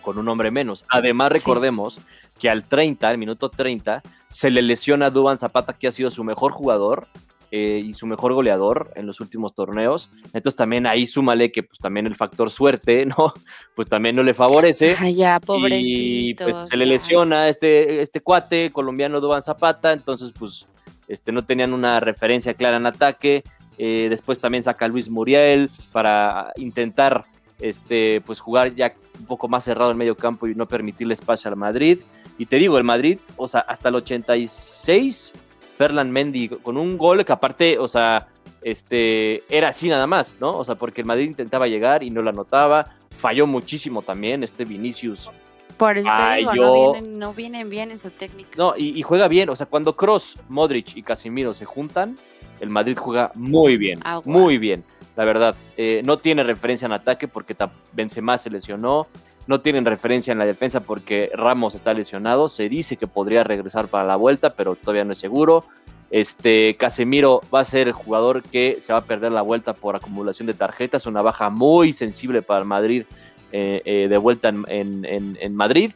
con 0.00 0.16
un 0.16 0.26
hombre 0.28 0.50
menos. 0.50 0.86
Además, 0.88 1.30
recordemos 1.30 2.00
que 2.38 2.48
al 2.48 2.64
30, 2.64 3.06
al 3.06 3.18
minuto 3.18 3.50
30, 3.50 4.02
se 4.30 4.50
le 4.50 4.62
lesiona 4.62 5.06
a 5.06 5.10
Duban 5.10 5.38
Zapata, 5.38 5.74
que 5.74 5.88
ha 5.88 5.92
sido 5.92 6.10
su 6.10 6.24
mejor 6.24 6.52
jugador, 6.52 7.06
eh, 7.54 7.82
y 7.84 7.92
su 7.92 8.06
mejor 8.06 8.32
goleador 8.32 8.90
en 8.96 9.06
los 9.06 9.20
últimos 9.20 9.54
torneos. 9.54 10.08
Entonces 10.32 10.56
también 10.56 10.86
ahí 10.86 11.06
súmale 11.06 11.52
que 11.52 11.62
pues 11.62 11.78
también 11.78 12.06
el 12.06 12.14
factor 12.14 12.48
suerte, 12.48 13.04
¿no? 13.18 13.34
Pues 13.76 13.88
también 13.88 14.16
no 14.16 14.22
le 14.22 14.32
favorece. 14.32 14.96
Ay, 14.98 15.16
ya, 15.16 15.38
pobrecito. 15.38 16.48
Y 16.48 16.52
pues 16.52 16.70
se 16.70 16.78
le 16.78 16.86
lesiona 16.86 17.50
este, 17.50 18.00
este 18.00 18.22
cuate 18.22 18.72
colombiano 18.72 19.20
Duban 19.20 19.42
Zapata, 19.42 19.92
entonces 19.92 20.32
pues 20.32 20.66
este, 21.08 21.30
no 21.30 21.44
tenían 21.44 21.74
una 21.74 22.00
referencia 22.00 22.54
clara 22.54 22.78
en 22.78 22.86
ataque. 22.86 23.42
Eh, 23.76 24.06
después 24.08 24.38
también 24.38 24.64
saca 24.64 24.86
a 24.86 24.88
Luis 24.88 25.10
Muriel 25.10 25.68
para 25.92 26.52
intentar 26.56 27.26
este, 27.60 28.22
pues 28.22 28.40
jugar 28.40 28.74
ya 28.74 28.94
un 29.20 29.26
poco 29.26 29.46
más 29.48 29.64
cerrado 29.64 29.90
en 29.90 29.98
medio 29.98 30.16
campo 30.16 30.46
y 30.46 30.54
no 30.54 30.66
permitirle 30.66 31.12
espacio 31.12 31.50
al 31.50 31.56
Madrid. 31.56 32.00
Y 32.38 32.46
te 32.46 32.56
digo, 32.56 32.78
el 32.78 32.84
Madrid, 32.84 33.18
o 33.36 33.46
sea, 33.46 33.60
hasta 33.60 33.90
el 33.90 33.96
86 33.96 35.34
Ferland 35.76 36.10
Mendy 36.10 36.48
con 36.48 36.76
un 36.76 36.96
gol 36.96 37.24
que 37.24 37.32
aparte, 37.32 37.78
o 37.78 37.88
sea, 37.88 38.28
este, 38.62 39.42
era 39.54 39.68
así 39.68 39.88
nada 39.88 40.06
más, 40.06 40.38
¿no? 40.40 40.50
O 40.50 40.64
sea, 40.64 40.76
porque 40.76 41.00
el 41.00 41.06
Madrid 41.06 41.26
intentaba 41.26 41.66
llegar 41.66 42.02
y 42.02 42.10
no 42.10 42.22
la 42.22 42.30
anotaba, 42.30 42.96
falló 43.16 43.46
muchísimo 43.46 44.02
también 44.02 44.42
este 44.42 44.64
Vinicius. 44.64 45.30
Por 45.76 45.96
eso 45.96 46.10
te 46.16 46.36
digo, 46.36 46.54
no 46.54 46.72
vienen, 46.72 47.18
no 47.18 47.34
vienen, 47.34 47.70
bien 47.70 47.90
en 47.90 47.98
su 47.98 48.10
técnica. 48.10 48.50
No, 48.56 48.74
y, 48.76 49.00
juega 49.02 49.26
bien, 49.26 49.48
o 49.48 49.56
sea, 49.56 49.66
cuando 49.66 49.96
Cross, 49.96 50.38
Modric 50.48 50.96
y 50.96 51.02
Casemiro 51.02 51.54
se 51.54 51.64
juntan, 51.64 52.16
el 52.60 52.70
Madrid 52.70 52.96
juega 52.96 53.32
muy 53.34 53.76
bien, 53.76 53.98
muy 54.24 54.58
bien, 54.58 54.84
la 55.16 55.24
verdad. 55.24 55.56
Eh, 55.76 56.02
no 56.04 56.18
tiene 56.18 56.44
referencia 56.44 56.86
en 56.86 56.92
ataque 56.92 57.26
porque 57.26 57.56
Benzema 57.92 58.38
se 58.38 58.50
lesionó, 58.50 59.08
no 59.46 59.60
tienen 59.60 59.84
referencia 59.84 60.32
en 60.32 60.38
la 60.38 60.46
defensa 60.46 60.80
porque 60.80 61.30
Ramos 61.34 61.74
está 61.74 61.94
lesionado. 61.94 62.48
Se 62.48 62.68
dice 62.68 62.96
que 62.96 63.06
podría 63.06 63.44
regresar 63.44 63.88
para 63.88 64.04
la 64.04 64.16
vuelta, 64.16 64.54
pero 64.54 64.76
todavía 64.76 65.04
no 65.04 65.12
es 65.12 65.18
seguro. 65.18 65.64
Este 66.10 66.76
Casemiro 66.76 67.40
va 67.52 67.60
a 67.60 67.64
ser 67.64 67.88
el 67.88 67.94
jugador 67.94 68.42
que 68.42 68.80
se 68.80 68.92
va 68.92 68.98
a 68.98 69.04
perder 69.04 69.32
la 69.32 69.40
vuelta 69.40 69.72
por 69.72 69.96
acumulación 69.96 70.46
de 70.46 70.52
tarjetas, 70.54 71.06
una 71.06 71.22
baja 71.22 71.48
muy 71.48 71.94
sensible 71.94 72.42
para 72.42 72.60
el 72.60 72.66
Madrid 72.66 73.04
eh, 73.50 73.82
eh, 73.84 74.08
de 74.08 74.18
vuelta 74.18 74.50
en, 74.68 75.54
Madrid. 75.54 75.92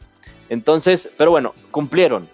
Entonces, 0.49 1.09
pero 1.17 1.31
bueno, 1.31 1.53
cumplieron. 1.71 2.27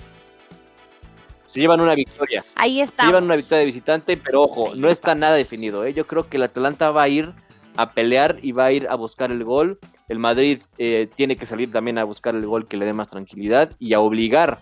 Se 1.47 1.59
llevan 1.59 1.82
una 1.82 1.93
victoria. 1.93 2.43
Ahí 2.55 2.80
está. 2.82 3.03
Se 3.03 3.07
llevan 3.07 3.26
una 3.26 3.36
victoria 3.36 3.59
de 3.59 3.66
visitante, 3.66 4.18
pero 4.18 4.43
ojo, 4.43 4.72
no 4.76 4.88
está. 4.88 5.14
nada 5.14 5.36
definido. 5.36 5.86
¿eh? 5.86 5.93
Yo 5.93 6.07
creo 6.07 6.28
que 6.28 6.38
el 6.38 6.43
Atlanta 6.43 6.89
va 6.91 7.03
a 7.03 7.09
ir 7.09 7.34
a 7.76 7.91
pelear 7.91 8.38
y 8.41 8.53
va 8.53 8.66
a 8.66 8.72
ir 8.72 8.88
a 8.89 8.95
buscar 8.95 9.32
el 9.32 9.43
gol. 9.43 9.80
El 10.14 10.20
Madrid 10.20 10.61
eh, 10.78 11.09
tiene 11.16 11.36
que 11.36 11.47
salir 11.47 11.72
también 11.72 11.97
a 11.97 12.03
buscar 12.03 12.36
el 12.36 12.45
gol 12.45 12.68
que 12.68 12.78
le 12.78 12.86
dé 12.86 12.93
más 12.93 13.07
tranquilidad 13.07 13.72
y 13.80 13.95
a 13.95 13.99
obligar 13.99 14.59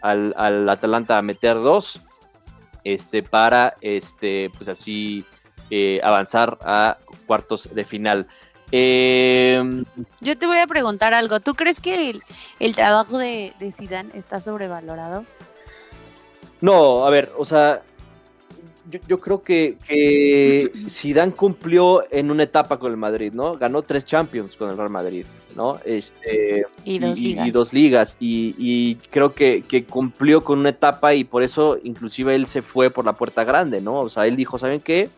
al, 0.00 0.68
Atalanta 0.68 1.18
a 1.18 1.22
meter 1.22 1.56
dos 1.56 2.00
este, 2.84 3.24
para 3.24 3.74
este, 3.80 4.48
pues 4.56 4.68
así 4.68 5.24
eh, 5.70 5.98
avanzar 6.04 6.56
a 6.62 6.98
cuartos 7.26 7.74
de 7.74 7.84
final. 7.84 8.28
Em, 8.70 9.84
Yo 10.20 10.38
te 10.38 10.46
voy 10.46 10.58
a 10.58 10.68
preguntar 10.68 11.14
algo. 11.14 11.40
¿Tú 11.40 11.54
crees 11.54 11.80
que 11.80 12.20
el, 12.60 12.74
trabajo 12.76 13.18
de, 13.18 13.54
de 13.58 13.72
Zidane 13.72 14.10
está 14.14 14.38
sobrevalorado? 14.38 15.24
No, 16.60 17.04
a 17.04 17.10
ver, 17.10 17.32
o 17.36 17.44
sea, 17.44 17.82
yo, 18.90 19.20
creo 19.20 19.42
que, 19.42 19.76
que 19.86 20.72
Zidane 20.88 21.32
cumplió 21.32 22.04
en 22.10 22.30
una 22.30 22.42
etapa 22.42 22.78
con 22.78 22.90
el 22.90 22.96
Madrid, 22.96 23.32
¿no? 23.32 23.54
Ganó 23.54 23.82
tres 23.82 24.04
Champions 24.04 24.56
con 24.56 24.70
el 24.70 24.76
Real 24.76 24.90
Madrid, 24.90 25.24
¿no? 25.54 25.78
Este, 25.84 26.66
y 26.84 26.98
dos 26.98 27.18
ligas. 27.18 27.46
Y, 27.46 27.50
dos 27.50 27.72
ligas. 27.72 28.16
Y, 28.18 28.94
creo 29.10 29.34
que, 29.34 29.62
que, 29.68 29.84
cumplió 29.84 30.42
con 30.42 30.58
una 30.58 30.70
etapa 30.70 31.14
y 31.14 31.24
por 31.24 31.42
eso 31.42 31.78
inclusive 31.82 32.34
él 32.34 32.46
se 32.46 32.62
fue 32.62 32.90
por 32.90 33.04
la 33.04 33.12
puerta 33.14 33.44
grande, 33.44 33.80
¿no? 33.80 34.00
O 34.00 34.10
sea, 34.10 34.26
él 34.26 34.36
dijo, 34.36 34.58
¿saben 34.58 34.80
qué? 34.80 35.08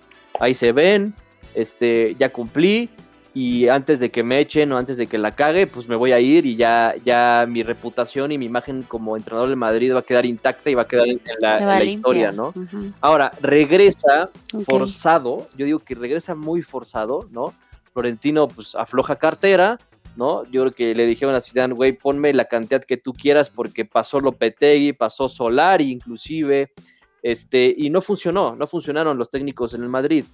Ahí 0.41 0.55
se 0.55 0.73
ven, 0.73 1.15
este, 1.55 2.17
ya 2.19 2.31
cumplí, 2.31 2.91
y 3.35 3.66
antes 3.66 3.99
de 3.99 4.12
que 4.12 4.22
me 4.22 4.39
echen 4.39 4.70
o 4.70 4.78
antes 4.78 4.97
de 4.97 5.09
que 5.09 5.18
la 5.18 5.32
cague, 5.32 5.66
pues 5.66 5.89
me 5.89 5.97
voy 5.97 6.12
a 6.12 6.20
ir 6.20 6.47
y 6.47 6.55
ya, 6.55 6.95
ya 7.05 7.45
mi 7.49 7.64
reputación 7.64 8.30
y 8.30 8.39
mi 8.39 8.47
imagen 8.47 8.85
como 8.85 9.16
entrenador 9.16 9.49
del 9.49 9.57
Madrid 9.57 9.93
va 9.93 9.99
a 9.99 10.03
quedar 10.03 10.24
intacta 10.24 10.70
y 10.70 10.74
va 10.74 10.82
a 10.82 10.87
quedar 10.87 11.09
en 11.09 11.20
la, 11.41 11.82
historia, 11.82 12.30
¿no? 12.30 12.55
Ahora, 13.01 13.32
regresa 13.41 14.30
forzado, 14.64 15.49
yo 15.57 15.66
digo 15.66 15.80
que 15.80 15.97
regresa 15.97 16.37
muy 16.37 16.62
forzado, 16.62 17.28
¿no? 17.32 17.53
Florentino 17.93 18.47
pues 18.47 18.76
afloja 18.76 19.16
cartera, 19.16 19.78
¿no? 20.14 20.45
Yo 20.45 20.62
creo 20.62 20.72
que 20.72 20.95
le 20.95 21.05
dijeron 21.05 21.35
a 21.35 21.41
Zidane, 21.41 21.74
güey, 21.74 21.93
ponme 21.93 22.32
la 22.32 22.45
cantidad 22.45 22.85
que 22.85 22.99
tú 22.99 23.12
quieras 23.12 23.51
porque 23.51 23.85
pasó 23.85 24.20
Lopetegui, 24.20 24.93
pasó 24.93 25.28
Solari 25.28 25.91
inclusive, 25.91 26.72
este, 27.20 27.74
y 27.76 27.91
no 27.91 28.01
funcionó, 28.01 28.55
no 28.55 28.68
funcionaron 28.68 29.18
los 29.18 29.28
técnicos 29.28 29.74
en 29.74 29.82
el 29.82 29.89
Madrid. 29.89 30.24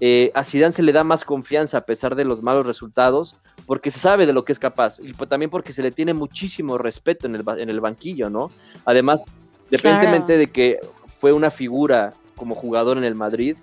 Eh, 0.00 0.30
a 0.34 0.44
Zidane 0.44 0.72
se 0.72 0.82
le 0.82 0.92
da 0.92 1.04
más 1.04 1.24
confianza 1.24 1.78
a 1.78 1.80
pesar 1.82 2.14
de 2.14 2.24
los 2.24 2.42
malos 2.42 2.66
resultados, 2.66 3.36
porque 3.66 3.90
se 3.90 3.98
sabe 3.98 4.26
de 4.26 4.32
lo 4.32 4.44
que 4.44 4.52
es 4.52 4.58
capaz, 4.58 4.98
y 5.00 5.12
también 5.14 5.50
porque 5.50 5.72
se 5.72 5.82
le 5.82 5.90
tiene 5.90 6.14
muchísimo 6.14 6.78
respeto 6.78 7.26
en 7.26 7.36
el, 7.36 7.44
en 7.58 7.70
el 7.70 7.80
banquillo, 7.80 8.28
¿no? 8.28 8.50
Además, 8.84 9.24
independientemente 9.64 10.36
de 10.36 10.48
que 10.48 10.80
fue 11.18 11.32
una 11.32 11.50
figura 11.50 12.12
como 12.36 12.54
jugador 12.54 12.98
en 12.98 13.04
el 13.04 13.14
Madrid, 13.14 13.56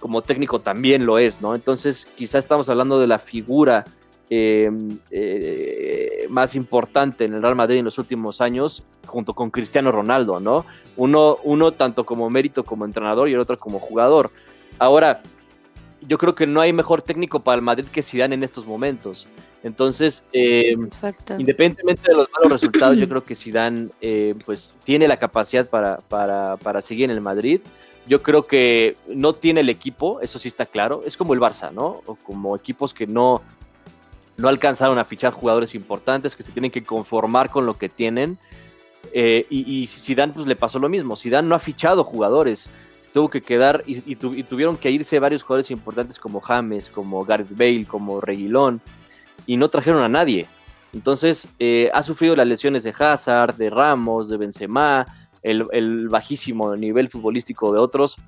como 0.00 0.22
técnico 0.22 0.60
también 0.60 1.06
lo 1.06 1.18
es, 1.18 1.40
¿no? 1.40 1.54
Entonces, 1.54 2.06
quizá 2.16 2.38
estamos 2.38 2.68
hablando 2.68 2.98
de 2.98 3.06
la 3.06 3.18
figura 3.18 3.84
eh, 4.28 4.70
eh, 5.10 6.26
más 6.28 6.54
importante 6.54 7.24
en 7.24 7.34
el 7.34 7.42
Real 7.42 7.54
Madrid 7.54 7.78
en 7.78 7.84
los 7.84 7.98
últimos 7.98 8.40
años, 8.40 8.82
junto 9.06 9.34
con 9.34 9.50
Cristiano 9.50 9.92
Ronaldo, 9.92 10.40
¿no? 10.40 10.66
Uno, 10.96 11.36
uno 11.44 11.72
tanto 11.72 12.04
como 12.04 12.28
mérito 12.30 12.64
como 12.64 12.84
entrenador 12.84 13.28
y 13.28 13.34
el 13.34 13.40
otro 13.40 13.58
como 13.58 13.78
jugador. 13.78 14.30
Ahora, 14.78 15.22
yo 16.06 16.18
creo 16.18 16.34
que 16.34 16.46
no 16.46 16.60
hay 16.60 16.72
mejor 16.72 17.02
técnico 17.02 17.40
para 17.40 17.56
el 17.56 17.62
Madrid 17.62 17.86
que 17.86 18.02
Zidane 18.02 18.34
en 18.34 18.42
estos 18.42 18.66
momentos. 18.66 19.26
Entonces, 19.62 20.26
eh, 20.32 20.74
independientemente 21.38 22.10
de 22.10 22.16
los 22.16 22.28
malos 22.32 22.52
resultados, 22.52 22.96
yo 22.96 23.08
creo 23.08 23.24
que 23.24 23.34
Zidane 23.34 23.88
eh, 24.00 24.34
pues 24.44 24.74
tiene 24.84 25.08
la 25.08 25.18
capacidad 25.18 25.68
para, 25.68 25.98
para, 25.98 26.82
seguir 26.82 27.06
en 27.06 27.10
el 27.10 27.20
Madrid. 27.20 27.60
Yo 28.06 28.22
creo 28.22 28.46
que 28.46 28.96
no 29.08 29.34
tiene 29.34 29.60
el 29.60 29.68
equipo, 29.68 30.20
eso 30.20 30.38
sí 30.38 30.46
está 30.46 30.66
claro. 30.66 31.02
Es 31.04 31.16
como 31.16 31.34
el 31.34 31.40
Barça, 31.40 31.72
¿no? 31.72 32.02
O 32.06 32.14
como 32.14 32.54
equipos 32.54 32.94
que 32.94 33.08
no, 33.08 33.42
no 34.36 34.48
alcanzaron 34.48 34.98
a 35.00 35.04
fichar 35.04 35.32
jugadores 35.32 35.74
importantes, 35.74 36.36
que 36.36 36.44
se 36.44 36.52
tienen 36.52 36.70
que 36.70 36.84
conformar 36.84 37.50
con 37.50 37.66
lo 37.66 37.76
que 37.76 37.88
tienen. 37.88 38.38
Eh, 39.12 39.46
y, 39.50 39.82
y 39.82 39.86
Zidane 39.88 40.32
pues 40.32 40.46
le 40.46 40.54
pasó 40.54 40.78
lo 40.78 40.88
mismo. 40.88 41.16
Zidane 41.16 41.48
no 41.48 41.56
ha 41.56 41.58
fichado 41.58 42.04
jugadores 42.04 42.68
tuvo 43.16 43.30
que 43.30 43.40
quedar 43.40 43.82
y, 43.86 44.14
tuvieron 44.14 44.76
que 44.76 44.90
irse 44.90 45.18
varios 45.18 45.42
jugadores 45.42 45.70
importantes 45.70 46.18
como 46.18 46.42
James, 46.42 46.90
como 46.90 47.24
Gareth 47.24 47.48
Bale, 47.56 47.86
como 47.86 48.20
Reguilón, 48.20 48.82
y 49.46 49.56
no 49.56 49.70
trajeron 49.70 50.02
a 50.02 50.08
nadie. 50.10 50.46
Entonces, 50.92 51.48
eh, 51.58 51.90
ha 51.94 52.02
sufrido 52.02 52.36
las 52.36 52.46
lesiones 52.46 52.82
de 52.84 52.92
Hazard, 52.96 53.54
de 53.54 53.70
Ramos, 53.70 54.28
de 54.28 54.36
Benzema, 54.36 55.06
el, 55.42 56.08
bajísimo 56.10 56.76
nivel 56.76 57.08
futbolístico 57.08 57.72
de 57.72 57.78
otros, 57.78 58.18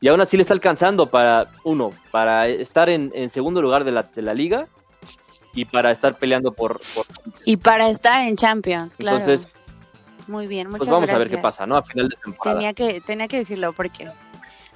y 0.00 0.08
aún 0.08 0.22
así 0.22 0.38
le 0.38 0.44
está 0.44 0.54
alcanzando 0.54 1.10
para, 1.10 1.48
uno, 1.64 1.90
para 2.10 2.48
estar 2.48 2.88
en, 2.88 3.28
segundo 3.28 3.60
lugar 3.60 3.84
de 3.84 3.92
la, 3.92 4.02
de 4.02 4.22
la, 4.22 4.32
liga 4.32 4.66
y 5.52 5.66
para 5.66 5.90
estar 5.90 6.16
peleando 6.16 6.54
por, 6.54 6.80
Y 7.44 7.58
para 7.58 7.90
estar 7.90 8.22
en 8.22 8.36
Champions, 8.36 8.96
claro. 8.96 9.18
Entonces, 9.18 9.46
muy 10.28 10.46
bien, 10.46 10.68
muchas 10.68 10.88
pues 10.88 10.90
vamos 10.90 11.10
a 11.10 11.18
ver 11.18 11.30
qué 11.30 11.38
pasa, 11.38 11.66
¿no? 11.66 11.76
A 11.76 11.82
final 11.82 12.08
de 12.08 12.16
temporada. 12.16 12.58
Tenía 12.58 12.74
que, 12.74 13.00
tenía 13.00 13.28
que 13.28 13.38
decirlo 13.38 13.72
porque 13.72 14.10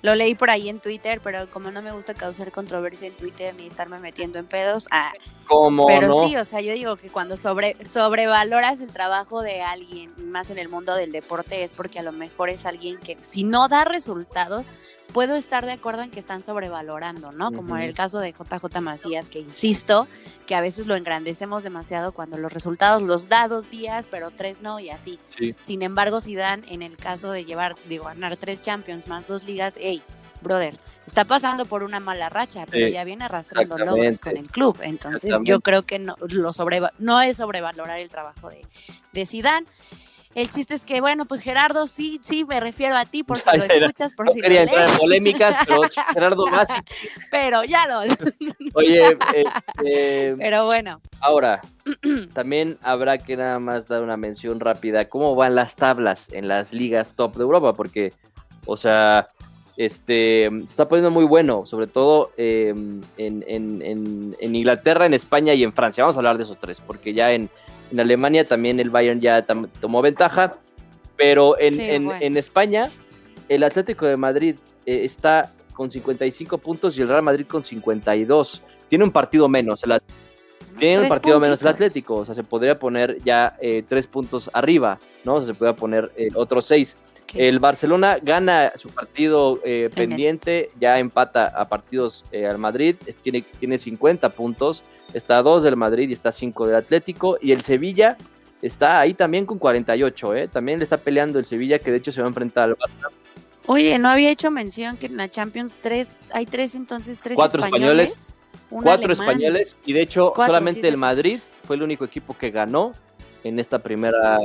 Lo 0.03 0.15
leí 0.15 0.35
por 0.35 0.51
ahí 0.51 0.69
en 0.69 0.79
Twitter, 0.79 1.21
pero 1.23 1.51
como 1.51 1.71
no 1.71 1.83
me 1.83 1.93
gusta 1.93 2.15
causar 2.15 2.53
controversia 2.53 3.09
en 3.09 3.17
Twitter 3.17 3.55
ni 3.55 3.67
estarme 3.67 3.99
metiendo 3.99 4.39
en 4.39 4.47
pedos, 4.47 4.87
ah, 4.91 5.13
¿Cómo 5.47 5.87
pero 5.87 6.09
no? 6.09 6.27
sí, 6.27 6.37
o 6.37 6.45
sea, 6.45 6.61
yo 6.61 6.73
digo 6.73 6.97
que 6.97 7.09
cuando 7.09 7.37
sobre, 7.37 7.83
sobrevaloras 7.85 8.81
el 8.81 8.93
trabajo 8.93 9.43
de 9.43 9.63
alguien, 9.63 10.13
más 10.31 10.51
en 10.51 10.59
el 10.59 10.69
mundo 10.69 10.95
del 10.95 11.13
deporte, 11.13 11.65
es 11.65 11.73
porque 11.73 11.99
a 11.99 12.03
lo 12.03 12.13
mejor 12.13 12.51
es 12.51 12.67
alguien 12.67 12.99
que 12.99 13.17
si 13.21 13.45
no 13.45 13.69
da 13.69 13.85
resultados, 13.85 14.73
puedo 15.13 15.37
estar 15.37 15.65
de 15.65 15.73
acuerdo 15.73 16.03
en 16.03 16.11
que 16.11 16.21
están 16.21 16.43
sobrevalorando, 16.43 17.33
¿no? 17.33 17.51
Como 17.53 17.77
en 17.77 17.83
el 17.83 17.95
caso 17.95 18.19
de 18.19 18.33
JJ 18.33 18.81
Macías, 18.81 19.29
que 19.29 19.41
insisto, 19.41 20.07
que 20.47 20.55
a 20.55 20.61
veces 20.61 20.87
lo 20.87 20.95
engrandecemos 20.97 21.63
demasiado 21.63 22.13
cuando 22.13 22.37
los 22.39 22.53
resultados 22.53 23.03
los 23.03 23.29
da 23.29 23.49
dos 23.49 23.71
días, 23.71 24.09
pero 24.11 24.31
tres 24.31 24.61
no, 24.63 24.79
y 24.81 24.91
así. 24.91 25.19
Sí. 25.39 25.55
Sin 25.61 25.83
embargo, 25.83 26.21
si 26.21 26.35
dan 26.35 26.65
en 26.69 26.83
el 26.83 26.97
caso 26.97 27.31
de 27.33 27.45
llevar, 27.45 27.77
de 27.89 27.99
ganar 27.99 28.37
tres 28.37 28.63
Champions 28.63 29.09
más 29.09 29.27
dos 29.27 29.45
ligas, 29.45 29.79
hey, 29.81 30.03
brother, 30.43 30.79
está 31.07 31.25
pasando 31.25 31.65
por 31.65 31.83
una 31.83 31.99
mala 31.99 32.29
racha, 32.29 32.65
pero 32.71 32.87
Sí, 32.87 32.93
ya 32.93 33.05
viene 33.05 33.25
arrastrando 33.25 33.79
logros 33.79 34.21
con 34.21 34.37
el 34.37 34.49
club. 34.51 34.79
Entonces, 34.83 35.31
yo 35.45 35.61
creo 35.61 35.83
que 35.83 35.99
no, 35.99 36.17
lo 36.29 36.53
sobreva- 36.53 36.93
no 36.99 37.21
es 37.23 37.39
sobrevalorar 37.39 37.99
el 38.01 38.11
trabajo 38.11 38.51
de, 38.51 38.67
de 39.13 39.27
Zidane. 39.27 39.67
El 40.37 40.51
chiste 40.51 40.75
es 40.75 40.85
que, 40.85 41.01
bueno, 41.01 41.25
pues 41.25 41.41
Gerardo, 41.41 41.87
sí, 41.87 42.19
sí, 42.21 42.45
me 42.45 42.61
refiero 42.61 42.95
a 42.95 43.07
ti 43.07 43.23
por 43.25 43.39
si 43.39 43.45
Ay, 43.51 43.59
lo 43.59 43.65
escuchas, 43.65 44.13
por 44.13 44.27
No 44.27 44.33
si 44.33 44.39
lo 44.39 44.43
quería 44.43 44.63
entrar 44.65 44.91
en 44.91 44.99
polémicas, 44.99 45.57
pero 45.67 45.81
Gerardo 46.13 46.47
Masi. 46.47 46.75
pero 47.31 47.65
ya 47.65 47.87
lo. 47.89 48.01
Oye, 48.75 49.17
este, 49.35 50.37
Pero 50.37 50.67
bueno, 50.67 51.01
ahora, 51.21 51.63
también 52.35 52.77
habrá 52.83 53.17
que 53.17 53.35
nada 53.39 53.59
más 53.59 53.89
dar 53.89 54.03
una 54.03 54.19
mención 54.19 54.61
rápida. 54.61 55.09
¿Cómo 55.09 55.35
van 55.37 55.55
las 55.55 55.75
tablas 55.75 56.31
en 56.31 56.49
las 56.49 56.75
ligas 56.75 57.17
top 57.17 57.35
de 57.37 57.43
Europa? 57.43 57.73
Porque, 57.73 58.13
o 58.67 58.77
sea, 58.77 59.29
este, 59.79 60.51
se 60.51 60.65
está 60.65 60.87
poniendo 60.87 61.11
muy 61.11 61.25
bueno, 61.25 61.65
sobre 61.65 61.87
todo 61.87 62.33
eh, 62.37 62.75
en, 63.17 63.45
en- 63.49 63.81
en- 63.83 64.37
en 64.39 64.55
Inglaterra, 64.55 65.07
en 65.07 65.15
España 65.15 65.55
y 65.55 65.63
en 65.65 65.73
Francia. 65.73 66.05
Vamos 66.05 66.17
a 66.17 66.21
hablar 66.21 66.37
de 66.37 66.45
esos 66.45 66.59
tres, 66.59 66.83
porque 66.83 67.15
ya 67.15 67.33
en, 67.33 67.49
en 67.91 68.01
Alemania 68.01 68.47
también 68.47 68.81
el 68.81 68.91
Bayern 68.91 69.21
ya 69.21 69.45
tomó 69.81 70.03
ventaja, 70.03 70.57
pero 71.17 71.59
en, 71.59 71.75
Sí, 71.75 71.83
en- 71.83 72.05
bueno. 72.07 72.21
en 72.23 72.37
España 72.37 72.89
el 73.49 73.63
Atlético 73.63 74.07
de 74.07 74.17
Madrid 74.17 74.57
eh, 74.87 75.05
está 75.05 75.53
con 75.73 75.91
55 75.91 76.59
puntos 76.59 76.97
y 76.99 77.03
el 77.03 77.09
Real 77.09 77.23
Madrid 77.23 77.47
con 77.47 77.63
52. 77.63 78.63
Tiene 78.89 79.05
un 79.05 79.11
partido 79.13 79.49
menos. 79.49 79.83
El 79.85 80.01
tiene 80.79 81.01
un 81.03 81.09
partido 81.09 81.39
menos 81.41 81.61
el. 81.63 81.69
Atlético, 81.69 82.17
o 82.17 82.25
sea, 82.25 82.35
se 82.35 82.43
podría 82.45 82.79
poner 82.79 83.19
ya 83.25 83.57
eh, 83.61 83.83
tres 83.89 84.07
puntos 84.07 84.51
arriba, 84.53 84.99
¿no? 85.25 85.37
O 85.37 85.41
sea, 85.41 85.47
se 85.47 85.55
podría 85.55 85.75
poner 85.77 86.13
eh, 86.17 86.29
otros 86.35 86.67
seis. 86.67 86.97
El 87.35 87.59
Barcelona 87.59 88.19
gana 88.23 88.73
su 88.77 88.89
partido 88.91 89.61
pendiente, 89.95 90.71
ya 90.79 90.99
empata 90.99 91.47
a 91.49 91.69
partidos 91.69 92.25
al 92.49 92.59
Madrid, 92.59 92.97
es- 93.07 93.17
tiene, 93.17 93.45
tiene 93.59 93.79
50 93.79 94.29
puntos, 94.31 94.83
está 95.15 95.39
a 95.39 95.43
2 95.43 95.63
del 95.63 95.77
Madrid 95.77 96.09
y 96.09 96.13
está 96.13 96.31
a 96.31 96.33
5 96.33 96.67
del 96.67 96.77
Atlético, 96.77 97.39
y 97.41 97.53
el 97.53 97.61
Sevilla 97.61 98.17
está 98.63 99.01
ahí 99.01 99.15
también 99.15 99.47
con 99.47 99.59
48, 99.59 100.35
¿eh? 100.35 100.49
También 100.49 100.79
le 100.79 100.85
está 100.85 100.97
peleando 100.99 101.39
el 101.39 101.45
Sevilla, 101.45 101.79
que 101.79 101.91
de 101.91 101.99
hecho 101.99 102.13
se 102.13 102.21
va 102.21 102.27
a 102.27 102.29
enfrentar 102.29 102.65
al 102.65 102.77
Barça. 102.77 103.11
Oye, 103.67 103.99
no 103.99 104.09
había 104.09 104.31
hecho 104.31 104.51
mención 104.51 104.97
que 104.97 105.07
en 105.07 105.17
la 105.17 105.29
Champions 105.29 105.79
tres, 105.81 106.19
hay 106.33 106.47
tres 106.47 106.75
entonces, 106.75 107.21
tres 107.21 107.35
Cuatro 107.37 107.65
españoles. 107.65 108.35
cuatro 108.71 109.07
alemán. 109.07 109.29
españoles, 109.29 109.77
y 109.85 109.93
de 109.93 110.03
hecho 110.03 110.33
Cuatro, 110.35 110.55
solamente 110.55 110.83
sí, 110.83 110.87
el. 110.89 110.97
Madrid 110.97 111.41
fue 111.65 111.77
el 111.77 111.83
único 111.83 112.05
equipo 112.05 112.37
que 112.39 112.51
ganó 112.51 112.93
en 113.43 113.59
esta 113.59 113.79
primera 113.81 114.39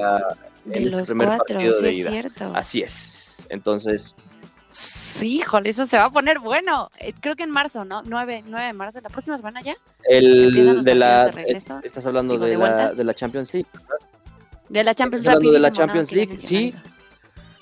De 0.65 0.77
en 0.77 0.83
este 0.85 0.89
los 0.89 1.07
primer 1.09 1.27
cuatro, 1.27 1.45
partido 1.55 1.73
sí 1.73 1.83
de 1.83 1.89
es 1.91 2.07
cierto. 2.07 2.51
Así 2.55 2.81
es. 2.81 3.45
Entonces, 3.49 4.15
Sí, 4.71 5.37
híjole, 5.39 5.69
eso 5.69 5.85
se 5.85 5.97
va 5.97 6.05
a 6.05 6.09
poner 6.11 6.39
bueno. 6.39 6.89
Eh, 6.97 7.13
creo 7.19 7.35
que 7.35 7.43
en 7.43 7.51
marzo, 7.51 7.83
¿no? 7.85 8.01
9, 8.05 8.43
9 8.47 8.65
de 8.67 8.73
marzo, 8.73 8.99
la 9.01 9.09
próxima 9.09 9.37
semana 9.37 9.61
ya. 9.61 9.75
El 10.07 10.51
de 10.83 10.95
la 10.95 11.07
partidos 11.25 11.35
de 11.35 11.43
regreso, 11.43 11.77
eh, 11.77 11.81
estás 11.83 12.05
hablando 12.05 12.33
digo, 12.33 12.45
de, 12.45 12.51
de 12.51 12.57
la, 12.57 12.93
de 12.93 13.03
la 13.03 13.13
Champions 13.13 13.53
League. 13.53 13.67
De 14.69 14.83
la 14.83 14.95
Champions 14.95 15.27
hablando 15.27 15.51
de 15.51 15.59
la 15.59 15.71
Champions 15.71 16.11
League, 16.13 16.37
sí. 16.37 16.67
eso. 16.67 16.77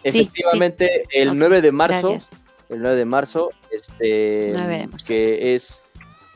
Sí, 0.05 0.19
Efectivamente, 0.21 1.03
el 1.11 1.29
Ok, 1.29 1.35
9 1.37 1.61
de 1.61 1.71
marzo, 1.71 2.11
Gracias. 2.11 2.31
el 2.69 2.79
9 2.81 2.95
de 2.95 3.05
marzo, 3.05 3.49
este 3.71 4.51
9 4.53 4.77
de 4.77 4.87
marzo. 4.87 5.07
que 5.07 5.55
es 5.55 5.81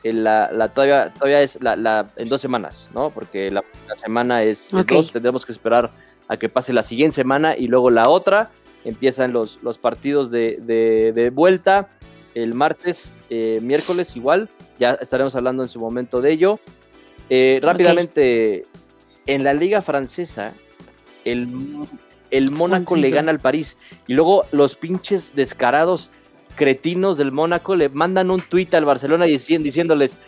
en 0.02 0.22
la, 0.24 0.50
la 0.52 0.68
todavía 0.68 1.14
todavía 1.14 1.40
es 1.40 1.62
la, 1.62 1.76
la- 1.76 2.10
en 2.16 2.28
dos 2.28 2.40
semanas, 2.42 2.90
¿no? 2.92 3.10
Porque 3.10 3.50
la, 3.50 3.62
la 3.88 3.96
semana 3.96 4.42
es, 4.42 4.66
es 4.66 4.74
Ok. 4.74 4.92
dos, 4.92 5.12
tendremos 5.12 5.46
que 5.46 5.52
esperar 5.52 5.92
a 6.28 6.36
que 6.36 6.48
pase 6.50 6.72
la 6.74 6.82
siguiente 6.82 7.14
semana 7.14 7.56
y 7.56 7.68
luego 7.68 7.90
la 7.90 8.08
otra. 8.08 8.50
Empiezan 8.84 9.32
los, 9.32 9.58
los 9.62 9.78
partidos 9.78 10.30
de, 10.30 10.58
de- 10.60 11.12
de 11.14 11.30
vuelta 11.30 11.88
el 12.34 12.52
martes, 12.54 13.12
eh, 13.30 13.60
miércoles 13.62 14.16
igual, 14.16 14.48
ya 14.78 14.94
estaremos 14.94 15.36
hablando 15.36 15.62
en 15.62 15.68
su 15.68 15.78
momento 15.78 16.20
de 16.20 16.32
ello. 16.32 16.58
Eh, 17.30 17.60
rápidamente, 17.62 18.66
en 19.26 19.44
la 19.44 19.54
liga 19.54 19.82
francesa, 19.82 20.52
el, 21.24 21.48
el 22.30 22.50
Mónaco 22.50 22.96
le 22.96 23.08
gana 23.14 23.30
al 23.30 23.38
París 23.40 23.76
y 24.08 24.14
luego 24.14 24.44
los 24.52 24.74
pinches 24.74 25.34
descarados 25.34 26.10
cretinos 26.56 27.16
del 27.18 27.32
Mónaco 27.32 27.76
le 27.76 27.88
mandan 27.88 28.30
un 28.30 28.40
tuit 28.40 28.74
al 28.74 28.84
Barcelona 28.84 29.26
y 29.28 29.38
siguen 29.38 29.62
diciéndoles, 29.62 30.18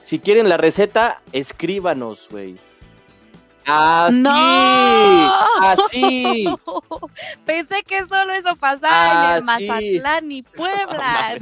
si 0.00 0.18
quieren 0.20 0.48
la 0.48 0.56
receta, 0.56 1.20
escríbanos, 1.32 2.28
güey. 2.30 2.54
Así, 3.64 4.16
¡No! 4.16 5.32
así. 5.60 6.44
Pensé 7.46 7.82
que 7.84 8.00
solo 8.06 8.32
eso 8.32 8.56
pasaba 8.56 9.36
en 9.36 9.42
el 9.42 9.48
Ah, 9.48 9.56
sí. 9.58 9.66
Mazatlán 9.66 10.32
y 10.32 10.42
Puebla. 10.56 11.36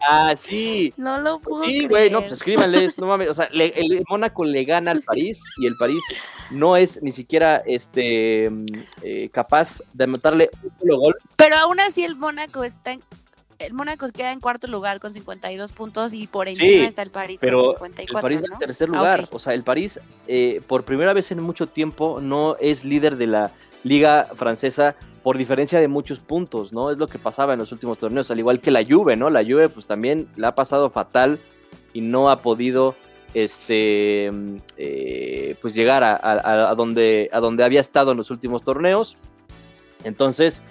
Así. 0.00 0.92
no 0.96 1.18
lo 1.20 1.38
puedo 1.38 1.64
Sí, 1.64 1.86
güey, 1.86 2.10
no, 2.10 2.20
pues 2.20 2.32
escríbanles, 2.32 2.98
no 2.98 3.06
mames, 3.06 3.28
o 3.30 3.34
sea, 3.34 3.48
le- 3.52 3.72
el 3.78 4.02
Mónaco 4.08 4.44
le 4.44 4.64
gana 4.64 4.90
al 4.90 5.02
París 5.02 5.42
y 5.58 5.66
el 5.66 5.76
París 5.76 6.02
no 6.50 6.76
es 6.76 7.02
ni 7.02 7.12
siquiera 7.12 7.62
este 7.66 8.50
eh, 9.02 9.28
capaz 9.32 9.80
de 9.92 10.04
anotarle 10.04 10.50
un 10.62 10.70
solo 10.80 10.98
gol. 10.98 11.14
Pero 11.36 11.56
aún 11.56 11.80
así 11.80 12.04
el 12.04 12.16
Mónaco 12.16 12.64
está 12.64 12.92
en, 12.92 13.02
el 13.66 13.72
Mónaco 13.74 14.06
queda 14.12 14.32
en 14.32 14.40
cuarto 14.40 14.66
lugar 14.66 15.00
con 15.00 15.12
52 15.12 15.72
puntos 15.72 16.12
y 16.12 16.26
por 16.26 16.48
encima 16.48 16.66
Sí, 16.68 16.84
está 16.84 17.02
el 17.02 17.10
París 17.10 17.38
Pero 17.40 17.74
con 17.74 17.90
el 17.90 17.96
54, 17.96 18.20
París 18.22 18.42
va 18.42 18.46
¿no? 18.48 18.52
en 18.54 18.58
tercer 18.58 18.88
Ah, 18.92 18.96
lugar, 18.96 19.28
o 19.30 19.38
sea, 19.38 19.54
el 19.54 19.62
París 19.62 20.00
eh, 20.28 20.60
por 20.66 20.84
primera 20.84 21.12
vez 21.12 21.30
en 21.32 21.42
mucho 21.42 21.66
tiempo 21.66 22.20
no 22.20 22.56
es 22.60 22.84
líder 22.84 23.16
de 23.16 23.26
la 23.26 23.50
liga 23.84 24.28
francesa 24.36 24.94
por 25.22 25.38
diferencia 25.38 25.80
de 25.80 25.88
muchos 25.88 26.18
puntos, 26.18 26.72
¿no? 26.72 26.90
Es 26.90 26.98
lo 26.98 27.06
que 27.06 27.18
pasaba 27.18 27.52
en 27.52 27.58
los 27.60 27.70
últimos 27.72 27.98
torneos, 27.98 28.30
al 28.30 28.38
igual 28.40 28.60
que 28.60 28.70
la 28.72 28.84
Juve, 28.84 29.16
¿no? 29.16 29.30
La 29.30 29.42
Juve 29.44 29.68
pues 29.68 29.86
también 29.86 30.28
la 30.36 30.48
ha 30.48 30.54
pasado 30.54 30.90
fatal 30.90 31.38
y 31.92 32.00
no 32.00 32.28
ha 32.30 32.42
podido 32.42 32.96
este 33.34 34.30
eh, 34.76 35.56
pues 35.60 35.74
llegar 35.74 36.02
a, 36.04 36.14
a- 36.16 36.70
a 36.70 36.74
donde 36.74 37.28
a 37.32 37.40
donde 37.40 37.64
había 37.64 37.80
estado 37.80 38.10
en 38.12 38.16
los 38.18 38.30
últimos 38.30 38.62
torneos. 38.64 39.16
Entonces, 40.04 40.62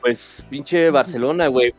pues 0.00 0.44
pinche 0.50 0.90
Barcelona, 0.90 1.48
güey. 1.48 1.74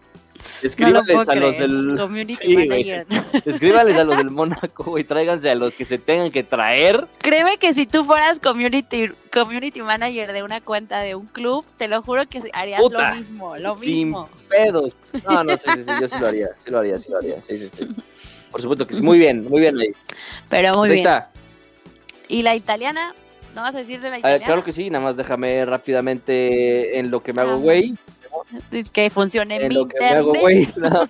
No 0.45 0.89
lo 0.89 1.01
Escríbanles 1.01 1.15
puedo 1.15 1.31
a 1.31 1.35
los 1.35 1.57
del 1.57 1.95
Community 1.97 2.35
Sí, 2.35 2.53
güey, 2.53 3.77
a 3.77 4.03
los 4.03 4.17
del 4.17 4.29
Mónaco, 4.31 4.83
güey, 4.85 5.03
tráiganse 5.03 5.49
a 5.49 5.55
los 5.55 5.73
que 5.73 5.85
se 5.85 5.97
tengan 5.97 6.31
que 6.31 6.43
traer. 6.43 7.07
Créeme 7.19 7.57
que 7.57 7.73
si 7.73 7.85
tú 7.85 8.03
fueras 8.03 8.39
community, 8.39 9.11
community 9.31 9.81
manager 9.81 10.31
de 10.33 10.43
una 10.43 10.61
cuenta 10.61 10.99
de 10.99 11.15
un 11.15 11.27
club, 11.27 11.65
te 11.77 11.87
lo 11.87 12.01
juro 12.01 12.27
que 12.27 12.41
harías 12.53 12.81
Puta, 12.81 13.09
lo 13.11 13.15
mismo, 13.15 13.57
lo 13.57 13.75
sin 13.75 13.93
mismo. 14.07 14.29
pedos. 14.49 14.95
No, 15.27 15.43
no, 15.43 15.57
sí, 15.57 15.63
sí, 15.75 15.83
sí, 15.83 15.91
yo 15.99 16.07
sí 16.07 16.15
lo 16.19 16.27
haría, 16.27 16.49
sí 16.63 16.71
lo 16.71 16.79
haría, 16.79 16.99
sí 16.99 17.09
lo 17.11 17.17
haría, 17.17 17.41
sí, 17.41 17.57
sí, 17.59 17.69
sí. 17.69 17.87
Por 18.49 18.61
supuesto 18.61 18.87
que 18.87 18.95
sí, 18.95 19.01
muy 19.01 19.19
bien, 19.19 19.43
muy 19.49 19.59
bien 19.61 19.77
ahí. 19.79 19.91
Pero 20.49 20.73
muy 20.75 20.89
Ahí 20.89 20.95
bien. 20.95 21.07
está. 21.07 21.29
¿Y 22.27 22.41
la 22.41 22.55
italiana? 22.55 23.13
¿No 23.53 23.61
vas 23.61 23.75
a 23.75 23.79
decir 23.79 24.01
de 24.01 24.09
la 24.09 24.15
A 24.15 24.17
ver, 24.17 24.19
italiana? 24.19 24.45
claro 24.45 24.63
que 24.63 24.73
sí, 24.73 24.89
nada 24.89 25.03
más 25.03 25.15
déjame 25.17 25.65
rápidamente 25.65 26.97
en 26.99 27.11
lo 27.11 27.21
que 27.21 27.33
me 27.33 27.41
hago 27.41 27.57
güey, 27.59 27.95
que 28.93 29.09
funcione 29.09 29.55
en 29.57 29.67
mi 29.69 29.75
lo 29.75 29.88
que 29.88 29.99
me 29.99 30.05
internet. 30.05 30.17
hago 30.17 30.33
güey. 30.41 30.67
No. 30.77 31.09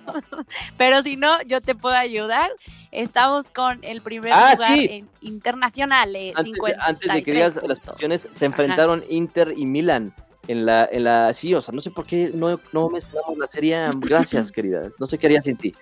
Pero 0.76 1.02
si 1.02 1.16
no, 1.16 1.40
yo 1.46 1.60
te 1.60 1.74
puedo 1.74 1.94
ayudar. 1.96 2.50
Estamos 2.92 3.50
con 3.50 3.78
el 3.82 4.00
primer 4.00 4.32
Ah, 4.32 4.54
lugar 4.54 4.72
sí. 4.74 4.88
en 4.90 5.08
internacionales. 5.20 6.34
Antes, 6.36 6.52
de- 6.52 6.56
53 6.56 6.88
antes 6.88 7.12
de 7.12 7.22
que 7.22 7.32
digas 7.32 7.54
las 7.66 7.80
posiciones, 7.80 8.20
se 8.22 8.28
Ajá. 8.36 8.46
enfrentaron 8.46 9.04
Inter 9.08 9.52
y 9.56 9.66
Milan. 9.66 10.14
En 10.48 10.64
la, 10.64 10.88
en 10.92 11.02
la, 11.04 11.32
sí, 11.34 11.52
o 11.54 11.60
sea, 11.60 11.74
no 11.74 11.80
sé 11.80 11.90
por 11.90 12.06
qué 12.06 12.30
no, 12.32 12.60
no 12.72 12.88
mezclamos 12.88 13.36
la 13.36 13.46
serie. 13.48 13.84
Gracias, 13.96 14.52
querida. 14.52 14.90
No 14.98 15.06
sé 15.06 15.18
qué 15.18 15.26
haría 15.26 15.42
sin 15.42 15.56
ti. 15.56 15.74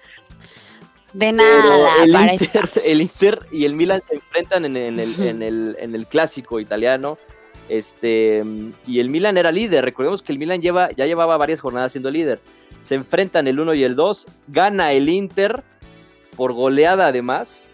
De 1.12 1.30
nada, 1.30 2.03
el, 2.03 2.11
para 2.12 2.32
Inter, 2.32 2.47
estamos. 2.64 2.86
el 2.86 3.01
Inter 3.03 3.38
y 3.53 3.64
el 3.66 3.74
Milan 3.74 4.03
se 4.05 4.16
enfrentan 4.16 4.64
en, 4.64 4.76
en 4.76 4.99
el, 4.99 5.20
en, 5.22 5.42
el, 5.42 5.76
en 5.78 5.95
el 5.95 6.07
clásico 6.09 6.59
italiano. 6.59 7.18
Este, 7.69 8.45
y 8.87 9.01
el 9.01 9.11
Milan 9.11 9.37
era 9.37 9.53
líder. 9.53 9.85
Recordemos 9.85 10.23
que 10.23 10.33
el 10.33 10.39
Milan 10.39 10.61
lleva, 10.61 10.91
ya 10.93 11.07
llevaba 11.07 11.37
varias 11.37 11.61
jornadas 11.61 11.93
siendo 11.93 12.11
líder. 12.11 12.41
Se 12.81 12.95
enfrentan 12.95 13.47
el 13.47 13.59
1 13.59 13.75
y 13.75 13.85
el 13.85 13.97
2. 13.97 14.27
Gana 14.49 14.93
el 14.93 15.09
Inter 15.09 15.62
por 16.37 16.53
goleada 16.53 17.07
además. 17.07 17.67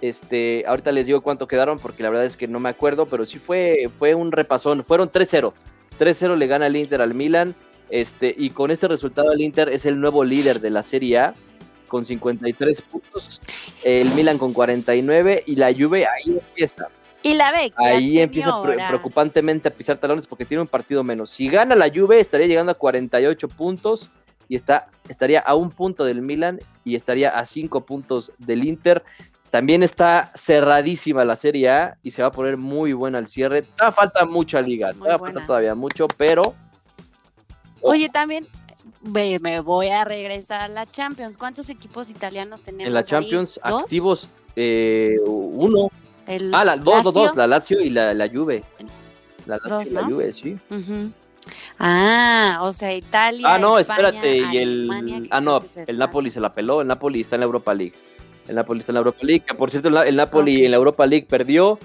Este, 0.00 0.64
ahorita 0.66 0.92
les 0.92 1.06
digo 1.06 1.22
cuánto 1.22 1.48
quedaron 1.48 1.78
porque 1.78 2.02
la 2.02 2.10
verdad 2.10 2.26
es 2.26 2.36
que 2.36 2.48
no 2.48 2.60
me 2.60 2.68
acuerdo, 2.68 3.06
pero 3.06 3.24
sí 3.24 3.38
fue, 3.38 3.88
fue 3.98 4.14
un 4.14 4.32
repasón. 4.32 4.84
Fueron 4.84 5.10
3-0. 5.10 5.52
3-0 5.98 6.36
le 6.36 6.46
gana 6.46 6.66
el 6.66 6.76
Inter 6.76 7.00
al 7.00 7.14
Milan. 7.14 7.54
Este, 7.88 8.34
y 8.36 8.50
con 8.50 8.70
este 8.70 8.88
resultado 8.88 9.32
el 9.32 9.40
Inter 9.40 9.68
es 9.68 9.86
el 9.86 10.00
nuevo 10.00 10.24
líder 10.24 10.60
de 10.60 10.70
la 10.70 10.82
Serie 10.82 11.18
A 11.18 11.34
con 11.86 12.04
53 12.04 12.82
puntos, 12.82 13.40
el 13.84 14.10
Milan 14.10 14.38
con 14.38 14.52
49 14.52 15.44
y 15.46 15.56
la 15.56 15.72
Juve 15.72 16.06
ahí 16.06 16.38
empieza. 16.38 16.88
Y 17.26 17.34
la 17.34 17.50
ve. 17.52 17.72
Ahí 17.76 18.18
empieza 18.20 18.62
pre- 18.62 18.76
preocupantemente 18.88 19.68
a 19.68 19.70
pisar 19.70 19.96
talones 19.98 20.26
porque 20.26 20.44
tiene 20.44 20.60
un 20.62 20.68
partido 20.68 21.02
menos. 21.02 21.30
Si 21.30 21.48
gana 21.48 21.74
la 21.74 21.88
Juve 21.88 22.20
estaría 22.20 22.46
llegando 22.46 22.72
a 22.72 22.74
48 22.76 23.48
puntos 23.48 24.08
y 24.48 24.56
está, 24.56 24.88
estaría 25.08 25.40
a 25.40 25.54
un 25.54 25.70
punto 25.70 26.04
del 26.04 26.22
Milan 26.22 26.60
y 26.84 26.94
estaría 26.94 27.30
a 27.30 27.44
5 27.44 27.84
puntos 27.84 28.32
del 28.38 28.64
Inter. 28.64 29.02
También 29.50 29.82
está 29.82 30.30
cerradísima 30.34 31.24
la 31.24 31.36
Serie 31.36 31.70
A 31.70 31.98
y 32.02 32.10
se 32.10 32.22
va 32.22 32.28
a 32.28 32.32
poner 32.32 32.56
muy 32.56 32.92
buena 32.92 33.18
al 33.18 33.26
cierre. 33.26 33.62
Todavía 33.62 33.92
falta 33.92 34.24
mucha 34.24 34.60
liga, 34.60 34.92
todavía 34.92 35.18
falta 35.18 35.46
todavía 35.46 35.74
mucho, 35.74 36.06
pero 36.16 36.54
Oye, 37.80 38.08
también 38.08 38.46
me 39.02 39.60
voy 39.60 39.88
a 39.88 40.04
regresar 40.04 40.60
a 40.60 40.68
la 40.68 40.86
Champions. 40.86 41.36
¿Cuántos 41.36 41.70
equipos 41.70 42.10
italianos 42.10 42.62
tenemos? 42.62 42.86
en 42.88 42.94
la? 42.94 43.02
Champions 43.02 43.60
activos 43.62 44.28
eh, 44.56 45.16
uno. 45.26 45.90
El 46.26 46.52
Ah, 46.54 46.64
la, 46.64 46.76
dos, 46.76 47.04
dos, 47.04 47.14
Lazio. 47.14 47.28
dos, 47.28 47.36
la 47.36 47.46
Lazio 47.46 47.80
y 47.80 47.90
la, 47.90 48.14
la 48.14 48.28
Juve. 48.28 48.62
La 49.46 49.56
Lazio 49.56 49.70
Dos, 49.78 49.88
y 49.88 49.90
la 49.92 50.02
¿no? 50.02 50.08
Juve, 50.10 50.32
sí. 50.32 50.56
Ah, 51.78 52.58
o 52.62 52.72
sea, 52.72 52.94
Italia. 52.94 53.46
Ah, 53.54 53.58
no, 53.58 53.78
España, 53.78 54.08
espérate, 54.08 54.36
y 54.52 54.58
el... 54.58 55.28
Ah, 55.30 55.40
no, 55.40 55.60
el 55.86 55.98
Napoli 55.98 56.30
se 56.30 56.40
la 56.40 56.52
peló, 56.54 56.80
el 56.80 56.88
Napoli 56.88 57.20
está 57.20 57.36
en 57.36 57.40
la 57.40 57.46
Europa 57.46 57.74
League. 57.74 57.94
El 58.48 58.54
Napoli 58.56 58.80
está 58.80 58.92
en 58.92 58.94
la 58.94 59.00
Europa 59.00 59.18
League, 59.22 59.44
que 59.46 59.54
por 59.54 59.70
cierto, 59.70 59.88
el 59.88 59.94
Na- 59.94 60.04
el 60.06 60.16
Napoli 60.16 60.64
en 60.64 60.70
la 60.70 60.76
Europa 60.76 61.06
League 61.06 61.26
perdió 61.28 61.78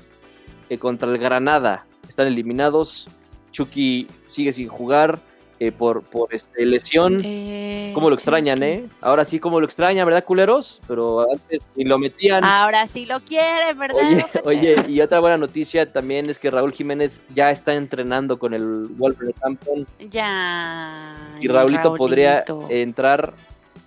eh, 0.69 0.77
contra 0.77 1.09
el 1.11 1.17
Granada. 1.17 1.85
Están 2.07 2.27
eliminados. 2.27 3.07
Chucky 3.51 4.07
sigue 4.27 4.53
sin 4.53 4.67
jugar 4.69 5.19
eh, 5.61 5.71
por, 5.71 6.01
por 6.01 6.33
este, 6.33 6.65
lesión. 6.65 7.21
Eh, 7.23 7.91
¿Cómo 7.93 8.09
lo 8.09 8.15
extrañan, 8.15 8.63
eh? 8.63 8.89
Ahora 8.99 9.23
sí, 9.25 9.39
¿cómo 9.39 9.59
lo 9.59 9.67
extrañan, 9.67 10.07
verdad, 10.07 10.23
culeros? 10.23 10.81
Pero 10.87 11.31
antes 11.31 11.61
ni 11.75 11.83
lo 11.83 11.99
metían. 11.99 12.43
Ahora 12.43 12.87
sí 12.87 13.05
lo 13.05 13.19
quiere, 13.19 13.75
¿verdad? 13.75 13.99
Oye, 14.43 14.73
y 14.87 14.99
otra 15.01 15.19
buena 15.19 15.37
noticia 15.37 15.93
también 15.93 16.31
es 16.31 16.39
que 16.39 16.49
Raúl 16.49 16.73
Jiménez 16.73 17.21
ya 17.35 17.51
está 17.51 17.75
entrenando 17.75 18.39
con 18.39 18.55
el 18.55 18.87
Wolverhampton 18.97 19.85
Ya. 20.09 21.15
y 21.39 21.41
mi 21.41 21.53
Raulito 21.53 21.93
podría 21.93 22.43
entrar, 22.69 23.35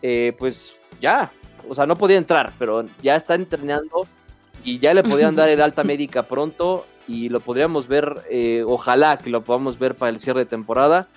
eh, 0.00 0.32
pues 0.38 0.78
ya, 1.00 1.32
o 1.68 1.74
sea, 1.74 1.86
no 1.86 1.96
podía 1.96 2.18
entrar, 2.18 2.52
pero 2.56 2.86
ya 3.02 3.16
está 3.16 3.34
entrenando 3.34 4.06
y 4.62 4.78
ya 4.78 4.94
le 4.94 5.02
podían 5.02 5.34
dar 5.34 5.48
el 5.48 5.60
alta 5.60 5.82
médica 5.82 6.22
pronto 6.22 6.86
y 7.08 7.28
lo 7.30 7.40
podríamos 7.40 7.88
ver, 7.88 8.14
eh, 8.30 8.62
ojalá 8.64 9.18
que 9.18 9.30
lo 9.30 9.42
podamos 9.42 9.76
ver 9.78 9.96
para 9.96 10.10
el 10.10 10.20
cierre 10.20 10.40
de 10.40 10.46
temporada, 10.46 11.08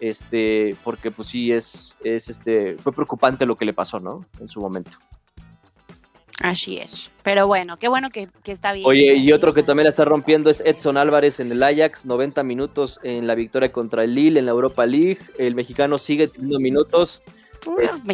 este, 0.00 0.74
porque 0.84 1.10
pues 1.10 1.28
sí 1.28 1.52
es, 1.52 1.96
es 2.04 2.28
este, 2.28 2.76
fue 2.78 2.92
preocupante 2.92 3.46
lo 3.46 3.56
que 3.56 3.64
le 3.64 3.72
pasó, 3.74 4.00
¿no? 4.00 4.24
En 4.40 4.48
su 4.48 4.60
momento. 4.60 4.92
Así 6.42 6.76
es. 6.76 7.10
Pero 7.22 7.46
bueno, 7.46 7.78
qué 7.78 7.88
bueno 7.88 8.10
que, 8.10 8.28
que 8.44 8.52
está 8.52 8.72
bien. 8.74 8.86
Oye, 8.86 9.14
y 9.14 9.32
otro 9.32 9.54
que 9.54 9.62
también 9.62 9.84
la 9.84 9.90
está 9.90 10.04
rompiendo 10.04 10.50
es 10.50 10.60
Edson 10.66 10.98
Álvarez 10.98 11.40
en 11.40 11.50
el 11.50 11.62
Ajax, 11.62 12.04
90 12.04 12.42
minutos 12.42 13.00
en 13.02 13.26
la 13.26 13.34
victoria 13.34 13.72
contra 13.72 14.04
el 14.04 14.14
Lille 14.14 14.38
en 14.38 14.44
la 14.44 14.50
Europa 14.52 14.84
League. 14.84 15.18
El 15.38 15.54
mexicano 15.54 15.96
sigue 15.96 16.28
teniendo 16.28 16.60
minutos. 16.60 17.22
Este, 17.80 18.04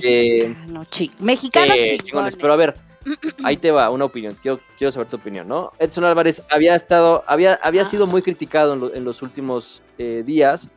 mexicanos, 0.48 0.88
chi- 0.90 1.10
mexicanos 1.18 1.70
Eh, 1.72 1.84
chingones. 1.84 2.04
chingones. 2.04 2.36
Pero 2.36 2.52
a 2.52 2.56
ver, 2.56 2.74
ahí 3.44 3.56
te 3.56 3.72
va 3.72 3.90
una 3.90 4.04
opinión. 4.04 4.36
Quiero, 4.40 4.60
quiero 4.78 4.92
saber 4.92 5.08
tu 5.08 5.16
opinión, 5.16 5.48
¿no? 5.48 5.72
Edson 5.80 6.04
Álvarez 6.04 6.44
había 6.48 6.76
estado, 6.76 7.24
había, 7.26 7.54
había 7.60 7.82
Ah. 7.82 7.86
sido 7.86 8.06
muy 8.06 8.22
criticado 8.22 8.74
en, 8.74 8.80
lo- 8.80 8.94
en 8.94 9.02
los 9.04 9.20
últimos 9.22 9.82
eh, 9.98 10.22
días 10.24 10.68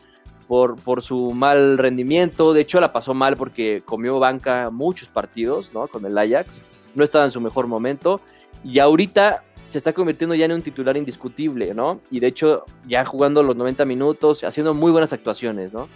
por, 0.47 0.75
por 0.75 1.01
su 1.01 1.31
mal 1.31 1.77
rendimiento. 1.77 2.53
De 2.53 2.61
hecho, 2.61 2.79
la 2.79 2.93
pasó 2.93 3.13
mal 3.13 3.37
porque 3.37 3.81
comió 3.85 4.19
banca 4.19 4.69
muchos 4.71 5.07
partidos, 5.07 5.73
¿no? 5.73 5.87
Con 5.87 6.05
el 6.05 6.17
Ajax. 6.17 6.61
No 6.93 7.03
estaba 7.03 7.25
en 7.25 7.31
su 7.31 7.41
mejor 7.41 7.67
momento. 7.67 8.21
Y 8.63 8.79
ahorita 8.79 9.43
se 9.67 9.77
está 9.77 9.93
convirtiendo 9.93 10.35
ya 10.35 10.45
en 10.45 10.53
un 10.53 10.61
titular 10.61 10.95
indiscutible, 10.97 11.73
¿no? 11.73 11.99
Y 12.11 12.19
de 12.19 12.27
hecho, 12.27 12.65
ya 12.87 13.05
jugando 13.05 13.43
los 13.43 13.55
90 13.55 13.85
minutos, 13.85 14.43
haciendo 14.43 14.73
muy 14.73 14.91
buenas 14.91 15.13
actuaciones, 15.13 15.73
¿no? 15.73 15.87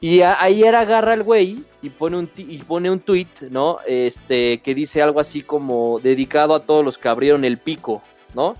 Y 0.00 0.20
ayer 0.20 0.74
agarra 0.74 1.14
el 1.14 1.22
güey 1.22 1.64
y 1.80 1.88
pone 1.88 2.18
un 2.18 2.30
y 2.36 2.58
pone 2.58 2.90
un 2.90 3.00
tweet, 3.00 3.28
¿no? 3.50 3.78
Este 3.86 4.58
que 4.58 4.74
dice 4.74 5.00
algo 5.00 5.20
así 5.20 5.40
como 5.40 6.00
dedicado 6.00 6.54
a 6.54 6.60
todos 6.60 6.84
los 6.84 6.98
que 6.98 7.08
abrieron 7.08 7.44
el 7.44 7.58
pico, 7.58 8.02
¿no? 8.34 8.56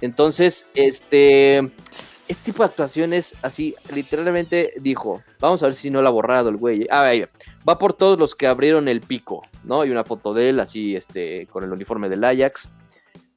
Entonces, 0.00 0.66
este 0.74 1.58
este 1.88 2.34
tipo 2.52 2.62
de 2.62 2.68
actuaciones 2.68 3.34
así 3.44 3.74
literalmente 3.94 4.74
dijo, 4.80 5.22
vamos 5.40 5.62
a 5.62 5.66
ver 5.66 5.74
si 5.74 5.90
no 5.90 6.02
lo 6.02 6.08
ha 6.08 6.12
borrado 6.12 6.48
el 6.50 6.56
güey. 6.56 6.86
Ah, 6.90 7.02
ahí 7.04 7.24
va. 7.68 7.78
por 7.78 7.94
todos 7.94 8.18
los 8.18 8.34
que 8.34 8.46
abrieron 8.46 8.88
el 8.88 9.00
pico, 9.00 9.42
¿no? 9.64 9.84
Y 9.84 9.90
una 9.90 10.04
foto 10.04 10.34
de 10.34 10.50
él 10.50 10.60
así 10.60 10.94
este 10.96 11.46
con 11.46 11.64
el 11.64 11.72
uniforme 11.72 12.08
del 12.08 12.24
Ajax. 12.24 12.68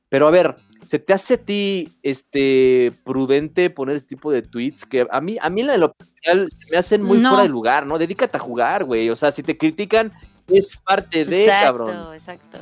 Pero 0.10 0.28
a 0.28 0.32
ver, 0.32 0.55
¿se 0.86 0.99
te 0.99 1.14
hace 1.14 1.36
a 1.36 1.38
ti 1.38 1.88
este 2.03 2.91
prudente 3.05 3.70
poner 3.70 3.95
este 3.95 4.10
tipo 4.10 4.32
de 4.32 4.41
tweets 4.41 4.86
que 4.86 5.07
a 5.10 5.22
mí 5.22 5.38
a 5.39 5.49
mí 5.49 5.62
en 5.62 5.80
lo 5.80 5.93
personal 5.93 6.49
me 6.72 6.78
hacen 6.78 7.03
muy 7.03 7.20
No. 7.20 7.30
fuera 7.30 7.43
de 7.43 7.49
lugar, 7.49 7.86
¿no? 7.86 7.97
Dedícate 7.97 8.36
a 8.38 8.39
jugar, 8.41 8.84
güey. 8.84 9.10
O 9.10 9.16
sea, 9.16 9.32
si 9.32 9.43
te 9.43 9.57
critican 9.57 10.12
es 10.47 10.76
parte 10.78 11.26
de, 11.26 11.43
exacto, 11.43 11.86
cabrón, 11.86 12.14
exacto. 12.14 12.57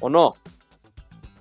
o 0.00 0.08
no. 0.08 0.34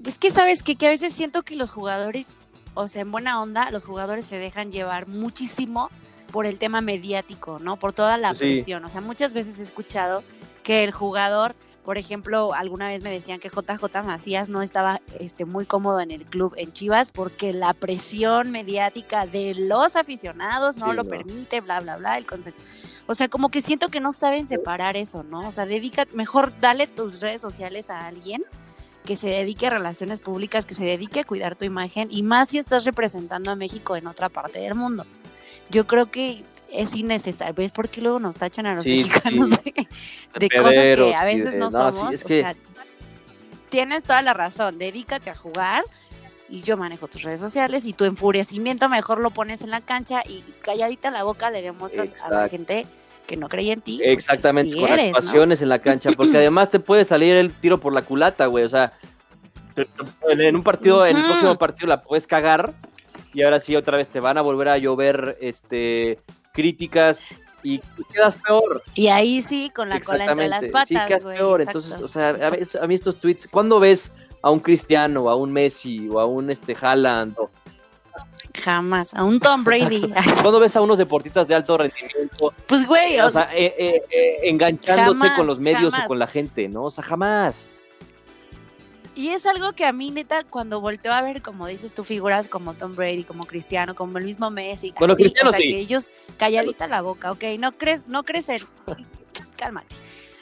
Es 0.03 0.19
que 0.19 0.31
sabes 0.31 0.63
que, 0.63 0.75
que 0.75 0.87
a 0.87 0.89
veces 0.89 1.13
siento 1.13 1.43
que 1.43 1.55
los 1.55 1.71
jugadores, 1.71 2.29
o 2.73 2.87
sea, 2.87 3.01
en 3.01 3.11
buena 3.11 3.41
onda, 3.41 3.71
los 3.71 3.83
jugadores 3.83 4.25
se 4.25 4.37
dejan 4.37 4.71
llevar 4.71 5.07
muchísimo 5.07 5.89
por 6.31 6.45
el 6.45 6.59
tema 6.59 6.81
mediático, 6.81 7.59
¿no? 7.59 7.77
Por 7.77 7.93
toda 7.93 8.17
la 8.17 8.33
Sí. 8.33 8.39
presión. 8.39 8.83
O 8.83 8.89
sea, 8.89 9.01
muchas 9.01 9.33
veces 9.33 9.59
he 9.59 9.63
escuchado 9.63 10.23
que 10.63 10.83
el 10.83 10.91
jugador, 10.91 11.55
por 11.85 11.97
ejemplo, 11.97 12.53
alguna 12.53 12.87
vez 12.87 13.01
me 13.03 13.11
decían 13.11 13.39
que 13.39 13.49
JJ 13.49 14.03
Macías 14.03 14.49
no 14.49 14.61
estaba 14.61 14.99
este, 15.19 15.45
muy 15.45 15.65
cómodo 15.65 15.99
en 16.01 16.11
el 16.11 16.25
club 16.25 16.53
en 16.57 16.73
Chivas 16.73 17.11
porque 17.11 17.53
la 17.53 17.73
presión 17.73 18.51
mediática 18.51 19.25
de 19.25 19.53
los 19.55 19.95
aficionados 19.95 20.77
no 20.77 20.87
Sí, 20.89 20.95
lo 20.95 21.03
no. 21.03 21.09
permite, 21.09 21.61
bla, 21.61 21.79
bla, 21.79 21.95
bla, 21.97 22.17
el 22.17 22.25
concepto. 22.25 22.61
O 23.07 23.15
sea, 23.15 23.27
como 23.29 23.49
que 23.49 23.61
siento 23.61 23.87
que 23.87 23.99
no 24.01 24.11
saben 24.11 24.47
separar 24.47 24.97
eso, 24.97 25.23
¿no? 25.23 25.47
O 25.47 25.51
sea, 25.51 25.65
dedica, 25.65 26.05
mejor 26.13 26.59
dale 26.59 26.87
tus 26.87 27.21
redes 27.21 27.39
sociales 27.39 27.89
a 27.91 27.99
alguien 28.07 28.43
que 29.05 29.15
se 29.15 29.29
dedique 29.29 29.67
a 29.67 29.69
relaciones 29.69 30.19
públicas, 30.19 30.65
que 30.65 30.73
se 30.73 30.83
dedique 30.85 31.21
a 31.21 31.23
cuidar 31.23 31.55
tu 31.55 31.63
imagen 31.65 32.07
y 32.11 32.23
más 32.23 32.49
si 32.49 32.57
estás 32.57 32.83
representando 32.85 33.51
a 33.51 33.55
México 33.55 33.95
en 33.95 34.07
otra 34.07 34.29
parte 34.29 34.59
del 34.59 34.75
mundo. 34.75 35.05
Yo 35.69 35.87
creo 35.87 36.07
que 36.11 36.43
es 36.71 36.93
innecesario. 36.95 37.53
¿Ves 37.53 37.71
por 37.71 37.87
qué 37.89 38.01
luego 38.01 38.19
nos 38.19 38.35
tachan 38.37 38.65
a 38.65 38.75
los 38.75 38.83
Sí, 38.83 38.89
mexicanos 39.05 39.49
sí. 39.63 39.71
de, 39.73 39.87
de 40.39 40.49
cosas 40.49 40.73
que 40.73 41.15
a 41.15 41.23
veces 41.23 41.53
de- 41.53 41.57
no 41.59 41.69
no, 41.69 41.91
sí, 41.91 41.97
somos? 41.97 42.15
O 42.23 42.27
sea, 42.27 42.55
tienes 43.69 44.03
toda 44.03 44.21
la 44.21 44.33
razón. 44.33 44.77
Dedícate 44.77 45.29
a 45.29 45.35
jugar 45.35 45.83
y 46.49 46.61
yo 46.61 46.77
manejo 46.77 47.07
tus 47.07 47.23
redes 47.23 47.39
sociales 47.39 47.85
y 47.85 47.93
tu 47.93 48.05
enfurecimiento 48.05 48.87
mejor 48.89 49.19
lo 49.19 49.31
pones 49.31 49.61
en 49.61 49.71
la 49.71 49.81
cancha 49.81 50.21
y 50.27 50.41
calladita 50.61 51.09
la 51.11 51.23
boca 51.23 51.49
le 51.49 51.61
demuestras 51.61 52.09
a 52.23 52.29
la 52.29 52.49
gente 52.49 52.85
que 53.25 53.37
no 53.37 53.49
creía 53.49 53.73
en 53.73 53.81
ti. 53.81 53.97
pues, 53.97 54.09
Exactamente, 54.17 54.73
sí 54.73 54.79
con 54.79 54.89
eres, 54.91 55.11
¿no? 55.11 55.17
actuaciones 55.17 55.61
en 55.61 55.69
la 55.69 55.79
cancha, 55.79 56.11
porque 56.15 56.37
además 56.37 56.69
te 56.69 56.79
puede 56.79 57.05
salir 57.05 57.35
el 57.35 57.51
tiro 57.53 57.79
por 57.79 57.93
la 57.93 58.01
culata, 58.01 58.45
güey, 58.47 58.63
o 58.63 58.69
sea, 58.69 58.91
te- 59.73 59.85
te- 59.85 60.47
en- 60.47 60.55
un 60.55 60.63
partido, 60.63 61.05
en 61.05 61.17
el 61.17 61.25
próximo 61.25 61.55
partido 61.57 61.87
la 61.87 62.01
puedes 62.01 62.27
cagar 62.27 62.73
y 63.33 63.41
ahora 63.43 63.59
sí 63.59 63.75
otra 63.75 63.97
vez 63.97 64.07
te 64.07 64.19
van 64.19 64.37
a 64.37 64.41
volver 64.41 64.69
a 64.69 64.77
llover 64.77 65.37
este 65.41 66.19
críticas 66.53 67.25
y 67.63 67.81
quedas 68.13 68.37
peor. 68.45 68.81
Y 68.93 69.07
ahí 69.07 69.41
sí, 69.41 69.71
con 69.75 69.89
la 69.89 69.99
cola 69.99 70.25
entre 70.25 70.47
las 70.47 70.63
Exactamente, 70.63 70.87
sí, 70.87 70.93
patas, 70.93 71.07
quedas 71.07 71.23
güey. 71.23 71.37
peor. 71.37 71.61
exacto, 71.61 71.79
Entonces, 71.79 72.01
o 72.01 72.07
sea, 72.07 72.37
a, 72.83 72.87
mí 72.87 72.95
estos 72.95 73.17
tweets, 73.17 73.47
¿cuándo 73.51 73.79
ves 73.79 74.11
a 74.41 74.51
un 74.51 74.59
Cristiano, 74.59 75.29
a 75.29 75.35
un 75.35 75.51
Messi, 75.51 76.07
o 76.07 76.19
a 76.19 76.25
un 76.27 76.49
este 76.51 76.77
Haaland, 76.79 77.33
o 77.39 77.49
Jamás. 78.63 79.13
A 79.13 79.23
un 79.23 79.39
Tom 79.39 79.63
Brady. 79.63 80.01
cuándo 80.41 80.59
ves 80.59 80.75
a 80.75 80.81
unos 80.81 80.97
deportistas 80.97 81.47
de 81.47 81.55
alto 81.55 81.77
rendimiento 81.77 82.53
pues, 82.67 82.85
güey, 82.85 83.19
o 83.19 83.27
o 83.27 83.29
sea, 83.29 83.47
sea, 83.47 83.57
eh, 83.57 83.75
eh, 83.77 84.03
eh, 84.09 84.37
enganchándose 84.43 85.19
Jamás, 85.19 85.37
con 85.37 85.47
los 85.47 85.59
medios 85.59 85.91
jamás. 85.91 86.05
o 86.05 86.07
con 86.07 86.19
la 86.19 86.27
gente, 86.27 86.67
¿no? 86.67 86.85
O 86.85 86.91
sea, 86.91 87.03
jamás. 87.03 87.69
y 89.15 89.29
es 89.29 89.45
algo 89.45 89.73
que 89.73 89.85
a 89.85 89.93
mí, 89.93 90.11
neta, 90.11 90.43
cuando 90.43 90.81
volteo 90.81 91.13
a 91.13 91.21
ver, 91.21 91.41
como 91.41 91.67
dices 91.67 91.93
tú, 91.93 92.03
figuras 92.03 92.47
como 92.47 92.73
Tom 92.73 92.95
Brady, 92.95 93.23
como 93.23 93.45
Cristiano, 93.45 93.95
como 93.95 94.17
el 94.17 94.25
mismo 94.25 94.49
Messi. 94.49 94.93
Bueno, 94.97 95.13
así, 95.13 95.23
Cristiano 95.23 95.49
o 95.51 95.53
sea, 95.53 95.59
sí. 95.59 95.67
que 95.67 95.79
ellos, 95.79 96.11
calladita 96.37 96.87
la 96.87 97.01
boca, 97.01 97.31
ok, 97.31 97.43
no 97.59 97.71
crees, 97.73 98.07
no 98.07 98.23
crees 98.23 98.49
en... 98.49 98.59
Cálmate. 99.57 99.95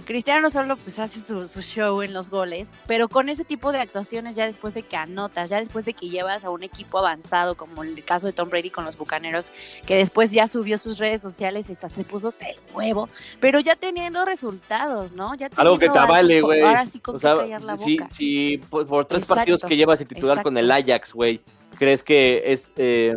Cristiano 0.06 0.50
solo 0.50 0.76
pues 0.78 1.00
hace 1.00 1.22
su, 1.22 1.48
su 1.48 1.62
show 1.62 2.02
en 2.02 2.14
los 2.14 2.30
goles, 2.30 2.74
pero 2.88 3.10
con 3.10 3.30
ese 3.30 3.44
tipo 3.46 3.72
de 3.72 3.80
actuaciones 3.80 4.36
ya 4.36 4.46
después 4.46 4.74
de 4.74 4.84
que 4.84 4.96
anotas, 4.96 5.50
ya 5.50 5.60
después 5.60 5.86
de 5.86 5.94
que 5.94 6.10
llevas 6.10 6.44
a 6.44 6.50
un 6.50 6.64
equipo 6.64 6.98
avanzado, 7.00 7.56
como 7.56 7.84
el 7.84 8.04
caso 8.04 8.28
de 8.28 8.34
Tom 8.34 8.50
Brady 8.50 8.70
con 8.70 8.86
los 8.86 8.98
Bucaneros, 8.98 9.52
que 9.86 9.96
después 9.96 10.32
ya 10.32 10.48
subió 10.48 10.78
sus 10.78 10.98
redes 10.98 11.22
sociales 11.22 11.70
y 11.70 11.74
hasta 11.74 11.90
se 11.90 12.04
puso 12.04 12.28
hasta 12.28 12.48
el 12.50 12.58
huevo, 12.74 13.10
pero 13.40 13.60
ya 13.60 13.76
teniendo 13.76 14.26
resultados, 14.26 15.14
¿no? 15.14 15.36
Ya 15.36 15.50
Algo 15.56 15.78
que 15.80 15.90
te 15.90 15.98
avale, 16.00 16.42
güey. 16.42 16.62
Ahora 16.62 16.86
sí 16.86 17.00
con 17.00 17.16
O 17.16 17.20
sea, 17.20 17.36
callar 17.36 17.62
la 17.62 17.76
boca. 17.76 18.10
si 18.12 18.58
por, 18.70 18.86
por 18.88 19.06
tres 19.06 19.24
Exacto, 19.24 19.36
partidos 19.36 19.64
que 19.64 19.78
llevas 19.78 20.00
de 20.00 20.06
titular 20.06 20.44
con 20.44 20.58
el. 20.58 20.72
Ajax, 20.72 21.14
güey, 21.14 21.40
crees 21.78 22.02
que 22.04 22.44
es, 22.52 22.72
eh, 22.78 23.16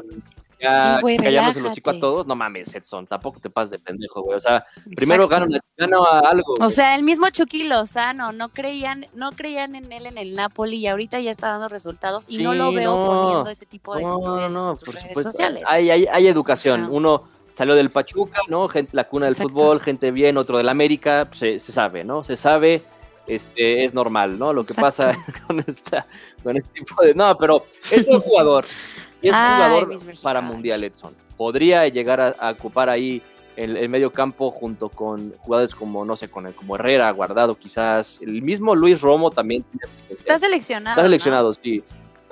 ya 0.60 0.96
Sí, 0.96 1.02
güey, 1.02 1.16
el 1.16 1.66
hocico 1.66 1.90
a 1.90 2.00
todos. 2.00 2.26
No 2.26 2.36
mames, 2.36 2.74
Edson, 2.74 3.06
tampoco 3.06 3.40
te 3.40 3.50
pases 3.50 3.70
de 3.72 3.78
pendejo, 3.78 4.22
güey. 4.22 4.36
O 4.36 4.40
sea, 4.40 4.64
primero 4.96 5.28
gana, 5.28 5.46
gana 5.76 5.96
algo. 6.24 6.54
O 6.60 6.70
sea, 6.70 6.94
el 6.96 7.02
mismo 7.02 7.28
Chucky 7.30 7.64
Lozano, 7.64 8.32
no 8.32 8.48
creían, 8.50 9.06
no 9.14 9.32
creían 9.32 9.74
en 9.74 9.92
él 9.92 10.06
en 10.06 10.18
el 10.18 10.34
Napoli 10.34 10.76
y 10.76 10.86
ahorita 10.86 11.20
ya 11.20 11.30
está 11.30 11.48
dando 11.48 11.68
resultados 11.68 12.26
y 12.28 12.38
no 12.38 12.54
lo 12.54 12.72
veo 12.72 12.96
no. 12.96 13.22
poniendo 13.22 13.50
ese 13.50 13.66
tipo 13.66 13.94
de 13.96 14.02
No, 14.02 14.18
no, 14.18 14.40
en 14.70 14.76
sus 14.76 14.84
por 14.84 14.94
redes 14.94 15.08
supuesto. 15.08 15.32
sociales. 15.32 15.62
Hay, 15.66 15.90
hay, 15.90 16.06
hay 16.06 16.26
educación. 16.26 16.88
Uno 16.90 17.24
salió 17.52 17.74
del 17.74 17.90
Pachuca, 17.90 18.40
¿no? 18.48 18.68
Gente, 18.68 18.92
la 18.94 19.04
cuna 19.04 19.26
del 19.26 19.32
Exacto. 19.32 19.54
fútbol, 19.54 19.80
gente 19.80 20.10
bien, 20.10 20.36
otro 20.36 20.58
del 20.58 20.68
América, 20.68 21.26
pues, 21.28 21.38
se, 21.38 21.58
se 21.58 21.72
sabe, 21.72 22.04
¿no? 22.04 22.22
Se 22.22 22.36
sabe, 22.36 22.82
este, 23.26 23.84
es 23.84 23.94
normal, 23.94 24.38
¿no? 24.38 24.52
Lo 24.52 24.64
que 24.64 24.74
Exacto. 24.74 25.04
pasa 25.04 25.18
con 25.46 25.64
esta, 25.66 26.06
con 26.42 26.56
este 26.56 26.70
tipo 26.72 27.02
de. 27.02 27.14
No, 27.14 27.36
pero 27.38 27.64
es 27.90 28.06
un 28.06 28.20
jugador. 28.20 28.64
Y 29.22 29.28
es 29.28 29.34
Ay, 29.34 29.54
jugador 29.80 29.96
para 30.22 30.40
Mundial 30.40 30.84
Edson. 30.84 31.14
Podría 31.36 31.86
llegar 31.88 32.20
a, 32.20 32.28
a 32.38 32.50
ocupar 32.52 32.88
ahí 32.88 33.22
el, 33.56 33.76
el 33.76 33.88
medio 33.88 34.12
campo 34.12 34.50
junto 34.50 34.88
con 34.88 35.32
jugadores 35.38 35.74
como, 35.74 36.04
no 36.04 36.16
sé, 36.16 36.28
con 36.28 36.46
el, 36.46 36.54
como 36.54 36.76
Herrera, 36.76 37.10
Guardado, 37.10 37.54
quizás. 37.54 38.18
El 38.22 38.42
mismo 38.42 38.74
Luis 38.74 39.00
Romo 39.00 39.30
también. 39.30 39.64
Está 40.10 40.38
seleccionado. 40.38 40.94
Está 40.94 41.02
seleccionado, 41.04 41.52
sí. 41.54 41.82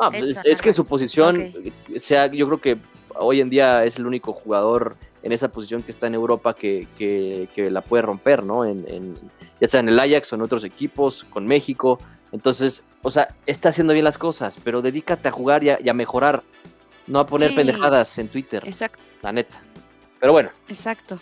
No, 0.01 0.11
pues, 0.11 0.22
es, 0.24 0.30
Edson 0.39 0.43
es 0.53 0.62
que 0.62 0.72
su 0.72 0.85
posición, 0.85 1.53
sea, 1.97 2.26
yo 2.26 2.47
creo 2.47 2.61
que 2.61 2.76
hoy 3.16 3.41
en 3.41 3.49
día 3.49 3.85
es 3.85 3.97
el 3.97 4.07
único 4.07 4.32
jugador 4.32 4.97
en 5.22 5.32
esa 5.32 5.49
posición 5.49 5.82
que 5.82 5.93
está 5.93 6.07
en 6.09 6.14
Europa 6.14 6.53
que, 6.55 6.87
que- 6.99 7.49
que 7.55 7.70
la 7.70 7.80
puede 7.80 8.03
romper, 8.03 8.43
¿no? 8.43 8.64
En, 8.64 8.85
en- 8.89 9.14
ya 9.61 9.68
sea 9.68 9.80
en 9.80 9.89
el 9.89 9.99
Ajax 9.99 10.32
o 10.32 10.37
en 10.37 10.43
otros 10.43 10.64
equipos, 10.64 11.24
con 11.30 11.47
México. 11.47 11.99
Entonces, 12.32 12.82
o 13.03 13.11
sea, 13.11 13.28
está 13.47 13.68
haciendo 13.70 13.93
bien 13.93 14.05
las 14.05 14.18
cosas, 14.18 14.59
pero 14.62 14.82
dedícate 14.82 15.28
a 15.28 15.30
jugar 15.30 15.62
y 15.64 15.70
a, 15.70 15.78
y 15.80 15.89
a 15.89 15.95
mejorar, 15.95 16.43
no 17.07 17.19
a 17.19 17.27
poner 17.27 17.51
Sí. 17.51 17.57
pendejadas 17.57 18.17
en 18.19 18.29
Twitter, 18.29 18.63
Exacto, 18.67 19.01
la 19.23 19.33
neta. 19.33 19.61
Pero 20.21 20.33
bueno, 20.33 20.51
exacto. 20.69 21.21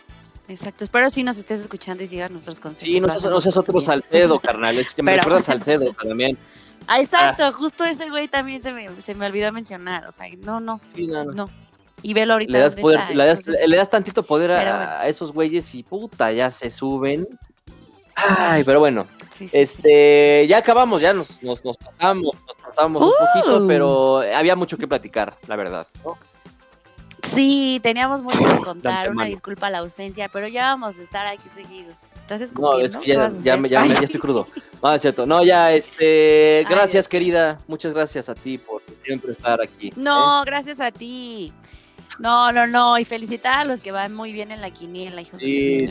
Exacto. 0.48 0.84
Espero 0.84 1.08
si 1.08 1.22
nos 1.22 1.38
estés 1.38 1.60
escuchando 1.60 2.02
y 2.02 2.08
sigas 2.08 2.30
nuestros 2.30 2.60
consejos. 2.60 2.92
sí, 2.92 3.00
no 3.00 3.08
seas, 3.08 3.24
no 3.24 3.40
seas 3.40 3.56
otro 3.56 3.80
Salcedo 3.80 4.10
Salcedo, 4.10 4.40
carnal. 4.40 4.76
Es 4.78 4.94
que 4.94 5.02
me 5.02 5.12
Pero- 5.12 5.22
recuerda 5.22 5.40
a 5.40 5.42
Salcedo 5.44 5.92
también. 6.02 6.36
Ah, 6.88 6.98
exacto, 7.00 7.52
justo 7.52 7.84
ese 7.84 8.10
güey 8.10 8.26
también 8.28 8.60
se 8.62 8.72
me, 8.72 8.88
se 9.00 9.14
me 9.14 9.26
olvidó 9.26 9.52
mencionar. 9.52 10.04
O 10.06 10.10
sea, 10.10 10.26
no, 10.38 10.58
no, 10.60 10.80
Sí, 10.94 11.06
no, 11.06 11.24
no. 11.24 11.32
no. 11.32 11.50
Y 12.02 12.12
velo 12.12 12.32
ahorita. 12.32 12.52
le 12.52 12.58
das, 12.58 12.74
poder, 12.74 13.00
está, 13.00 13.14
le, 13.14 13.24
das, 13.24 13.38
entonces- 13.38 13.68
le 13.68 13.76
das 13.76 13.88
tantito 13.90 14.24
poder 14.24 14.50
a, 14.50 14.58
Pero 14.58 14.70
bueno. 14.76 14.90
a 14.90 15.06
esos 15.06 15.32
güeyes 15.32 15.74
y 15.76 15.84
puta, 15.84 16.32
ya 16.32 16.50
se 16.50 16.70
suben. 16.72 17.26
Ay, 18.16 18.64
pero 18.64 18.80
bueno, 18.80 19.06
sí, 19.32 19.48
sí, 19.48 19.48
sí. 19.48 19.58
este, 19.58 20.46
ya 20.48 20.58
acabamos, 20.58 21.00
ya 21.02 21.12
nos, 21.12 21.42
nos, 21.42 21.64
nos 21.64 21.76
pasamos, 21.76 22.34
nos 22.46 22.56
pasamos 22.56 23.02
un 23.02 23.10
poquito, 23.10 23.64
Uh. 23.64 23.66
pero 23.66 24.18
había 24.34 24.54
mucho 24.56 24.76
que 24.76 24.86
platicar, 24.86 25.36
la 25.46 25.56
verdad. 25.56 25.86
¿no? 26.04 26.16
Sí, 27.22 27.80
teníamos 27.82 28.20
mucho 28.22 28.38
que 28.38 28.62
contar. 28.64 29.10
Una 29.10 29.24
disculpa 29.24 29.70
la 29.70 29.78
ausencia, 29.78 30.28
pero 30.28 30.48
ya 30.48 30.64
vamos 30.66 30.98
a 30.98 31.02
estar 31.02 31.26
aquí 31.26 31.48
seguidos. 31.48 32.12
¿Estás 32.14 32.40
No, 32.52 32.76
escupiendo? 32.76 32.84
es 32.84 32.96
que 32.96 33.02
¿Qué 33.02 33.68
ya, 33.70 33.84
estoy 33.84 34.20
crudo. 34.20 34.46
No, 34.82 35.26
no, 35.26 35.44
ya, 35.44 35.72
este, 35.72 36.66
gracias 36.68 37.08
querida, 37.08 37.58
muchas 37.68 37.94
gracias 37.94 38.28
a 38.28 38.34
ti 38.34 38.58
por 38.58 38.82
siempre 39.02 39.32
estar 39.32 39.62
aquí. 39.62 39.88
¿eh? 39.88 39.92
No, 39.96 40.42
gracias 40.44 40.80
a 40.80 40.90
ti. 40.90 41.52
No, 42.18 42.52
no, 42.52 42.66
no. 42.66 42.98
Y 42.98 43.04
felicitar 43.04 43.60
a 43.60 43.64
los 43.64 43.80
que 43.80 43.90
van 43.92 44.14
muy 44.14 44.32
bien 44.32 44.50
en 44.50 44.60
la 44.60 44.70
quiniela, 44.70 45.20
hijos 45.20 45.40
Sí. 45.40 45.86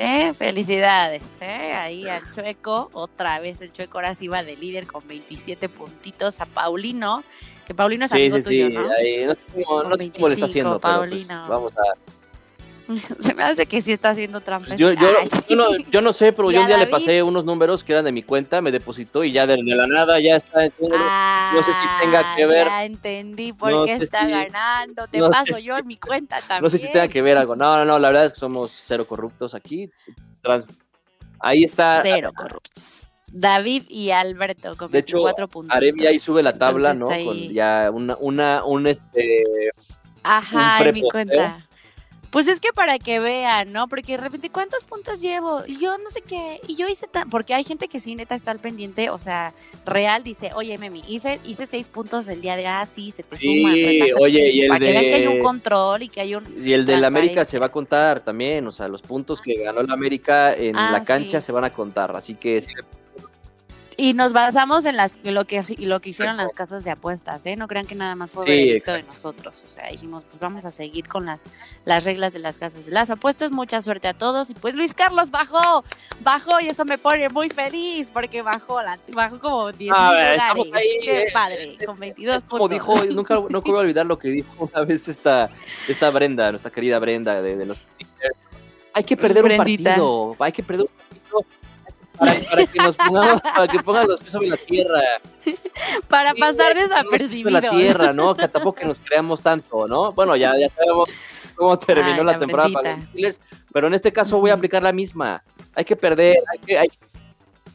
¿eh? 0.00 0.32
Felicidades, 0.38 1.38
¿eh? 1.40 1.72
Ahí 1.74 2.08
al 2.08 2.30
Chueco, 2.30 2.90
otra 2.92 3.38
vez 3.40 3.60
el 3.60 3.72
Chueco 3.72 3.98
ahora 3.98 4.14
sí 4.14 4.28
va 4.28 4.42
de 4.42 4.56
líder 4.56 4.86
con 4.86 5.06
27 5.06 5.68
puntitos 5.68 6.40
a 6.40 6.46
Paulino, 6.46 7.24
que 7.66 7.74
Paulino 7.74 8.04
es 8.04 8.10
Sí, 8.12 8.16
amigo 8.18 8.36
sí, 8.38 8.44
tuyo, 8.44 8.68
¿no? 8.70 8.88
ahí, 8.96 9.24
no 9.26 9.34
sé 9.34 9.40
cómo, 9.52 9.64
Con 9.66 9.88
no 9.90 9.96
sé 9.96 10.12
cómo 10.12 10.28
le 10.28 10.34
está 10.34 10.46
25, 10.46 10.46
haciendo, 10.46 10.80
pero 10.80 10.98
pues, 10.98 11.10
Paulino. 11.26 11.48
vamos 11.48 11.72
a, 11.76 11.82
Se 13.20 13.34
me 13.34 13.42
hace 13.42 13.66
que 13.66 13.82
sí 13.82 13.92
está 13.92 14.10
haciendo 14.10 14.40
trampas. 14.40 14.78
Yo, 14.78 14.92
yo, 14.92 15.08
yo 15.48 15.56
no, 15.56 15.64
yo 15.90 16.00
no 16.00 16.12
sé, 16.12 16.32
pero 16.32 16.50
yo 16.52 16.60
un 16.60 16.66
día 16.68 16.76
le 16.78 16.86
pasé 16.86 17.22
unos 17.22 17.44
números 17.44 17.82
que 17.82 17.92
eran 17.92 18.04
de 18.04 18.12
mi 18.12 18.22
cuenta, 18.22 18.60
me 18.60 18.70
depositó 18.70 19.24
y 19.24 19.32
ya 19.32 19.46
de, 19.46 19.54
de 19.56 19.74
la 19.74 19.86
nada 19.86 20.20
ya 20.20 20.36
está 20.36 20.64
en 20.64 20.70
su- 20.70 20.88
no 20.88 21.62
sé 21.62 21.72
si 21.72 22.04
tenga 22.04 22.36
que 22.36 22.44
Ah, 22.44 22.46
ver- 22.46 22.66
Ya 22.66 22.84
entendí 22.84 23.52
por 23.52 23.70
no 23.72 23.84
qué 23.84 23.94
está 23.94 24.24
si- 24.24 24.30
ganando. 24.30 25.06
Te 25.08 25.18
no 25.18 25.30
paso 25.30 25.54
si- 25.56 25.64
yo 25.64 25.76
en 25.78 25.86
mi 25.86 25.96
cuenta 25.96 26.38
también. 26.40 26.62
no 26.62 26.70
sé 26.70 26.78
si 26.78 26.90
tenga 26.90 27.08
que 27.08 27.22
ver 27.22 27.36
algo. 27.38 27.56
No, 27.56 27.76
no, 27.78 27.84
no, 27.84 27.98
la 27.98 28.08
verdad 28.08 28.26
es 28.26 28.32
que 28.32 28.38
somos 28.38 28.70
cero 28.72 29.06
corruptos 29.06 29.54
aquí. 29.54 29.90
Trans- 30.42 30.66
ahí 31.40 31.64
está. 31.64 32.00
Cero 32.02 32.30
corruptos. 32.36 33.08
David 33.28 33.82
y 33.88 34.12
Alberto 34.12 34.76
con 34.76 34.90
De 34.90 35.00
hecho, 35.00 35.16
24 35.16 35.48
puntos. 35.48 35.76
Arevia 35.76 36.10
ahí 36.10 36.18
sube 36.18 36.42
la 36.42 36.52
tabla, 36.56 36.94
¿no? 36.94 37.08
Con 37.08 37.36
ya 37.52 37.90
una, 37.92 38.16
una, 38.20 38.64
un 38.64 38.86
este. 38.86 39.44
Ajá, 40.22 40.78
un 40.80 40.86
en 40.86 40.94
mi 40.94 41.02
cuenta. 41.02 41.65
Pues 42.30 42.48
es 42.48 42.60
que 42.60 42.72
para 42.74 42.98
que 42.98 43.18
vean, 43.20 43.72
¿no? 43.72 43.88
Porque 43.88 44.12
de 44.12 44.18
repente, 44.22 44.50
¿cuántos 44.50 44.84
puntos 44.84 45.20
llevo? 45.22 45.62
Y 45.66 45.78
yo 45.78 45.96
no 45.98 46.10
sé 46.10 46.20
qué. 46.22 46.60
Y 46.68 46.76
yo 46.76 46.86
hice 46.88 47.06
tan. 47.06 47.30
Porque 47.30 47.54
hay 47.54 47.64
gente 47.64 47.88
que 47.88 47.98
sí, 48.00 48.14
neta, 48.14 48.34
está 48.34 48.50
al 48.50 48.58
pendiente. 48.58 49.08
O 49.10 49.18
sea, 49.18 49.54
real 49.86 50.22
dice, 50.22 50.50
oye, 50.54 50.76
Memi, 50.76 51.02
hice, 51.08 51.40
hice 51.44 51.66
seis 51.66 51.88
puntos 51.88 52.28
el 52.28 52.40
día 52.42 52.56
de. 52.56 52.66
Ah, 52.66 52.84
sí, 52.84 53.10
se 53.10 53.22
te 53.22 53.38
Sí, 53.38 53.58
suman. 53.60 53.72
relájate". 53.74 54.14
oye, 54.20 54.50
y 54.52 54.60
el 54.62 54.68
Para 54.68 54.84
que 54.84 54.90
vean 54.92 55.04
que 55.04 55.14
hay 55.14 55.26
un 55.26 55.38
control 55.40 56.02
y 56.02 56.08
que 56.08 56.20
hay 56.20 56.34
un. 56.34 56.44
Y 56.62 56.72
el 56.72 56.84
del 56.84 57.04
América 57.04 57.44
se 57.44 57.58
va 57.58 57.66
a 57.66 57.72
contar 57.72 58.20
también. 58.20 58.66
O 58.66 58.72
sea, 58.72 58.88
los 58.88 59.02
puntos 59.02 59.40
que 59.40 59.54
ganó 59.62 59.80
el 59.80 59.90
América 59.90 60.54
en 60.54 60.76
Ah, 60.76 60.90
la 60.92 61.02
cancha 61.02 61.40
sí. 61.40 61.46
se 61.46 61.52
van 61.52 61.64
a 61.64 61.72
contar. 61.72 62.14
Así 62.16 62.34
que 62.34 62.60
sí, 62.60 62.72
Y 63.98 64.12
nos 64.12 64.34
basamos 64.34 64.84
en 64.84 64.94
las 64.96 65.18
en 65.24 65.34
lo 65.34 65.46
que 65.46 65.62
lo 65.78 66.00
que 66.00 66.10
hicieron 66.10 66.36
las 66.36 66.54
casas 66.54 66.84
de 66.84 66.90
apuestas, 66.90 67.46
¿eh? 67.46 67.56
No 67.56 67.66
crean 67.66 67.86
que 67.86 67.94
nada 67.94 68.14
más 68.14 68.30
fue 68.30 68.44
Sí, 68.44 68.50
veredicto 68.50 68.92
de 68.92 69.02
nosotros. 69.04 69.64
O 69.64 69.68
sea, 69.68 69.88
dijimos, 69.90 70.22
pues 70.28 70.38
vamos 70.38 70.66
a 70.66 70.70
seguir 70.70 71.08
con 71.08 71.24
las, 71.24 71.44
las 71.86 72.04
reglas 72.04 72.34
de 72.34 72.40
las 72.40 72.58
casas 72.58 72.84
de 72.84 72.92
las 72.92 73.08
apuestas. 73.08 73.52
Mucha 73.52 73.80
suerte 73.80 74.06
a 74.08 74.12
todos. 74.12 74.50
Y 74.50 74.54
pues 74.54 74.74
Luis 74.74 74.92
Carlos 74.92 75.30
bajó, 75.30 75.82
bajó 76.20 76.60
y 76.60 76.68
eso 76.68 76.84
me 76.84 76.98
pone 76.98 77.28
muy 77.30 77.48
feliz 77.48 78.10
porque 78.12 78.42
bajó, 78.42 78.82
la, 78.82 78.98
bajó 79.14 79.40
como 79.40 79.72
10 79.72 79.94
A 79.96 80.08
mil 80.10 80.18
ver, 80.18 80.40
dólares. 80.40 80.72
ahí, 80.74 80.98
Qué 81.02 81.22
eh, 81.22 81.26
padre, 81.32 81.78
con 81.86 81.98
22 81.98 82.44
como 82.44 82.68
puntos. 82.68 82.70
dijo, 82.70 83.04
nunca 83.14 83.34
no 83.48 83.60
voy 83.62 83.76
a 83.76 83.78
olvidar 83.78 84.04
lo 84.04 84.18
que 84.18 84.28
dijo 84.28 84.70
una 84.72 84.84
vez 84.84 85.08
esta, 85.08 85.48
esta 85.88 86.10
Brenda, 86.10 86.50
nuestra 86.50 86.70
querida 86.70 86.98
Brenda 86.98 87.40
de, 87.40 87.56
de 87.56 87.64
los 87.64 87.80
Hay 88.92 89.04
que 89.04 89.16
perder 89.16 89.42
Brendita. 89.42 89.90
un 89.90 89.94
partido, 89.96 90.36
hay 90.44 90.52
que 90.52 90.62
perder 90.62 90.82
un 90.82 90.88
partido 90.88 91.05
para, 92.16 92.34
para 92.50 92.66
que 92.66 92.78
nos 92.78 92.96
pongamos, 92.96 93.42
para 93.42 93.68
que 93.68 93.78
pongan 93.80 94.08
los 94.08 94.20
pies 94.20 94.32
sobre 94.32 94.48
la 94.48 94.56
tierra. 94.56 95.00
Para 96.08 96.32
Sí, 96.32 96.40
pasar 96.40 96.76
sobre 97.28 97.50
la 97.50 97.70
tierra, 97.70 98.12
¿no? 98.12 98.34
Que 98.34 98.48
tampoco 98.48 98.80
que 98.80 98.86
nos 98.86 98.98
creamos 99.00 99.40
tanto, 99.40 99.86
¿no? 99.86 100.12
Bueno, 100.12 100.34
ya, 100.36 100.56
ya 100.58 100.68
sabemos 100.70 101.08
cómo 101.54 101.78
terminó 101.78 102.08
Ay, 102.08 102.16
la, 102.18 102.32
la 102.32 102.38
temporada 102.38 102.68
para 102.72 102.90
los. 102.96 103.04
Steelers, 103.08 103.40
pero 103.72 103.86
en 103.86 103.94
este 103.94 104.12
caso 104.12 104.38
voy 104.40 104.50
a 104.50 104.54
aplicar 104.54 104.82
la 104.82 104.92
misma. 104.92 105.42
Hay 105.74 105.84
que 105.84 105.96
perder, 105.96 106.36
hay 106.50 106.58
que, 106.58 106.78
hay, 106.78 106.88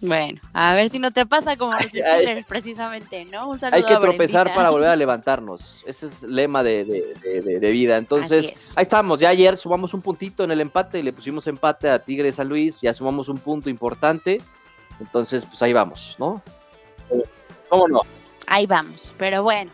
Bueno, 0.02 0.42
a 0.54 0.74
ver 0.74 0.90
si 0.90 0.98
no 0.98 1.12
te 1.12 1.26
pasa 1.28 1.56
como 1.58 1.74
los. 1.74 1.84
Steelers, 1.84 2.46
precisamente, 2.48 3.24
¿no? 3.26 3.48
Un 3.50 3.60
saludo 3.60 3.78
hay 3.78 3.84
que 3.84 3.94
a 3.94 4.00
tropezar 4.00 4.52
para 4.54 4.72
volver 4.72 4.90
a 4.90 4.96
levantarnos. 4.98 5.84
Ese 5.86 6.08
es 6.08 6.24
el 6.24 6.36
lema 6.36 6.64
de, 6.64 6.84
de- 6.86 7.14
de- 7.22 7.42
de- 7.42 7.60
de 7.60 7.72
vida. 7.72 7.98
Entonces, 7.98 8.74
ahí 8.78 8.82
estamos. 8.84 9.20
Ya 9.20 9.30
ayer 9.30 9.58
sumamos 9.58 9.94
un 9.94 10.02
puntito 10.02 10.44
en 10.44 10.50
el 10.52 10.60
empate 10.62 10.98
y 11.00 11.04
le 11.04 11.14
pusimos 11.14 11.46
empate 11.46 11.88
a 11.90 12.00
Tigres 12.00 12.36
San 12.36 12.50
Luis. 12.50 12.82
Ya 12.82 12.94
sumamos 12.96 13.30
un 13.30 13.38
punto 13.38 13.70
importante. 13.70 14.42
Entonces, 15.00 15.46
pues 15.46 15.62
ahí 15.62 15.74
vamos, 15.74 16.16
¿no? 16.18 16.42
¿Cómo 17.70 17.88
no? 17.88 18.00
Ahí 18.48 18.66
vamos, 18.66 19.14
pero 19.18 19.44
bueno. 19.44 19.72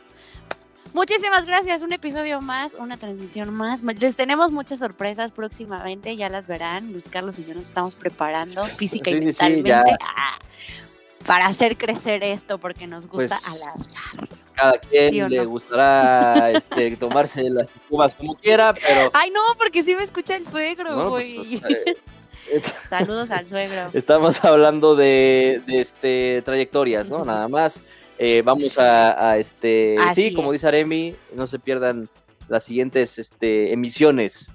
Muchísimas 0.93 1.45
gracias, 1.45 1.81
un 1.81 1.93
episodio 1.93 2.41
más, 2.41 2.73
una 2.75 2.97
transmisión 2.97 3.53
más. 3.53 3.83
Les 3.83 4.15
tenemos 4.15 4.51
muchas 4.51 4.79
sorpresas 4.79 5.31
próximamente, 5.31 6.15
ya 6.15 6.29
las 6.29 6.47
verán. 6.47 6.91
Luis 6.91 7.07
Carlos 7.09 7.37
y 7.39 7.45
yo 7.45 7.53
nos 7.53 7.67
estamos 7.67 7.95
preparando 7.95 8.63
física 8.63 9.11
Sí, 9.11 9.17
y 9.17 9.19
sí, 9.19 9.25
mentalmente 9.25 9.71
ah, 10.01 10.37
para 11.25 11.45
hacer 11.47 11.77
crecer 11.77 12.23
esto, 12.23 12.57
porque 12.57 12.87
nos 12.87 13.07
gusta 13.07 13.37
Pues, 13.45 13.63
hablar. 13.63 13.87
Cada 14.53 14.79
quien 14.79 15.11
¿Sí 15.11 15.21
o 15.21 15.29
le 15.29 15.45
gustará 15.45 16.51
este, 16.51 16.95
tomarse 16.97 17.47
las 17.49 17.71
cubas 17.89 18.15
como 18.15 18.35
quiera, 18.35 18.73
pero. 18.73 19.11
Ay, 19.13 19.29
no, 19.29 19.41
porque 19.57 19.83
sí 19.83 19.95
me 19.95 20.03
escucha 20.03 20.35
el 20.35 20.47
suegro, 20.47 21.09
pues, 21.09 21.33
güey. 21.35 21.55
eh, 21.55 21.95
Saludos 22.87 23.29
al 23.29 23.47
suegro. 23.47 23.89
Estamos 23.93 24.43
hablando 24.43 24.95
de, 24.95 25.61
de, 25.67 25.81
este 25.81 26.41
trayectorias, 26.43 27.09
¿no? 27.09 27.23
Nada 27.25 27.47
más. 27.47 27.81
Eh, 28.19 28.41
vamos 28.43 28.77
a, 28.77 29.31
a, 29.31 29.37
este 29.37 29.95
Así 29.99 30.29
sí, 30.29 30.33
como 30.33 30.51
dice 30.51 30.67
Aremi, 30.67 31.15
no 31.35 31.45
se 31.45 31.59
pierdan 31.59 32.09
las 32.47 32.63
siguientes 32.63 33.19
este, 33.19 33.71
emisiones 33.71 34.51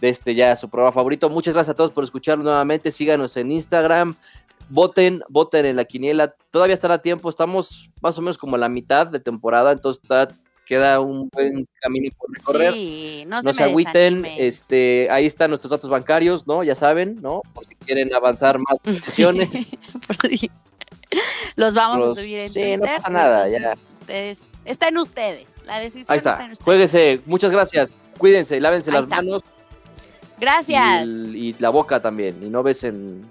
de 0.00 0.08
este 0.08 0.34
ya 0.34 0.56
su 0.56 0.68
programa 0.68 0.92
favorito. 0.92 1.28
Muchas 1.28 1.54
gracias 1.54 1.74
a 1.74 1.76
todos 1.76 1.92
por 1.92 2.04
escucharnos 2.04 2.44
nuevamente. 2.44 2.90
Síganos 2.90 3.36
en 3.36 3.52
Instagram. 3.52 4.16
Voten, 4.68 5.22
voten 5.28 5.66
en 5.66 5.76
la 5.76 5.84
quiniela. 5.84 6.34
Todavía 6.50 6.74
estará 6.74 6.94
a 6.94 7.02
tiempo. 7.02 7.28
Estamos 7.28 7.90
más 8.00 8.16
o 8.18 8.22
menos 8.22 8.38
como 8.38 8.56
a 8.56 8.58
la 8.58 8.68
mitad 8.68 9.06
de 9.06 9.20
temporada, 9.20 9.72
entonces 9.72 10.02
queda 10.66 11.00
un 11.00 11.28
buen 11.28 11.66
camino 11.80 12.10
por 12.16 12.30
recorrer 12.34 12.72
Sí, 12.72 13.24
no, 13.26 13.42
no 13.42 13.52
se 13.52 13.62
agüiten, 13.62 14.22
desanime. 14.22 14.46
este, 14.46 15.08
ahí 15.10 15.26
están 15.26 15.50
nuestros 15.50 15.70
datos 15.70 15.90
bancarios, 15.90 16.46
¿no? 16.46 16.64
Ya 16.64 16.74
saben, 16.74 17.20
¿no? 17.20 17.42
Por 17.52 17.66
si 17.66 17.74
quieren 17.74 18.14
avanzar 18.14 18.58
más 18.58 18.78
sesiones. 19.04 19.50
Los 21.56 21.74
vamos 21.74 21.98
Los- 22.00 22.16
a 22.16 22.20
subir 22.20 22.38
en 22.38 22.48
sí, 22.48 22.54
Twitter. 22.60 22.78
no 22.78 22.86
pasa 22.86 23.10
nada, 23.10 23.48
ya. 23.48 23.72
Ustedes, 23.94 24.48
está 24.64 24.88
en 24.88 24.98
ustedes. 24.98 25.62
La 25.64 25.78
decisión 25.80 26.06
Ahí 26.08 26.18
está, 26.18 26.30
está. 26.30 26.44
en 26.44 26.50
ustedes. 26.52 26.64
Juéguese. 26.64 27.20
Muchas 27.26 27.50
gracias. 27.50 27.92
Cuídense, 28.18 28.58
lávense 28.60 28.90
Ahí 28.90 28.94
las 28.94 29.04
está. 29.04 29.16
manos 29.16 29.42
Gracias. 30.38 31.08
y, 31.08 31.48
y 31.48 31.56
la 31.58 31.70
boca 31.70 32.00
también. 32.00 32.42
Y 32.42 32.48
no 32.48 32.62
besen 32.62 33.28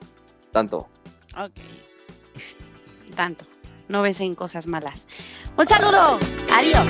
tanto. 0.51 0.87
Ok. 1.37 1.51
Tanto. 3.15 3.45
No 3.89 4.01
ves 4.01 4.21
en 4.21 4.35
cosas 4.35 4.67
malas. 4.67 5.07
Un 5.57 5.67
saludo. 5.67 6.17
Adiós. 6.53 6.87